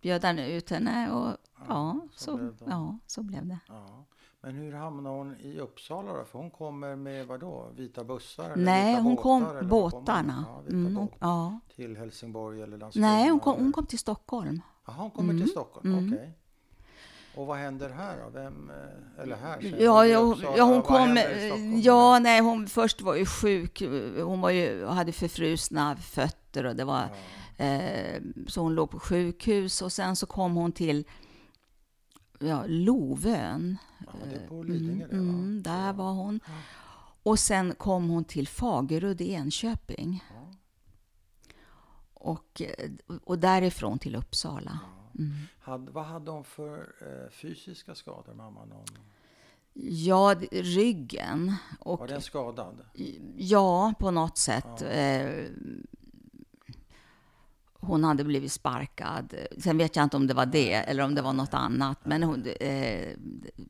bjöd 0.00 0.24
han 0.24 0.38
ut 0.38 0.70
henne 0.70 1.10
och 1.10 1.36
ja, 1.68 2.00
så 2.12 2.24
så, 2.24 2.36
blev 2.36 2.56
det. 2.56 2.64
ja, 2.68 2.98
så 3.06 3.22
blev 3.22 3.46
det. 3.46 3.58
Ja. 3.68 4.04
Men 4.40 4.54
hur 4.54 4.72
hamnade 4.72 5.16
hon 5.16 5.36
i 5.40 5.58
Uppsala 5.58 6.12
då? 6.12 6.24
För 6.24 6.38
hon 6.38 6.50
kommer 6.50 6.96
med 6.96 7.26
vad 7.26 7.40
då? 7.40 7.70
Vita 7.76 8.04
bussar? 8.04 8.50
Eller 8.50 8.64
Nej, 8.64 8.90
vita 8.92 9.02
hon 9.02 9.14
båtar, 9.14 9.22
kom 9.22 9.42
eller 9.56 9.62
båtarna. 9.68 10.44
hon? 10.48 10.64
Ja, 10.66 10.70
Mm, 10.72 10.94
båt. 10.94 11.10
ja. 11.18 11.60
Till 11.76 11.96
Helsingborg 11.96 12.62
eller 12.62 12.78
Landskrona? 12.78 13.06
Nej, 13.08 13.28
hon 13.30 13.40
kom, 13.40 13.56
hon 13.58 13.72
kom 13.72 13.86
till 13.86 13.98
Stockholm. 13.98 14.60
Jaha, 14.86 14.96
hon 14.98 15.10
kommer 15.10 15.30
Mm, 15.32 15.42
till 15.42 15.50
Stockholm, 15.52 15.92
mm. 15.94 16.12
okej. 16.12 16.38
Och 17.36 17.46
vad 17.46 17.58
händer 17.58 17.90
här 17.90 18.16
då? 18.24 18.30
Vem, 18.30 18.70
eh, 18.70 19.22
eller 19.22 19.36
här? 19.36 19.82
Ja, 19.82 20.06
ja, 20.06 20.18
Uppsala. 20.18 20.56
ja, 20.56 20.64
hon 20.64 20.82
kom... 20.82 21.18
Ja, 21.82 22.18
nej, 22.18 22.40
hon 22.40 22.66
först 22.66 23.00
var 23.00 23.14
ju 23.14 23.26
sjuk. 23.26 23.82
Hon 24.22 24.40
var 24.40 24.50
ju, 24.50 24.86
hade 24.86 25.12
förfrusna 25.12 25.96
fötter 25.96 26.66
och 26.66 26.76
det 26.76 26.84
var... 26.84 27.00
Ja. 27.56 27.64
Eh, 27.64 28.22
så 28.46 28.60
hon 28.60 28.74
låg 28.74 28.90
på 28.90 29.00
sjukhus 29.00 29.82
och 29.82 29.92
sen 29.92 30.16
så 30.16 30.26
kom 30.26 30.54
hon 30.54 30.72
till 30.72 31.04
ja, 32.38 32.64
Lovön. 32.66 33.78
Ja, 33.98 34.12
det 34.30 34.36
är 34.36 34.48
på 34.48 34.62
Lidingö 34.62 35.06
det, 35.06 35.16
va? 35.16 35.22
Mm, 35.22 35.62
där 35.62 35.92
var 35.92 36.12
hon. 36.12 36.40
Ja. 36.46 36.52
Och 37.22 37.38
sen 37.38 37.74
kom 37.74 38.08
hon 38.08 38.24
till 38.24 38.48
Fagerud 38.48 39.20
i 39.20 39.32
Enköping. 39.32 40.24
Och, 42.14 42.62
eh, 42.62 42.90
och 43.24 43.38
därifrån 43.38 43.98
till 43.98 44.16
Uppsala. 44.16 44.78
Mm. 45.18 45.32
Hade, 45.60 45.90
vad 45.92 46.04
hade 46.04 46.30
hon 46.30 46.44
för 46.44 46.92
eh, 47.00 47.30
fysiska 47.30 47.94
skador, 47.94 48.34
mamman? 48.34 48.68
Någon, 48.68 48.84
Ja, 49.78 50.34
ryggen. 50.52 51.54
Och, 51.80 51.98
var 51.98 52.08
den 52.08 52.22
skadad? 52.22 52.84
Ja, 53.36 53.92
på 53.98 54.10
något 54.10 54.38
sätt. 54.38 54.66
Ja. 54.80 54.86
Eh, 54.86 55.44
hon 57.80 58.04
hade 58.04 58.24
blivit 58.24 58.52
sparkad. 58.52 59.34
Sen 59.58 59.78
vet 59.78 59.96
jag 59.96 60.02
inte 60.02 60.16
om 60.16 60.26
det 60.26 60.34
var 60.34 60.46
det 60.46 60.72
eller 60.74 61.02
om 61.04 61.14
det 61.14 61.22
var 61.22 61.32
något 61.32 61.54
annat. 61.54 61.98
Men 62.04 62.22
hon, 62.22 62.46
eh, 62.60 63.16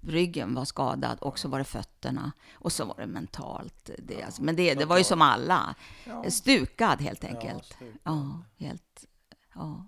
ryggen 0.03 0.55
var 0.55 0.65
skadad 0.65 1.19
och 1.19 1.39
så 1.39 1.49
var 1.49 1.59
det 1.59 1.65
fötterna. 1.65 2.33
Och 2.55 2.73
så 2.73 2.85
var 2.85 2.97
det 2.99 3.07
mentalt. 3.07 3.91
Det, 3.99 4.23
alltså, 4.23 4.43
men 4.43 4.57
det, 4.57 4.75
det 4.75 4.85
var 4.85 4.99
ju 4.99 5.05
som 5.05 5.23
alla. 5.23 5.75
Ja. 6.05 6.31
Stukad 6.31 7.01
helt 7.01 7.23
Ja, 7.23 7.29
enkelt. 7.29 7.65
stukad. 7.65 7.99
Ja, 8.05 8.41
helt. 8.59 9.07
Ja. 9.55 9.87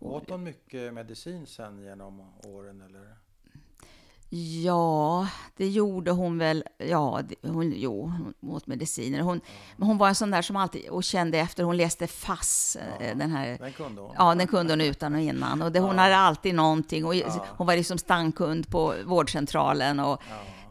Åt 0.00 0.30
hon 0.30 0.42
mycket 0.42 0.94
medicin 0.94 1.46
sen 1.46 1.82
genom 1.82 2.22
åren? 2.44 2.82
Eller? 2.82 3.14
Ja, 4.64 5.28
det 5.56 5.68
gjorde 5.68 6.10
hon 6.10 6.38
väl. 6.38 6.64
Ja, 6.78 7.20
det- 7.28 7.48
hon, 7.48 7.72
jo, 7.76 8.12
hon 8.40 8.50
åt 8.54 8.66
mediciner. 8.66 9.20
Hon, 9.20 9.40
men 9.76 9.88
hon 9.88 9.98
var 9.98 10.08
en 10.08 10.14
sån 10.14 10.30
där 10.30 10.42
som 10.42 10.56
alltid 10.56 10.88
och 10.88 11.04
kände 11.04 11.38
efter. 11.38 11.64
Hon 11.64 11.76
läste 11.76 12.06
FASS, 12.06 12.76
eh, 12.76 13.16
den 13.16 13.30
här 13.30 13.58
Den 13.58 13.72
kunde 13.72 14.00
hon? 14.02 14.14
Ja, 14.18 14.34
den 14.34 14.46
kunde 14.46 14.72
hon 14.72 14.80
utan 14.80 15.14
och 15.14 15.20
innan. 15.20 15.62
Och 15.62 15.72
det, 15.72 15.80
hon 15.80 15.98
hade 15.98 16.16
alltid 16.16 16.54
någonting. 16.54 17.04
Och 17.04 17.14
Ja. 17.14 17.46
Hon 17.48 17.66
var 17.66 17.76
liksom 17.76 17.98
stannskund 17.98 18.68
på 18.70 18.94
vårdcentralen. 19.06 20.00
Och 20.00 20.22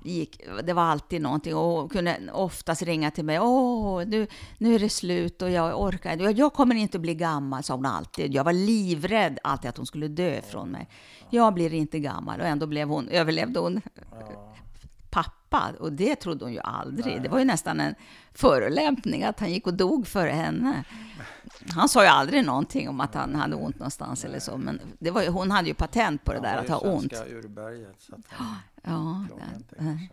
Ja. 0.03 0.09
gick, 0.11 0.41
det 0.63 0.73
var 0.73 0.83
alltid 0.83 1.21
någonting. 1.21 1.55
Och 1.55 1.63
hon 1.63 1.89
kunde 1.89 2.19
oftast 2.33 2.81
ringa 2.81 3.11
till 3.11 3.25
mig. 3.25 3.39
Åh, 3.39 4.03
nu, 4.05 4.27
nu 4.57 4.75
är 4.75 4.79
det 4.79 4.89
slut 4.89 5.41
och 5.41 5.49
jag 5.49 5.81
orkar 5.81 6.11
inte. 6.11 6.23
Jag, 6.23 6.33
jag 6.39 6.53
kommer 6.53 6.75
inte 6.75 6.99
bli 6.99 7.15
gammal, 7.15 7.63
sa 7.63 7.75
hon 7.75 7.85
alltid. 7.85 8.33
Jag 8.33 8.43
var 8.43 8.53
livrädd 8.53 9.39
alltid 9.43 9.69
att 9.69 9.77
hon 9.77 9.85
skulle 9.85 10.07
dö 10.07 10.41
från 10.41 10.69
mig. 10.69 10.89
Jag 11.29 11.53
blir 11.53 11.73
inte 11.73 11.99
gammal. 11.99 12.39
Och 12.39 12.47
ändå 12.47 12.67
blev 12.67 12.87
hon, 12.87 13.09
överlevde 13.09 13.59
hon 13.59 13.81
pappa. 15.09 15.73
Och 15.79 15.93
det 15.93 16.15
trodde 16.15 16.45
hon 16.45 16.53
ju 16.53 16.59
aldrig. 16.59 17.13
Nej. 17.13 17.19
Det 17.19 17.29
var 17.29 17.39
ju 17.39 17.45
nästan 17.45 17.79
en 17.79 17.95
förolämpning 18.33 19.23
att 19.23 19.39
han 19.39 19.51
gick 19.51 19.67
och 19.67 19.73
dog 19.73 20.07
före 20.07 20.29
henne. 20.29 20.83
Han 21.69 21.89
sa 21.89 22.03
ju 22.03 22.09
aldrig 22.09 22.45
någonting 22.45 22.89
om 22.89 23.01
att 23.01 23.13
han 23.13 23.35
hade 23.35 23.55
ont 23.55 23.79
någonstans 23.79 24.25
eller 24.25 24.39
så. 24.39 24.57
Men 24.57 24.81
det 24.99 25.11
var 25.11 25.21
ju, 25.21 25.29
hon 25.29 25.51
hade 25.51 25.67
ju 25.67 25.73
patent 25.73 26.23
på 26.23 26.31
det 26.33 26.37
Han 26.37 26.43
där 26.43 26.57
att 26.57 26.81
ha 26.81 26.91
ont. 26.91 27.13
urberget, 27.13 27.95
så 27.99 28.15
att 28.15 28.21
han 28.29 28.55
Ja, 28.87 29.25
klarade 29.27 29.55
inte 29.57 29.75
det- 29.75 29.83
kanske. 29.83 30.09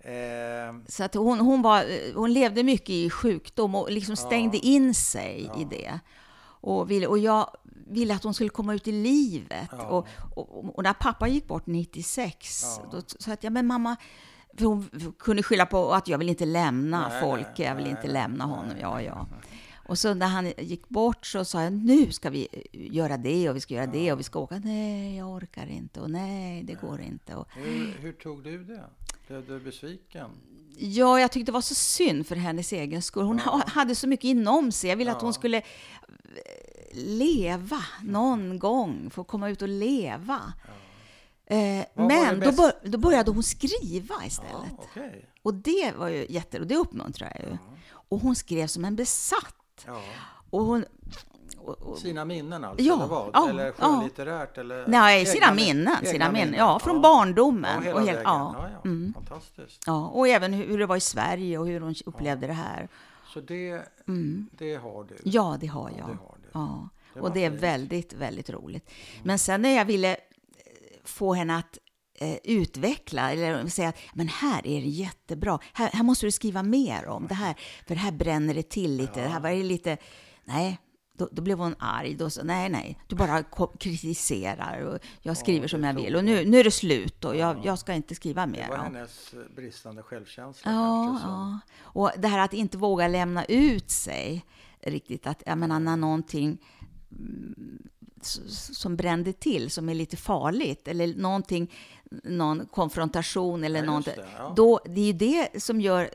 Eh, 0.00 0.74
så 0.88 1.04
att 1.04 1.14
hon, 1.14 1.38
hon, 1.38 1.62
var, 1.62 2.14
hon 2.14 2.32
levde 2.32 2.62
mycket 2.62 2.90
i 2.90 3.10
sjukdom 3.10 3.74
och 3.74 3.90
liksom 3.90 4.16
stängde 4.16 4.56
Ja. 4.56 4.62
in 4.62 4.94
sig 4.94 5.40
i 5.56 5.62
Ja. 5.62 5.66
det. 5.70 5.98
Och, 6.60 6.90
ville, 6.90 7.06
och 7.06 7.18
jag 7.18 7.50
ville 7.86 8.14
att 8.14 8.24
hon 8.24 8.34
skulle 8.34 8.50
komma 8.50 8.74
ut 8.74 8.88
i 8.88 8.92
livet. 8.92 9.68
Ja. 9.72 9.82
Och, 9.86 10.06
och, 10.36 10.76
och 10.76 10.82
när 10.82 10.92
pappa 10.92 11.28
gick 11.28 11.46
bort 11.46 11.66
96, 11.66 12.62
Ja. 12.82 12.88
då 12.92 13.02
sa 13.18 13.36
jag 13.40 13.52
men 13.52 13.66
mamma, 13.66 13.96
för 14.58 14.64
hon 14.64 14.88
kunde 15.18 15.42
skylla 15.42 15.66
på 15.66 15.92
att 15.92 16.08
jag 16.08 16.18
vill 16.18 16.28
inte 16.28 16.44
lämna 16.46 17.08
Nej, 17.08 17.20
folk, 17.22 17.58
nej, 17.58 17.68
jag 17.68 17.74
vill 17.74 17.84
nej, 17.84 17.90
inte 17.92 18.08
lämna 18.08 18.44
honom. 18.44 18.76
Ja, 18.80 19.02
ja. 19.02 19.26
Nej. 19.88 19.92
Och 19.92 19.98
så 19.98 20.14
när 20.14 20.26
han 20.26 20.52
gick 20.58 20.88
bort 20.88 21.26
så 21.26 21.44
sa 21.44 21.62
jag 21.62 21.72
nu 21.72 22.12
ska 22.12 22.30
vi 22.30 22.48
göra 22.72 23.16
det 23.16 23.50
och 23.50 23.56
vi 23.56 23.60
ska 23.60 23.74
göra 23.74 23.86
det 23.86 24.12
och 24.12 24.18
vi 24.18 24.22
ska 24.22 24.38
åka. 24.38 24.60
Nej, 24.64 25.16
jag 25.16 25.28
orkar 25.30 25.66
inte 25.66 26.00
och 26.00 26.10
nej, 26.10 26.62
det 26.62 26.74
går 26.74 27.00
inte. 27.00 27.34
Och, 27.34 27.48
hur, 27.56 27.92
hur 28.00 28.12
tog 28.12 28.42
du 28.44 28.64
det? 28.64 28.84
Blev 29.28 29.46
du 29.46 29.60
besviken? 29.60 30.30
Ja, 30.80 31.20
jag 31.20 31.32
tyckte 31.32 31.48
det 31.50 31.54
var 31.54 31.60
så 31.60 31.74
synd 31.74 32.26
för 32.26 32.36
hennes 32.36 32.72
egen 32.72 33.02
skull. 33.02 33.24
Hon 33.24 33.40
Ja. 33.44 33.50
ha- 33.50 33.64
hade 33.66 33.94
så 33.94 34.08
mycket 34.08 34.24
inom 34.24 34.72
sig. 34.72 34.90
Jag 34.90 34.96
ville 34.96 35.10
att 35.10 35.16
Ja. 35.20 35.26
hon 35.26 35.34
skulle... 35.34 35.62
leva 36.92 37.80
någon 38.02 38.58
gång, 38.58 39.10
få 39.10 39.24
komma 39.24 39.48
ut 39.50 39.62
och 39.62 39.68
leva. 39.68 40.52
Eh, 41.46 41.84
men 41.94 42.40
då, 42.40 42.52
bör, 42.52 42.72
då 42.88 42.98
började 42.98 43.30
hon 43.30 43.42
skriva 43.42 44.14
Ja, 44.20 44.26
istället. 44.26 44.72
okej. 44.78 45.28
Och 45.42 45.54
det 45.54 45.92
var 45.96 46.08
ju 46.08 46.26
jätte, 46.28 46.60
och 46.60 46.66
det 46.66 46.76
uppmuntrar 46.76 47.32
jag 47.40 47.50
ju. 47.50 47.58
Och 47.90 48.20
hon 48.20 48.36
skrev 48.36 48.66
som 48.66 48.84
en 48.84 48.96
besatt. 48.96 49.54
Ja. 49.86 50.00
Och 50.50 50.60
hon, 50.64 50.84
och, 51.58 51.78
och, 51.82 51.98
Sina 51.98 52.24
minnen 52.24 52.64
alltså, 52.64 52.84
Ja, 52.84 52.94
eller 52.94 53.06
vad? 53.06 53.30
ja, 53.32 53.48
eller 53.48 53.66
ja. 53.66 53.72
skönlitterärt? 53.72 54.58
Eller 54.58 54.84
nej, 54.86 55.20
egna 55.20 55.32
sina 55.32 55.54
min- 55.54 55.66
minnen. 55.76 55.94
egna 55.98 56.10
Sina 56.10 56.24
minnen. 56.32 56.46
minnen. 56.50 56.58
Ja, 56.66 56.78
från 56.78 57.02
barndomen. 57.02 57.70
Ja, 57.74 57.80
hela 57.80 58.00
och 58.00 58.06
hela- 58.06 58.22
ja, 58.22 58.54
Ja, 58.58 58.68
ja. 58.74 58.80
mm. 58.90 59.14
Fantastiskt. 59.14 59.82
ja, 59.86 60.06
och 60.06 60.28
även 60.28 60.52
hur, 60.52 60.78
det 60.78 60.86
var 60.86 60.96
i 60.96 61.00
Sverige 61.00 61.58
och 61.58 61.66
hur 61.66 61.80
hon 61.80 61.94
upplevde 62.06 62.46
det 62.46 62.52
här. 62.52 62.88
Så 63.26 63.40
det, 63.40 63.82
det 64.52 64.74
har 64.74 65.04
du? 65.04 65.14
Mm. 65.14 65.20
Ja, 65.24 65.56
det 65.60 65.66
har 65.66 65.90
jag. 65.98 66.08
det 66.08 66.12
har 66.22 66.36
du. 66.42 66.48
Ja. 66.52 66.88
Det 67.14 67.20
och 67.20 67.32
det 67.32 67.44
är 67.44 67.50
väldigt, 67.50 68.12
väldigt 68.12 68.50
roligt. 68.50 68.90
Men 69.22 69.38
sen 69.38 69.62
när 69.62 69.76
jag 69.76 69.84
ville 69.84 70.10
eh, 70.12 70.18
få 71.04 71.34
henne 71.34 71.56
att 71.58 71.78
utveckla, 72.44 73.32
eller 73.32 73.66
säga 73.66 73.88
att 73.88 73.98
men 74.14 74.28
här 74.28 74.66
är 74.66 74.80
det 74.80 74.88
jättebra, 74.88 75.58
här, 75.72 75.90
här 75.92 76.02
måste 76.02 76.26
du 76.26 76.30
skriva 76.30 76.62
mer 76.62 77.06
om 77.06 77.26
det 77.26 77.34
här, 77.34 77.54
för 77.86 77.94
här 77.94 78.12
bränner 78.12 78.54
det 78.54 78.68
till 78.70 78.96
lite, 78.96 79.22
det 79.22 79.28
här 79.28 79.40
var 79.40 79.50
det 79.50 79.62
lite, 79.62 79.96
nej, 80.44 80.78
då, 81.18 81.28
då 81.32 81.42
blev 81.42 81.58
hon 81.58 81.74
arg. 81.78 82.14
Då 82.14 82.30
sa 82.30 82.42
nej, 82.42 82.68
nej, 82.68 82.98
du 83.06 83.16
bara 83.16 83.42
kritiserar 83.80 84.80
och 84.82 84.98
jag 85.22 85.36
skriver 85.36 85.62
det 85.62 85.68
som 85.68 85.84
jag 85.84 85.94
vill 85.94 86.16
och 86.16 86.24
nu, 86.24 86.44
nu 86.44 86.60
är 86.60 86.64
det 86.64 86.70
slut 86.70 87.24
och 87.24 87.36
jag, 87.36 87.60
jag 87.64 87.78
ska 87.78 87.94
inte 87.94 88.14
skriva 88.14 88.46
Det 88.46 88.52
mer. 88.52 88.68
var 88.68 88.76
Ja. 88.76 88.82
hennes 88.82 89.32
eh, 89.34 89.54
bristande 89.56 90.02
självkänsla 90.02 90.72
Ja, 90.72 91.04
kanske. 91.06 91.22
Som, 91.24 91.30
ja. 91.32 91.60
Och 91.82 92.10
det 92.18 92.28
här 92.28 92.38
att 92.44 92.52
inte 92.52 92.78
våga 92.78 93.08
lämna 93.08 93.44
ut 93.44 93.90
sig 93.90 94.44
riktigt. 94.80 95.26
Att, 95.26 95.42
jag 95.46 95.58
menar, 95.58 95.80
när 95.80 95.96
någonting 95.96 96.58
mm, 97.12 97.82
som 98.24 98.96
brände 98.96 99.32
till, 99.32 99.70
som 99.70 99.88
är 99.88 99.94
lite 99.94 100.16
farligt, 100.16 100.88
eller 100.88 101.14
någonting, 101.14 101.72
någon 102.24 102.66
konfrontation 102.66 103.64
eller 103.64 103.80
Ja, 103.80 103.86
någonting. 103.86 104.14
det, 104.16 104.26
ja. 104.38 104.52
Då, 104.56 104.80
det 104.84 105.00
är 105.00 105.06
ju 105.06 105.12
det 105.12 105.62
som 105.62 105.80
gör 105.80 106.10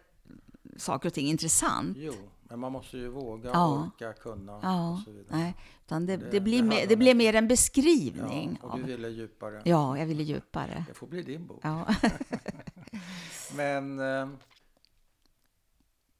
saker 0.77 1.09
och 1.09 1.13
ting 1.13 1.27
intressant. 1.27 1.97
Jo, 1.97 2.13
men 2.43 2.59
man 2.59 2.71
måste 2.71 2.97
ju 2.97 3.07
våga, 3.07 3.49
Ja. 3.53 3.83
orka, 3.95 4.13
kunna 4.13 4.59
Ja, 4.63 4.91
och 4.93 4.99
så 4.99 5.11
vidare. 5.11 5.37
nej, 5.37 5.55
utan 5.85 6.05
det, 6.05 6.17
det- 6.17 6.29
det, 6.31 6.39
blir 6.39 6.57
det 6.61 6.67
mer, 6.67 6.87
det 6.87 6.95
blir 6.95 7.15
mer 7.15 7.35
en 7.35 7.47
beskrivning. 7.47 8.59
Ja, 8.61 8.67
och 8.69 8.77
du 8.79 8.83
ville 8.83 9.09
djupare. 9.09 9.61
ja, 9.65 9.97
jag 9.97 10.05
ville 10.05 10.23
djupare. 10.23 10.85
Det 10.87 10.93
får 10.93 11.07
bli 11.07 11.21
din 11.23 11.47
bok. 11.47 11.59
Ja. 11.63 11.87
Men 13.55 13.99
eh, 13.99 14.27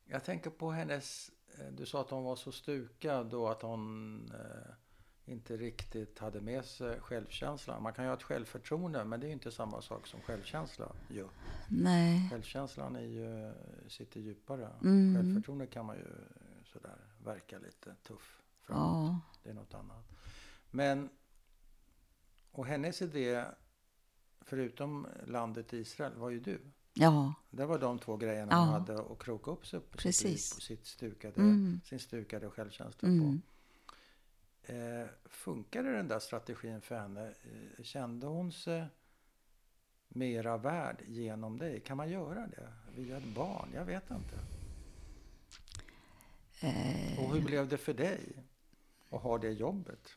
jag 0.06 0.24
tänker 0.24 0.50
på 0.50 0.72
hennes... 0.72 1.32
eh, 1.60 1.66
Du 1.78 1.86
sa 1.86 2.02
att 2.02 2.10
hon 2.10 2.24
var 2.24 2.36
så 2.36 2.52
stukad 2.52 3.34
och 3.34 3.52
att 3.52 3.62
hon 3.62 4.16
eh, 4.34 4.74
inte 5.26 5.58
riktigt 5.58 6.20
hade 6.20 6.42
med 6.42 6.66
sig 6.66 7.00
självkänslan. 7.00 7.84
Man 7.84 7.94
kan 7.94 8.06
ju 8.06 8.10
ha 8.10 8.18
ett 8.18 8.24
självförtroende, 8.24 9.04
men 9.06 9.20
det 9.20 9.26
är 9.26 9.28
ju 9.28 9.34
inte 9.34 9.52
samma 9.52 9.82
sak 9.82 10.08
som 10.08 10.22
självkänsla. 10.22 10.92
Jo. 11.10 11.30
Nej. 11.70 12.30
Självkänslan 12.30 12.96
är 12.96 13.02
ju, 13.02 13.54
sitter 13.88 14.20
djupare. 14.20 14.70
Mm. 14.84 15.16
Självförtroende 15.16 15.68
kan 15.68 15.86
man 15.86 15.96
ju 15.96 16.06
sådär 16.66 16.98
verka 17.24 17.60
lite 17.60 17.96
tuff 18.08 18.42
framåt. 18.62 18.82
Ja. 18.84 19.20
Det 19.44 19.50
är 19.50 19.54
något 19.54 19.74
annat. 19.74 20.06
Men, 20.72 21.10
och 22.52 22.66
hennes 22.66 23.02
idé, 23.02 23.46
förutom 24.42 25.08
landet 25.28 25.74
Israel, 25.74 26.14
var 26.16 26.30
ju 26.30 26.40
du. 26.40 26.62
ja, 26.94 27.34
Det 27.52 27.66
var 27.66 27.80
de 27.80 28.00
två 28.00 28.18
grejerna 28.18 28.52
Ja. 28.52 28.58
hon 28.60 28.70
hade 28.70 29.00
att 29.14 29.20
kroka 29.20 29.52
upp 29.52 29.68
sig 29.68 29.80
på, 29.80 29.86
sitt, 29.98 30.02
Precis. 30.04 30.56
på 30.56 30.62
sitt 30.62 30.86
stukade, 30.86 31.42
Mm. 31.42 31.82
sin 31.86 32.00
stukade 32.00 32.50
självkänsla 32.50 33.08
Mm. 33.10 33.20
på. 33.42 33.48
Eh, 34.66 35.08
funkade 35.26 35.92
den 35.92 36.08
där 36.08 36.20
strategin 36.20 36.82
för 36.82 37.00
henne? 37.00 37.28
Eh, 37.28 37.84
kände 37.84 38.28
hon 38.28 38.52
sig 38.52 38.86
mera 40.08 40.58
värd 40.58 41.02
genom 41.08 41.58
dig? 41.58 41.80
Kan 41.80 41.98
man 41.98 42.10
göra 42.10 42.48
det 42.48 42.74
via 42.96 43.18
ett 43.18 43.36
barn? 43.36 43.70
Jag 43.76 43.86
vet 43.86 44.12
inte. 44.12 44.36
Eh. 46.62 47.20
Och 47.20 47.34
hur 47.36 47.42
blev 47.42 47.68
det 47.68 47.78
för 47.78 47.94
dig 47.94 48.20
att 49.10 49.22
ha 49.22 49.38
det 49.38 49.52
jobbet? 49.52 50.10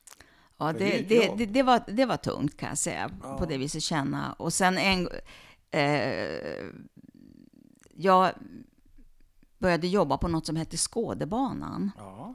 Ja, 0.59 0.73
det 0.73 0.79
det, 0.79 1.03
det, 1.09 1.27
jobb. 1.27 1.53
det, 1.53 1.63
var, 1.63 1.83
det 1.87 2.07
var 2.07 2.17
tungt 2.17 2.57
kan 2.57 2.69
jag 2.69 2.79
säga, 2.79 3.11
Ja. 3.23 3.39
på 3.39 3.47
det 3.47 3.59
viset 3.59 3.83
känna. 3.83 4.33
Och 4.33 4.53
sen 4.53 4.79
en... 4.79 5.09
Eh, 5.71 6.65
jag 7.99 8.33
började 9.59 9.87
jobba 9.87 10.19
på 10.19 10.29
något 10.29 10.47
som 10.47 10.57
hette 10.57 10.77
Skådebanan 10.77 11.91
Ja, 11.99 12.35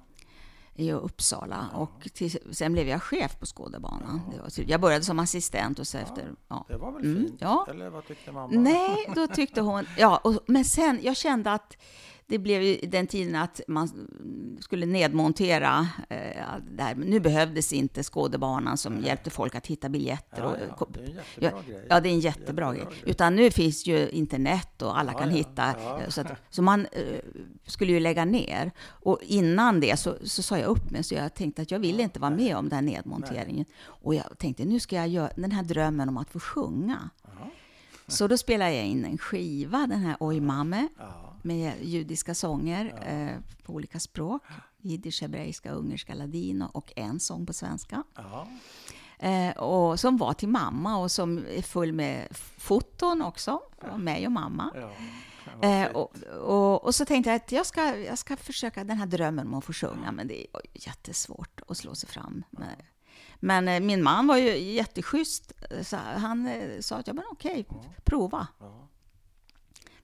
i 0.76 0.92
Uppsala. 0.92 1.70
Och 1.74 2.08
till, 2.14 2.38
sen 2.52 2.74
blev 2.74 2.88
jag 2.88 3.04
chef 3.04 3.40
på 3.40 3.46
Skådebanan. 3.46 4.22
Typ- 4.50 4.70
jag 4.70 4.82
började 4.82 5.04
som 5.06 5.20
assistent 5.20 5.80
och 5.80 5.88
så 5.88 5.98
efter... 5.98 6.32
Ja. 6.48 6.66
det 6.68 6.78
var 6.78 6.92
väl 6.92 7.04
Mm, 7.06 7.24
fint? 7.28 7.36
ja. 7.42 7.68
Eller 7.70 7.90
vad 7.90 8.08
tyckte 8.08 8.32
mamma? 8.32 8.48
Nej, 8.54 9.12
då 9.16 9.28
tyckte 9.28 9.62
hon... 9.62 9.86
Ja, 9.98 10.18
och, 10.24 10.34
men 10.48 10.66
sen, 10.66 11.00
jag 11.04 11.18
kände 11.18 11.52
att 11.54 11.78
det 12.32 12.40
blev 12.40 12.62
ju 12.62 12.78
den 12.78 13.08
tiden 13.08 13.36
att 13.36 13.62
man 13.68 14.08
skulle 14.60 14.86
nedmontera 14.86 15.88
eh, 16.10 16.18
det 16.72 16.84
här. 16.84 16.96
Nu 16.96 17.20
behövdes 17.20 17.74
inte 17.74 18.04
Skådebanan 18.04 18.78
som 18.78 19.00
hjälpte 19.00 19.30
folk 19.30 19.56
att 19.56 19.68
hitta 19.68 19.90
biljetter. 19.90 20.42
Ja, 20.42 20.76
och, 20.76 20.90
ja, 20.90 21.00
det 21.00 21.00
är 21.00 21.04
en 21.04 21.40
jättebra 21.40 21.56
ja, 21.56 21.74
grej. 21.74 21.86
Ja, 21.90 22.00
det 22.00 22.10
är 22.10 22.14
en 22.14 22.20
jättebra, 22.20 22.74
grej. 22.74 22.88
Utan 23.06 23.36
nu 23.36 23.52
finns 23.52 23.86
ju 23.88 24.10
internet 24.10 24.82
och 24.82 25.00
alla 25.00 25.12
Ja, 25.12 25.20
kan 25.20 25.30
hitta. 25.30 25.76
ja. 25.84 26.00
Så, 26.08 26.22
att, 26.22 26.28
så 26.50 26.62
man 26.62 26.86
eh, 26.86 27.20
skulle 27.66 27.92
ju 27.92 28.00
lägga 28.00 28.26
ner. 28.26 28.72
Och 28.88 29.20
innan 29.24 29.80
det 29.80 30.00
så, 30.00 30.16
så 30.24 30.42
sa 30.44 30.58
jag 30.58 30.68
upp 30.68 30.92
mig, 30.92 31.04
så 31.04 31.16
jag 31.16 31.34
tänkte 31.34 31.62
att 31.62 31.72
jag 31.72 31.80
ville 31.80 32.04
inte 32.04 32.20
vara 32.20 32.32
med 32.32 32.58
om 32.58 32.70
den 32.70 32.76
här 32.76 32.82
nedmonteringen. 32.96 33.66
Och 33.86 34.16
jag 34.16 34.38
tänkte, 34.38 34.66
nu 34.66 34.80
ska 34.80 34.96
jag 34.96 35.08
göra 35.08 35.32
den 35.36 35.52
här 35.52 35.64
drömmen 35.64 36.10
om 36.10 36.18
att 36.18 36.30
få 36.30 36.40
sjunga. 36.40 37.10
Så 38.08 38.28
då 38.28 38.38
spelade 38.38 38.74
jag 38.76 38.86
in 38.86 39.06
en 39.06 39.18
skiva, 39.18 39.78
den 39.78 40.00
här 40.00 40.16
Oj 40.20 40.40
Mamme, 40.40 40.88
Ja. 40.98 41.31
Med 41.44 41.74
judiska 41.82 42.36
sånger 42.36 42.94
eh, 43.06 43.64
på 43.64 43.74
olika 43.74 44.00
språk. 44.00 44.44
Jiddisch, 44.78 45.22
hebreiska, 45.22 45.72
ungerska, 45.72 46.14
ladino 46.14 46.70
och 46.74 46.94
en 46.96 47.20
sång 47.20 47.46
på 47.46 47.54
svenska. 47.54 48.04
Ja. 48.16 48.48
Eh, 49.20 49.58
och 49.58 50.00
som 50.00 50.18
var 50.18 50.34
till 50.34 50.50
mamma 50.50 50.98
och 50.98 51.12
som 51.12 51.38
är 51.38 51.62
full 51.62 51.94
med 51.94 52.28
foton 52.58 53.22
också, 53.22 53.60
av 53.92 54.00
mig 54.00 54.26
och 54.26 54.32
mamma. 54.32 54.72
Ja. 54.76 54.92
Eh, 55.62 55.92
och, 55.92 56.16
och, 56.24 56.84
och 56.84 56.96
så 56.96 57.06
tänkte 57.06 57.30
jag 57.30 57.36
att 57.36 57.52
jag 57.52 57.66
ska, 57.66 57.98
jag 57.98 58.18
ska 58.18 58.38
försöka 58.38 58.84
den 58.84 58.98
här 58.98 59.06
drömmen 59.06 59.48
om 59.48 59.54
att 59.54 59.66
få 59.66 59.74
sjunga, 59.74 60.12
men 60.12 60.28
det 60.28 60.42
är 60.42 60.48
jättesvårt 60.74 61.62
att 61.68 61.78
slå 61.78 61.96
sig 61.96 62.10
fram. 62.10 62.44
med. 62.50 62.76
Men 63.40 63.68
eh, 63.68 63.80
min 63.80 64.04
man 64.04 64.28
var 64.28 64.38
ju 64.38 64.58
jätteschysst, 64.58 65.52
så 65.82 65.96
han 65.98 66.48
eh, 66.48 66.80
sa 66.80 66.96
att 66.96 67.08
ja, 67.08 67.14
men 67.14 67.24
okej, 67.32 67.66
prova. 68.04 68.48
Ja. 68.60 68.88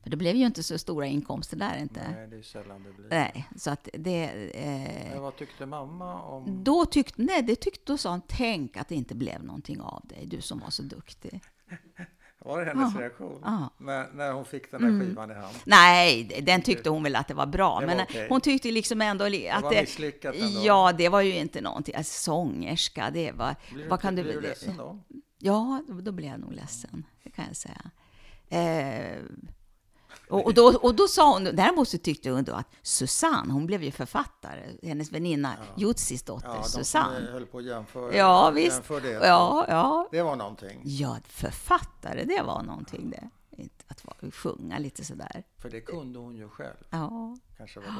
För 0.08 0.12
det 0.12 0.18
blev 0.18 0.36
ju 0.36 0.46
inte 0.46 0.64
så 0.64 0.78
stora 0.78 1.06
inkomster 1.06 1.58
där 1.58 1.78
inte. 1.78 2.02
Nej, 2.16 2.28
det 2.28 2.38
är 2.38 2.42
sällan 2.42 2.84
det 2.84 2.94
blir. 2.94 3.10
Nej, 3.10 3.48
så 3.56 3.70
att 3.72 3.90
det... 3.94 4.32
Men 4.34 5.14
Eh, 5.14 5.22
vad 5.22 5.36
tyckte 5.38 5.66
mamma 5.66 6.22
om... 6.22 6.64
då 6.64 6.86
tyckte, 6.86 7.22
nej, 7.22 7.42
det 7.42 7.56
tyckte, 7.56 7.82
då 7.86 7.98
sa 7.98 8.10
han, 8.10 8.22
tänk 8.28 8.78
att 8.78 8.88
det 8.88 8.96
inte 8.96 9.16
blev 9.16 9.44
någonting 9.44 9.82
av 9.82 10.02
dig, 10.06 10.26
du 10.26 10.42
som 10.42 10.60
var 10.60 10.70
så 10.70 10.84
duktig. 10.84 11.42
Var 12.40 12.66
det 12.66 12.66
hennes 12.66 12.94
Ja. 12.96 13.02
reaktion? 13.02 13.40
Ja. 13.44 13.50
Mm. 13.58 13.70
När, 13.78 14.14
när 14.14 14.32
hon 14.32 14.46
fick 14.46 14.72
den 14.72 14.84
här 14.84 15.06
skivan 15.06 15.32
i 15.32 15.34
hand? 15.34 15.56
Nej, 15.66 16.42
den 16.46 16.62
tyckte 16.62 16.90
hon 16.90 17.04
väl 17.04 17.16
att 17.16 17.28
det 17.28 17.34
var 17.34 17.46
bra, 17.46 17.80
Det 17.80 17.86
var 17.86 17.96
men 17.96 18.06
okej. 18.10 18.28
hon 18.30 18.42
tyckte 18.42 18.72
liksom 18.72 19.02
ändå 19.02 19.26
att 19.26 19.64
var 19.64 19.74
det... 19.74 19.82
misslyckat 19.82 20.36
ändå. 20.36 20.60
Ja, 20.64 20.94
det 20.98 21.10
var 21.10 21.22
ju 21.22 21.36
inte 21.36 21.62
någonting. 21.62 21.96
Alltså, 21.96 22.24
sångerska, 22.24 23.10
det 23.14 23.32
var... 23.32 23.56
Blir 23.74 23.88
vad 23.90 24.00
du, 24.00 24.02
kan 24.02 24.16
du... 24.16 24.24
blir 24.24 24.34
du 24.34 24.42
ledsen 24.42 24.78
då? 24.78 25.00
Ja, 25.38 25.84
då, 25.88 25.94
då 26.02 26.12
blev 26.12 26.30
jag 26.32 26.40
nog 26.40 26.54
ledsen. 26.54 27.06
Det 27.24 27.30
kan 27.30 27.46
jag 27.48 27.56
säga. 27.56 27.82
Eh, 28.50 29.18
och, 30.30 30.46
och, 30.46 30.54
då, 30.54 30.78
och 30.82 30.96
då 30.96 31.08
sa 31.08 31.34
hon, 31.34 31.44
däremot 31.44 31.88
så 31.90 31.98
tyckte 31.98 32.30
hon 32.30 32.44
då 32.44 32.54
att 32.54 32.68
Susanne, 32.82 33.54
hon 33.54 33.66
blev 33.66 33.84
ju 33.84 33.92
författare, 33.92 34.62
hennes 34.84 35.12
väninna 35.12 35.54
Jutsis 35.78 36.24
dotter 36.24 36.48
Ja, 36.48 36.64
Susanne. 36.64 37.32
höll 37.32 37.46
på 37.46 37.58
att 37.58 37.64
jämföra, 37.64 38.16
Ja, 38.16 38.50
visst. 38.50 38.76
jämföra 38.76 39.00
det. 39.00 39.12
Ja, 39.12 39.66
ja. 39.68 40.08
Det 40.12 40.22
var 40.22 40.36
någonting. 40.36 40.82
Ja, 40.84 41.18
författare, 41.28 42.24
det 42.24 42.42
var 42.42 42.64
någonting 42.64 43.10
det. 43.10 43.30
Inte 43.62 43.84
Att 43.88 44.06
vara, 44.06 44.32
sjunga 44.32 44.80
lite 44.80 45.06
sådär. 45.06 45.44
För 45.58 45.70
det 45.70 45.82
kunde 45.82 46.20
hon 46.20 46.36
ju 46.36 46.50
själv. 46.50 46.76
Ja. 46.90 47.38
Kanske 47.58 47.80
var 47.80 47.88
det. 47.88 47.94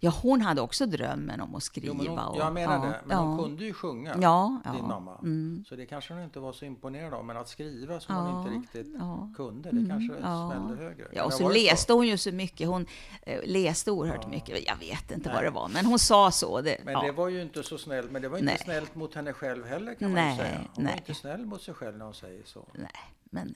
Ja, 0.00 0.12
hon 0.22 0.40
hade 0.40 0.60
också 0.60 0.86
drömmen 0.86 1.40
om 1.40 1.54
att 1.54 1.62
skriva. 1.62 1.86
Jo, 1.86 1.94
men 1.94 2.06
hon, 2.06 2.18
och, 2.18 2.38
jag 2.38 2.52
menar 2.52 2.74
ja, 2.74 2.82
det. 2.82 3.00
Men 3.04 3.16
ja. 3.16 3.22
hon 3.22 3.44
kunde 3.44 3.64
ju 3.64 3.72
sjunga, 3.72 4.16
Ja, 4.20 4.60
din 4.72 4.88
mamma. 4.88 5.18
Mm. 5.22 5.64
Så 5.68 5.76
det 5.76 5.86
kanske 5.86 6.14
hon 6.14 6.22
inte 6.22 6.40
var 6.40 6.52
så 6.52 6.64
imponerad 6.64 7.14
av. 7.14 7.24
Men 7.24 7.36
att 7.36 7.48
skriva 7.48 8.00
som 8.00 8.14
hon 8.14 8.38
inte 8.38 8.58
riktigt 8.58 8.96
kunde, 9.36 9.70
det 9.70 9.88
kanske 9.88 10.14
ja. 10.22 10.52
smällde 10.52 10.84
högre. 10.84 11.08
Ja, 11.12 11.24
och 11.24 11.32
så 11.32 11.48
läste 11.48 11.92
hon 11.92 12.06
ju 12.06 12.18
så 12.18 12.32
mycket. 12.32 12.68
Hon 12.68 12.86
eh, 13.22 13.40
läste 13.44 13.90
oerhört 13.90 14.26
mycket. 14.26 14.66
Jag 14.66 14.76
vet 14.76 15.10
inte 15.10 15.32
vad 15.32 15.42
det 15.42 15.50
var, 15.50 15.68
men 15.68 15.86
hon 15.86 15.98
sa 15.98 16.30
så. 16.30 16.60
Det, 16.60 16.78
Men 16.84 17.04
det 17.04 17.12
var 17.12 17.28
ju 17.28 17.42
inte 17.42 17.62
så 17.62 17.78
snällt. 17.78 18.10
Men 18.10 18.22
det 18.22 18.28
var 18.28 18.38
inte 18.38 18.52
Nej. 18.52 18.58
snällt 18.64 18.94
mot 18.94 19.14
henne 19.14 19.32
själv 19.32 19.66
heller 19.66 19.94
kan 19.94 20.08
man 20.08 20.14
Nej, 20.14 20.30
ju 20.30 20.42
säga. 20.42 20.58
Hon 20.74 20.84
nej. 20.84 20.92
var 20.92 20.98
inte 20.98 21.14
snäll 21.14 21.46
mot 21.46 21.62
sig 21.62 21.74
själv 21.74 21.98
när 21.98 22.04
hon 22.04 22.14
säger 22.14 22.42
så. 22.44 22.68
Nej, 22.74 22.90
men 23.24 23.54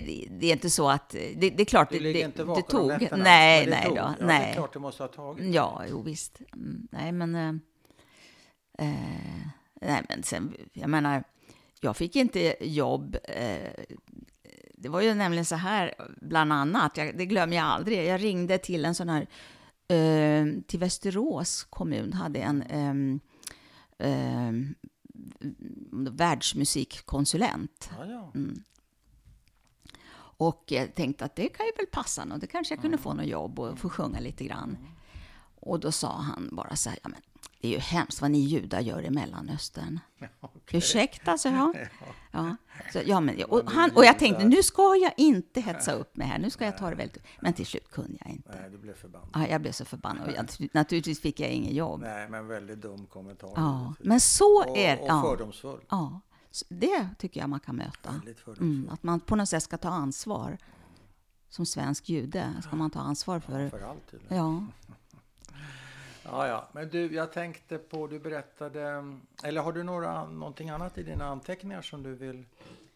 det, 0.00 0.28
det, 0.30 0.46
är 0.46 0.52
inte 0.52 0.70
så 0.70 0.88
att... 0.90 1.08
Det, 1.10 1.34
det 1.50 1.60
är 1.60 1.64
klart, 1.64 1.90
Du 1.90 1.98
det, 1.98 2.20
inte 2.20 2.44
det 2.44 2.62
tog. 2.62 2.88
nätterna. 2.88 3.22
Nej, 3.24 3.64
det 3.64 3.70
nej 3.70 3.84
tog. 3.84 3.96
då. 3.96 4.00
Ja, 4.00 4.14
Det 4.18 4.22
är 4.24 4.26
nej. 4.26 4.54
klart 4.54 4.72
det 4.72 4.78
måste 4.78 5.02
ha 5.02 5.08
tagit. 5.08 5.54
Ja, 5.54 5.82
jo 5.90 6.02
visst. 6.02 6.40
Mm, 6.52 6.88
nej, 6.90 7.12
men... 7.12 7.34
eh, 7.34 7.52
Eh, 8.80 9.46
nej, 9.80 10.02
men 10.08 10.22
sen, 10.22 10.56
jag 10.72 10.90
menar, 10.90 11.24
jag 11.80 11.96
fick 11.96 12.16
inte 12.16 12.56
jobb. 12.60 13.16
Eh, 13.24 13.84
det 14.74 14.88
var 14.88 15.00
ju 15.00 15.14
nämligen 15.14 15.44
så 15.44 15.54
här, 15.54 15.94
bland 16.20 16.52
annat, 16.52 16.96
jag, 16.96 17.18
det 17.18 17.26
glömmer 17.26 17.56
jag 17.56 17.64
aldrig. 17.66 18.06
Jag 18.06 18.22
ringde 18.24 18.58
till 18.58 18.84
en 18.84 18.94
sån 18.94 19.08
här, 19.08 19.26
eh, 19.88 20.46
till 20.66 20.78
Västerås 20.78 21.64
kommun, 21.70 22.12
hade 22.12 22.38
en 22.40 22.62
ehm, 22.62 23.20
ehm, 23.98 24.74
världsmusikkonsulent. 26.12 27.90
Ja, 27.98 28.06
ja. 28.06 28.32
Mm. 28.34 28.62
Och 30.38 30.64
jag 30.66 30.94
tänkte 30.94 31.24
att 31.24 31.36
det 31.36 31.48
kan 31.48 31.66
ju 31.66 31.72
väl 31.76 31.86
passa 31.86 32.24
något. 32.24 32.40
Det 32.40 32.46
kanske 32.46 32.74
jag 32.74 32.82
kunde 32.82 32.98
få 32.98 33.14
något 33.14 33.26
jobb 33.26 33.58
och 33.58 33.78
få 33.78 33.88
sjunga 33.88 34.20
lite 34.20 34.44
grann. 34.44 34.78
Och 35.60 35.80
då 35.80 35.92
sa 35.92 36.12
han 36.12 36.48
bara 36.52 36.76
så 36.76 36.90
här, 36.90 36.98
ja, 37.02 37.08
men 37.08 37.20
det 37.60 37.68
är 37.68 37.72
ju 37.72 37.78
hemskt 37.78 38.20
vad 38.20 38.30
ni 38.30 38.38
judar 38.38 38.80
gör 38.80 39.02
i 39.02 39.10
Mellanöstern. 39.10 40.00
Okej. 40.40 40.78
Ursäkta, 40.78 41.38
sa 41.38 41.48
jag. 41.48 41.88
Ja. 42.30 42.56
Så, 42.92 43.00
ja, 43.06 43.20
men, 43.20 43.44
och, 43.44 43.70
han, 43.70 43.90
och 43.90 44.04
jag 44.04 44.18
tänkte, 44.18 44.44
nu 44.44 44.62
ska 44.62 44.96
jag 44.96 45.12
inte 45.16 45.60
hetsa 45.60 45.92
upp 45.92 46.16
mig 46.16 46.26
här. 46.26 46.38
Nu 46.38 46.50
ska 46.50 46.64
jag 46.64 46.78
ta 46.78 46.90
det 46.90 46.96
väldigt... 46.96 47.22
Men 47.40 47.52
till 47.52 47.66
slut 47.66 47.90
kunde 47.90 48.18
jag 48.24 48.30
inte. 48.30 48.58
Nej, 48.60 48.70
du 48.70 48.78
blev 48.78 48.94
förbannad. 48.94 49.28
Ja, 49.34 49.46
jag 49.48 49.60
blev 49.60 49.72
så 49.72 49.84
förbannad. 49.84 50.28
Och 50.28 50.34
jag, 50.34 50.46
naturligtvis 50.72 51.20
fick 51.20 51.40
jag 51.40 51.50
inget 51.50 51.72
jobb. 51.72 52.00
Nej, 52.00 52.28
men 52.28 52.46
väldigt 52.46 52.80
dum 52.80 53.06
kommentar. 53.06 53.52
Ja, 53.56 53.94
men 54.00 54.20
så 54.20 54.64
och, 54.68 54.78
är 54.78 55.00
och 55.00 55.08
ja, 55.08 55.22
fördomsfull. 55.22 55.80
ja, 55.90 56.20
Det 56.68 57.08
tycker 57.18 57.40
jag 57.40 57.48
man 57.48 57.60
kan 57.60 57.76
möta. 57.76 58.20
Mm, 58.60 58.88
att 58.92 59.02
man 59.02 59.20
på 59.20 59.36
något 59.36 59.48
sätt 59.48 59.62
ska 59.62 59.76
ta 59.76 59.88
ansvar. 59.88 60.58
Som 61.48 61.66
svensk 61.66 62.08
jude 62.08 62.54
ska 62.62 62.76
man 62.76 62.90
ta 62.90 63.00
ansvar 63.00 63.40
för... 63.40 63.68
För 63.68 63.80
allt. 63.80 64.14
Ja, 64.28 64.66
Ja, 66.30 66.48
ja. 66.48 66.68
Men 66.72 66.88
du, 66.88 67.14
jag 67.14 67.32
tänkte 67.32 67.78
på, 67.78 68.06
du 68.06 68.18
berättade, 68.18 69.04
eller 69.44 69.60
har 69.62 69.72
du 69.72 69.82
några, 69.82 70.26
någonting 70.28 70.70
annat 70.70 70.98
i 70.98 71.02
dina 71.02 71.24
anteckningar 71.24 71.82
som 71.82 72.02
du 72.02 72.14
vill 72.14 72.44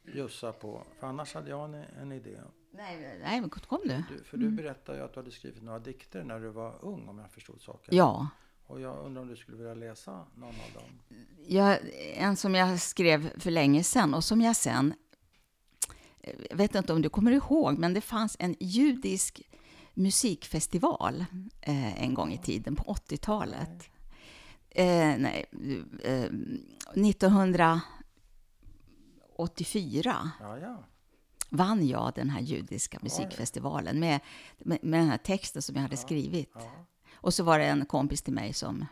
bjussa 0.03 0.53
på? 0.53 0.83
För 1.01 1.07
annars 1.07 1.35
hade 1.35 1.51
jag 1.51 1.65
en, 1.65 1.75
en 1.75 2.13
idé. 2.13 2.39
nej, 2.71 3.21
nej 3.23 3.41
men 3.41 3.51
kom 3.51 3.81
du. 3.85 4.05
Du, 4.09 4.25
för 4.25 4.37
du 4.37 4.51
berättade 4.51 4.99
ju 4.99 5.05
att 5.05 5.15
du 5.15 5.21
hade 5.21 5.31
skrivit 5.31 5.63
några 5.63 5.79
dikter 5.79 6.25
när 6.25 6.41
du 6.41 6.49
var 6.49 6.79
ung, 6.81 7.09
om 7.09 7.19
jag 7.19 7.31
förstod 7.31 7.61
saken. 7.63 7.97
Ja, 7.97 8.29
Och 8.73 8.81
jag 8.81 9.07
undrar 9.07 9.23
om 9.23 9.29
du 9.29 9.37
skulle 9.37 9.57
vilja 9.57 9.75
läsa 9.75 10.27
någon 10.35 10.49
av 10.49 10.73
dem? 10.75 11.01
jag, 11.47 11.79
en 12.15 12.37
som 12.37 12.55
jag 12.55 12.81
skrev 12.81 13.41
för 13.41 13.51
länge 13.51 13.85
sedan 13.85 14.15
och 14.15 14.25
som 14.25 14.41
jag 14.41 14.57
sen... 14.57 14.95
Jag 16.51 16.57
vet 16.57 16.75
inte 16.75 16.93
om 16.93 17.03
du 17.03 17.09
kommer 17.09 17.33
ihåg, 17.33 17.79
men 17.79 17.95
det 17.95 18.01
fanns 18.01 18.37
en 18.39 18.57
judisk 18.61 19.43
musikfestival 19.95 21.25
eh, 21.61 22.03
en 22.03 22.15
gång 22.15 22.33
i 22.33 22.39
tiden, 22.39 22.77
på 22.77 22.83
80-talet. 22.83 23.91
Eh, 24.71 25.15
nej, 25.19 25.45
eh, 26.03 26.25
1984 26.95 27.81
Ja, 30.41 30.59
ja. 30.59 30.85
vann 31.49 31.87
jag 31.87 32.13
den 32.15 32.31
här 32.31 32.41
judiska 32.41 32.99
musikfestivalen 33.03 34.01
med, 34.01 34.21
med, 34.59 34.79
med 34.83 35.01
den 35.01 35.09
här 35.09 35.19
texten 35.19 35.63
som 35.63 35.75
jag 35.75 35.83
hade 35.83 35.97
skrivit. 35.97 36.55
Och 37.23 37.35
så 37.35 37.43
var 37.45 37.59
det 37.59 37.65
en 37.65 37.87
kompis 37.87 38.23
till 38.23 38.33
mig 38.33 38.53
som, 38.53 38.87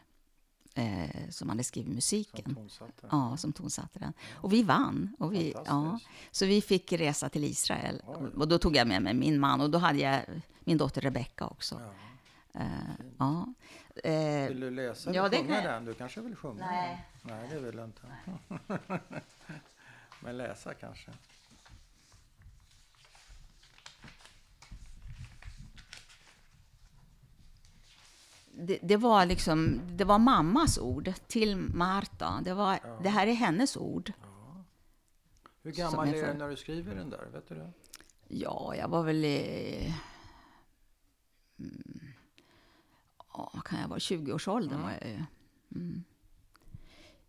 eh, 0.74 1.28
som 1.30 1.48
hade 1.48 1.64
skrivit 1.64 1.94
musiken. 1.94 2.44
Som 2.44 2.54
tonsatte. 2.54 3.06
Ja, 3.10 3.36
som 3.36 3.52
tonsatte 3.52 3.98
den. 3.98 4.12
Och 4.32 4.52
vi 4.52 4.62
vann. 4.62 5.16
Och 5.18 5.32
vi, 5.34 5.54
ja, 5.66 5.98
så 6.30 6.46
vi 6.46 6.62
fick 6.62 6.92
resa 6.92 7.28
till 7.28 7.44
Israel. 7.44 8.02
Oj. 8.06 8.30
Och, 8.36 8.48
då 8.48 8.58
tog 8.58 8.76
jag 8.76 8.86
med 8.88 9.02
mig 9.02 9.14
min 9.14 9.40
man 9.40 9.60
och 9.60 9.70
då 9.70 9.78
hade 9.78 9.98
jag 9.98 10.22
min 10.60 10.78
dotter 10.78 11.00
Rebecka 11.00 11.46
också. 11.46 11.80
Ja. 12.52 12.60
Eh, 12.60 12.66
ja. 13.18 13.54
Eh, 14.04 14.48
Vill 14.48 14.60
du 14.60 14.70
läsa 14.70 15.14
ja, 15.14 15.26
eller 15.26 15.38
sjunga 15.38 15.54
kan 15.54 15.64
jag- 15.64 15.72
den? 15.74 15.84
Du 15.84 15.94
kanske 15.94 16.20
vill 16.20 16.36
sjunga? 16.36 16.66
Nej. 16.66 17.06
den? 17.22 17.36
Nej, 17.36 17.48
det 17.52 17.58
vill 17.60 17.76
du 17.76 17.84
inte. 17.84 18.02
Men 20.20 20.36
läsa 20.38 20.74
kanske? 20.74 21.10
Det, 28.60 28.78
det 28.82 28.96
var 28.96 29.26
liksom, 29.26 29.80
det 29.96 30.04
var 30.04 30.18
mammas 30.18 30.78
ord 30.78 31.12
till 31.26 31.56
Marta. 31.56 32.40
Det, 32.44 32.54
var, 32.54 33.02
det 33.02 33.08
här 33.08 33.26
är 33.26 33.32
hennes 33.32 33.76
ord. 33.76 34.12
Hur 35.62 35.72
Som 35.72 35.82
gammal 35.82 36.08
är 36.08 36.32
du 36.32 36.38
när 36.38 36.48
du 36.48 36.56
skriver 36.56 36.94
den 36.94 37.10
där? 37.10 37.26
Vet 37.32 37.48
du 37.48 37.54
det? 37.54 37.72
Ja, 38.28 38.74
jag 38.76 38.88
var 38.88 39.02
väl 39.02 39.24
i... 39.24 39.94
Mm, 41.58 42.00
ja, 43.32 43.52
kan 43.64 43.80
jag 43.80 43.88
vara? 43.88 43.98
20-årsåldern 43.98 44.82
var 44.82 44.90
jag 44.90 45.08
ju. 45.08 45.24
Mm. 45.74 46.04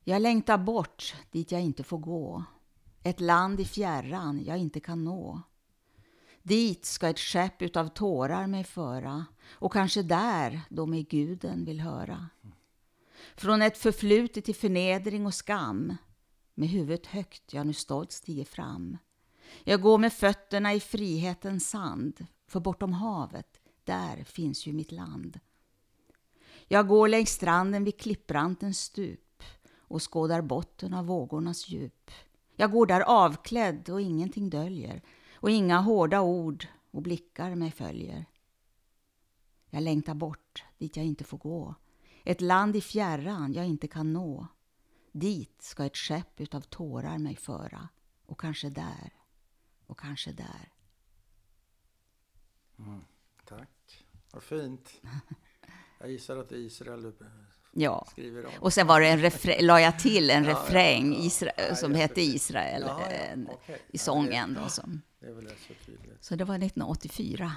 Jag 0.03 0.21
längtar 0.21 0.57
bort 0.57 1.15
dit 1.32 1.51
jag 1.51 1.61
inte 1.61 1.84
får 1.84 1.97
gå. 1.97 2.43
Ett 3.03 3.19
land 3.19 3.59
i 3.59 3.65
fjärran 3.65 4.43
jag 4.45 4.57
inte 4.57 4.79
kan 4.79 5.03
nå. 5.03 5.41
Dit 6.43 6.85
ska 6.85 7.09
ett 7.09 7.19
skepp 7.19 7.61
utav 7.61 7.87
tårar 7.87 8.47
mig 8.47 8.63
föra 8.63 9.25
och 9.49 9.73
kanske 9.73 10.03
där 10.03 10.61
då 10.69 10.85
mig 10.85 11.03
guden 11.03 11.65
vill 11.65 11.79
höra. 11.79 12.29
Från 13.35 13.61
ett 13.61 13.77
förflutet 13.77 14.45
till 14.45 14.55
förnedring 14.55 15.25
och 15.25 15.33
skam 15.33 15.95
med 16.53 16.69
huvudet 16.69 17.05
högt 17.05 17.53
jag 17.53 17.67
nu 17.67 17.73
stolt 17.73 18.11
stiger 18.11 18.45
fram. 18.45 18.97
Jag 19.63 19.81
går 19.81 19.97
med 19.97 20.13
fötterna 20.13 20.73
i 20.73 20.79
frihetens 20.79 21.69
sand, 21.69 22.25
för 22.47 22.59
bortom 22.59 22.93
havet, 22.93 23.61
där 23.83 24.23
finns 24.23 24.67
ju 24.67 24.73
mitt 24.73 24.91
land. 24.91 25.39
Jag 26.67 26.87
går 26.87 27.07
längs 27.07 27.29
stranden 27.29 27.83
vid 27.83 27.99
klipprantens 27.99 28.79
stup 28.79 29.43
och 29.77 30.13
skådar 30.13 30.41
botten 30.41 30.93
av 30.93 31.05
vågornas 31.05 31.69
djup. 31.69 32.11
Jag 32.55 32.71
går 32.71 32.85
där 32.85 33.01
avklädd 33.01 33.89
och 33.89 34.01
ingenting 34.01 34.49
döljer 34.49 35.01
och 35.41 35.49
inga 35.49 35.79
hårda 35.79 36.21
ord 36.21 36.67
och 36.91 37.01
blickar 37.01 37.55
mig 37.55 37.71
följer. 37.71 38.25
Jag 39.69 39.83
längtar 39.83 40.13
bort 40.13 40.63
dit 40.77 40.97
jag 40.97 41.05
inte 41.05 41.23
får 41.23 41.37
gå, 41.37 41.75
ett 42.23 42.41
land 42.41 42.75
i 42.75 42.81
fjärran 42.81 43.53
jag 43.53 43.65
inte 43.65 43.87
kan 43.87 44.13
nå. 44.13 44.47
Dit 45.11 45.61
ska 45.61 45.85
ett 45.85 45.97
skepp 45.97 46.41
utav 46.41 46.61
tårar 46.61 47.17
mig 47.17 47.35
föra 47.35 47.89
och 48.25 48.39
kanske 48.39 48.69
där 48.69 49.13
och 49.87 49.99
kanske 49.99 50.31
där. 50.31 50.73
Tack. 53.45 54.05
Vad 54.31 54.43
fint. 54.43 55.01
Jag 55.99 56.11
gissar 56.11 56.37
att 56.37 56.49
det 56.49 56.55
är 56.55 56.59
Israel 56.59 57.01
du 57.01 57.13
Ja. 57.73 58.07
skriver 58.11 58.45
om. 58.45 58.51
Och 58.59 58.73
sen 58.73 58.87
var 58.87 59.01
det 59.01 59.07
en 59.07 59.65
la 59.65 59.81
jag 59.81 59.99
till 59.99 60.29
en 60.29 60.45
refräng 60.45 61.13
ja. 61.13 61.51
Ja, 61.57 61.75
som 61.75 61.95
hette 61.95 62.21
Israel 62.21 62.83
ja, 62.87 63.11
eh, 63.11 63.39
okej. 63.47 63.81
i 63.89 63.97
sången. 63.97 64.53
Då, 64.63 64.69
som. 64.69 65.01
Det 65.22 65.28
är 65.28 65.34
väl 65.34 65.47
rätt 65.47 65.59
så 65.67 65.74
tydligt. 65.86 66.24
Så 66.24 66.36
det 66.36 66.43
var 66.43 66.55
1984. 66.55 67.51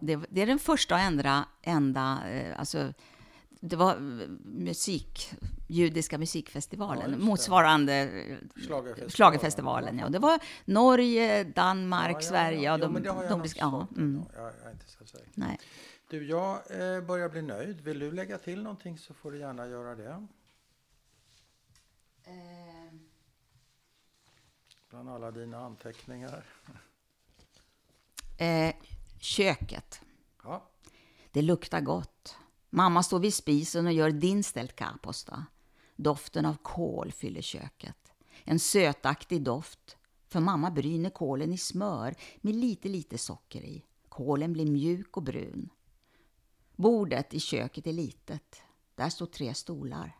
Det, 0.00 0.20
det 0.30 0.42
är 0.42 0.46
den 0.46 0.58
första 0.58 0.94
och 0.94 1.00
enda, 1.00 1.48
enda 1.62 2.22
alltså, 2.56 2.92
det 3.60 3.76
var 3.76 3.94
eh, 3.94 4.28
musik, 4.44 5.32
judiska 5.66 6.18
musikfestivalen, 6.18 7.10
Ja, 7.10 7.18
motsvarande 7.18 7.94
eh, 7.94 8.36
Schlagerfestivalen. 8.56 9.10
Schlagerfestivalen. 9.10 9.98
Ja. 9.98 10.08
Det 10.08 10.18
var 10.18 10.40
Norge, 10.64 11.44
Danmark, 11.44 12.16
Ja, 12.16 12.20
ja, 12.20 12.28
Sverige 12.28 12.60
ja. 12.62 12.72
och 12.74 12.80
de 12.80 12.92
men 12.92 13.02
det 13.02 13.10
har 13.10 13.22
jag 13.24 13.30
nordiska. 13.30 13.60
Ja, 13.60 13.86
mm, 13.96 14.22
Jag, 14.34 14.44
jag 14.44 14.66
är 14.66 14.72
inte 14.72 14.88
så 14.90 15.06
säker. 15.06 15.28
nej. 15.34 15.58
Du, 16.10 16.26
jag 16.26 16.54
eh, 16.54 17.00
börjar 17.00 17.28
bli 17.28 17.42
nöjd. 17.42 17.80
Vill 17.80 17.98
du 17.98 18.12
lägga 18.12 18.38
till 18.38 18.62
någonting 18.62 18.98
så 18.98 19.14
får 19.14 19.32
du 19.32 19.38
gärna 19.38 19.66
göra 19.66 19.94
det. 19.94 20.26
Bland 24.90 25.08
alla 25.08 25.30
dina 25.30 25.58
anteckningar. 25.58 26.44
Eh, 28.40 28.74
köket. 29.18 30.00
Ja, 30.44 30.70
Det 31.32 31.42
luktar 31.42 31.80
gott. 31.80 32.36
Mamma 32.70 33.02
står 33.02 33.18
vid 33.18 33.34
spisen 33.34 33.86
och 33.86 33.92
gör 33.92 34.10
dinstelt 34.10 34.76
kaposta. 34.76 35.46
Doften 35.96 36.46
av 36.46 36.56
kål 36.62 37.12
fyller 37.12 37.42
köket. 37.42 38.12
En 38.44 38.58
sötaktig 38.58 39.42
doft. 39.42 39.96
För 40.28 40.40
mamma 40.40 40.70
bryner 40.70 41.10
kålen 41.10 41.52
i 41.52 41.58
smör 41.58 42.14
med 42.36 42.54
lite, 42.54 42.88
lite 42.88 43.18
socker 43.18 43.60
i. 43.62 43.84
Kålen 44.08 44.52
blir 44.52 44.66
mjuk 44.66 45.16
och 45.16 45.22
brun. 45.22 45.68
Bordet 46.76 47.34
i 47.34 47.40
köket 47.40 47.86
är 47.86 47.92
litet. 47.92 48.62
Där 48.94 49.08
står 49.08 49.26
tre 49.26 49.54
stolar. 49.54 50.16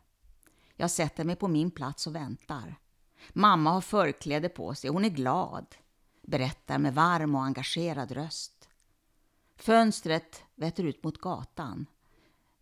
Jag 0.77 0.91
sätter 0.91 1.25
mig 1.25 1.37
på 1.37 1.49
min 1.49 1.71
plats 1.71 2.07
och 2.07 2.15
väntar. 2.15 2.79
Mamma 3.33 3.71
har 3.71 3.81
förkläde 3.81 4.49
på 4.49 4.75
sig. 4.75 4.91
Hon 4.91 5.05
är 5.05 5.09
glad. 5.09 5.67
Berättar 6.31 6.79
med 6.79 6.95
varm 6.95 7.35
och 7.35 7.43
engagerad 7.43 8.13
röst. 8.13 8.69
Fönstret 9.57 10.43
vetter 10.55 10.85
ut 10.85 11.05
mot 11.05 11.21
gatan. 11.21 11.87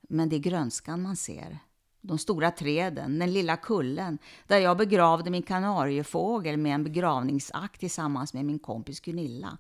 Men 0.01 0.29
det 0.29 0.37
är 0.37 0.41
grönskan 0.41 1.03
man 1.03 1.17
ser. 1.17 1.59
De 2.01 2.19
stora 2.19 2.51
träden, 2.51 3.19
den 3.19 3.33
lilla 3.33 3.57
kullen 3.57 4.19
där 4.47 4.59
jag 4.59 4.77
begravde 4.77 5.31
min 5.31 5.43
kanariefågel 5.43 6.57
med 6.57 6.75
en 6.75 6.85
begravningsakt 6.85 7.81
tillsammans 7.81 8.35
med 8.35 8.45
min 8.45 8.59
kompis 8.59 9.01
Gunilla. 9.01 9.59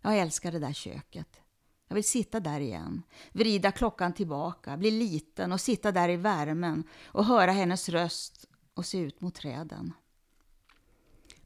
Jag 0.00 0.18
älskar 0.18 0.52
det 0.52 0.58
där 0.58 0.72
köket. 0.72 1.40
Jag 1.88 1.94
vill 1.94 2.04
sitta 2.04 2.40
där 2.40 2.60
igen, 2.60 3.02
vrida 3.32 3.72
klockan 3.72 4.12
tillbaka, 4.12 4.76
bli 4.76 4.90
liten 4.90 5.52
och 5.52 5.60
sitta 5.60 5.92
där 5.92 6.08
i 6.08 6.16
värmen 6.16 6.84
och 7.04 7.24
höra 7.24 7.52
hennes 7.52 7.88
röst 7.88 8.48
och 8.74 8.86
se 8.86 8.98
ut 8.98 9.20
mot 9.20 9.34
träden. 9.34 9.92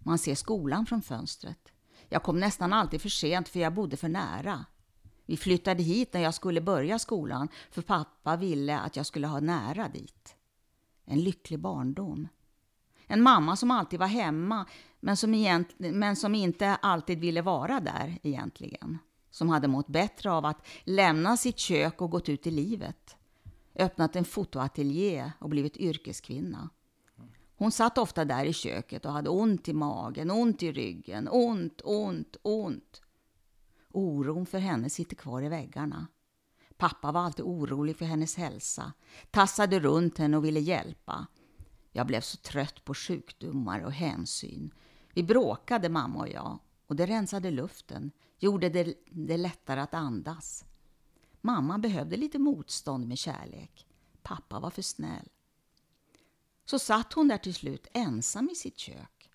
Man 0.08 0.18
ser 0.18 0.34
skolan 0.34 0.86
från 0.86 1.02
fönstret. 1.02 1.72
Jag 2.08 2.22
kom 2.22 2.40
nästan 2.40 2.72
alltid 2.72 3.02
för 3.02 3.08
sent 3.08 3.48
för 3.48 3.60
jag 3.60 3.74
bodde 3.74 3.96
för 3.96 4.08
nära. 4.08 4.64
Vi 5.26 5.36
flyttade 5.36 5.82
hit 5.82 6.12
när 6.12 6.20
jag 6.20 6.34
skulle 6.34 6.60
börja 6.60 6.98
skolan 6.98 7.48
för 7.70 7.82
pappa 7.82 8.36
ville 8.36 8.78
att 8.78 8.96
jag 8.96 9.06
skulle 9.06 9.26
ha 9.26 9.40
nära 9.40 9.88
dit. 9.88 10.36
En 11.04 11.20
lycklig 11.20 11.58
barndom. 11.58 12.28
En 13.06 13.22
mamma 13.22 13.56
som 13.56 13.70
alltid 13.70 13.98
var 13.98 14.06
hemma 14.06 14.66
men 15.00 15.16
som, 15.16 15.34
egent, 15.34 15.74
men 15.78 16.16
som 16.16 16.34
inte 16.34 16.74
alltid 16.74 17.18
ville 17.18 17.42
vara 17.42 17.80
där 17.80 18.18
egentligen. 18.22 18.98
Som 19.30 19.48
hade 19.48 19.68
mått 19.68 19.88
bättre 19.88 20.32
av 20.32 20.44
att 20.44 20.66
lämna 20.84 21.36
sitt 21.36 21.58
kök 21.58 22.00
och 22.00 22.10
gått 22.10 22.28
ut 22.28 22.46
i 22.46 22.50
livet. 22.50 23.16
Öppnat 23.74 24.16
en 24.16 24.24
fotoateljé 24.24 25.32
och 25.38 25.48
blivit 25.48 25.76
yrkeskvinna. 25.76 26.68
Hon 27.58 27.72
satt 27.72 27.98
ofta 27.98 28.24
där 28.24 28.44
i 28.44 28.52
köket 28.52 29.04
och 29.04 29.12
hade 29.12 29.30
ont 29.30 29.68
i 29.68 29.72
magen, 29.72 30.30
ont 30.30 30.62
i 30.62 30.72
ryggen, 30.72 31.28
ont, 31.28 31.80
ont, 31.84 32.36
ont. 32.42 33.02
Oron 33.90 34.46
för 34.46 34.58
henne 34.58 34.90
sitter 34.90 35.16
kvar 35.16 35.42
i 35.42 35.48
väggarna. 35.48 36.06
Pappa 36.76 37.12
var 37.12 37.20
alltid 37.20 37.44
orolig 37.44 37.96
för 37.96 38.04
hennes 38.04 38.36
hälsa, 38.36 38.92
tassade 39.30 39.80
runt 39.80 40.18
henne 40.18 40.36
och 40.36 40.44
ville 40.44 40.60
hjälpa. 40.60 41.26
Jag 41.92 42.06
blev 42.06 42.20
så 42.20 42.36
trött 42.36 42.84
på 42.84 42.94
sjukdomar 42.94 43.80
och 43.80 43.92
hänsyn. 43.92 44.74
Vi 45.14 45.22
bråkade, 45.22 45.88
mamma 45.88 46.18
och 46.18 46.28
jag, 46.28 46.58
och 46.86 46.96
det 46.96 47.06
rensade 47.06 47.50
luften, 47.50 48.10
gjorde 48.38 48.68
det, 48.68 48.94
det 49.10 49.36
lättare 49.36 49.80
att 49.80 49.94
andas. 49.94 50.64
Mamma 51.40 51.78
behövde 51.78 52.16
lite 52.16 52.38
motstånd 52.38 53.08
med 53.08 53.18
kärlek. 53.18 53.86
Pappa 54.22 54.60
var 54.60 54.70
för 54.70 54.82
snäll. 54.82 55.28
Så 56.70 56.78
satt 56.78 57.12
hon 57.12 57.28
där 57.28 57.38
till 57.38 57.54
slut 57.54 57.86
ensam 57.92 58.50
i 58.50 58.54
sitt 58.54 58.78
kök. 58.78 59.30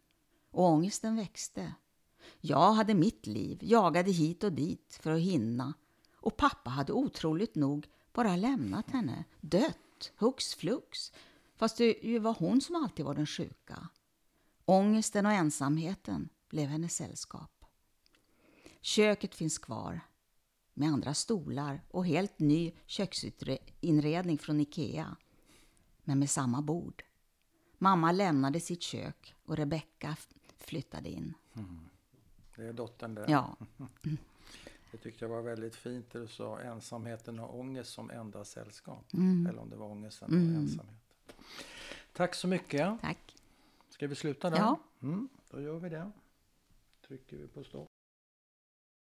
Och 0.51 0.65
ångesten 0.65 1.15
växte. 1.15 1.73
Jag 2.41 2.73
hade 2.73 2.93
mitt 2.93 3.27
liv, 3.27 3.59
jagade 3.61 4.11
hit 4.11 4.43
och 4.43 4.53
dit 4.53 4.99
för 5.01 5.11
att 5.11 5.21
hinna. 5.21 5.73
Och 6.15 6.37
pappa 6.37 6.69
hade 6.69 6.93
otroligt 6.93 7.55
nog 7.55 7.87
bara 8.13 8.35
lämnat 8.35 8.91
henne, 8.91 9.23
dött, 9.41 10.11
hux 10.17 10.55
flux. 10.55 11.11
Fast 11.55 11.77
det 11.77 11.97
ju 12.03 12.19
var 12.19 12.35
hon 12.39 12.61
som 12.61 12.75
alltid 12.75 13.05
var 13.05 13.15
den 13.15 13.27
sjuka. 13.27 13.89
Ångesten 14.65 15.25
och 15.25 15.31
ensamheten 15.31 16.29
blev 16.49 16.69
hennes 16.69 16.95
sällskap. 16.95 17.65
Köket 18.81 19.35
finns 19.35 19.57
kvar 19.57 19.99
med 20.73 20.89
andra 20.89 21.13
stolar 21.13 21.85
och 21.89 22.05
helt 22.05 22.39
ny 22.39 22.71
köksinredning 22.85 24.37
från 24.37 24.59
Ikea. 24.59 25.17
Men 26.03 26.19
med 26.19 26.29
samma 26.29 26.61
bord. 26.61 27.03
Mamma 27.83 28.11
lämnade 28.11 28.59
sitt 28.59 28.81
kök 28.81 29.35
och 29.45 29.57
Rebecka 29.57 30.17
flyttade 30.57 31.09
in. 31.09 31.33
Mm. 31.53 31.79
Det 32.55 32.63
är 32.63 32.73
dottern 32.73 33.15
där. 33.15 33.25
Ja. 33.29 33.57
Det 34.91 34.97
tyckte 34.97 35.25
jag 35.25 35.29
var 35.29 35.41
väldigt 35.41 35.75
fint 35.75 36.11
det 36.11 36.19
du 36.19 36.27
sa, 36.27 36.59
ensamheten 36.59 37.39
och 37.39 37.59
ångest 37.59 37.93
som 37.93 38.09
enda 38.09 38.45
sällskap. 38.45 39.13
Mm. 39.13 39.47
Eller 39.47 39.61
om 39.61 39.69
det 39.69 39.75
var 39.75 39.87
ångesten 39.87 40.27
och 40.27 40.35
mm. 40.35 40.55
ensamhet. 40.55 40.95
Tack 42.13 42.35
så 42.35 42.47
mycket. 42.47 43.01
Tack. 43.01 43.35
Ska 43.89 44.07
vi 44.07 44.15
sluta 44.15 44.49
där? 44.49 44.57
Ja. 44.57 44.79
Mm, 45.01 45.29
då 45.49 45.61
gör 45.61 45.79
vi 45.79 45.89
det. 45.89 46.11
Trycker 47.07 47.37
vi 47.37 47.47
på 47.47 47.63
stopp. 47.63 47.92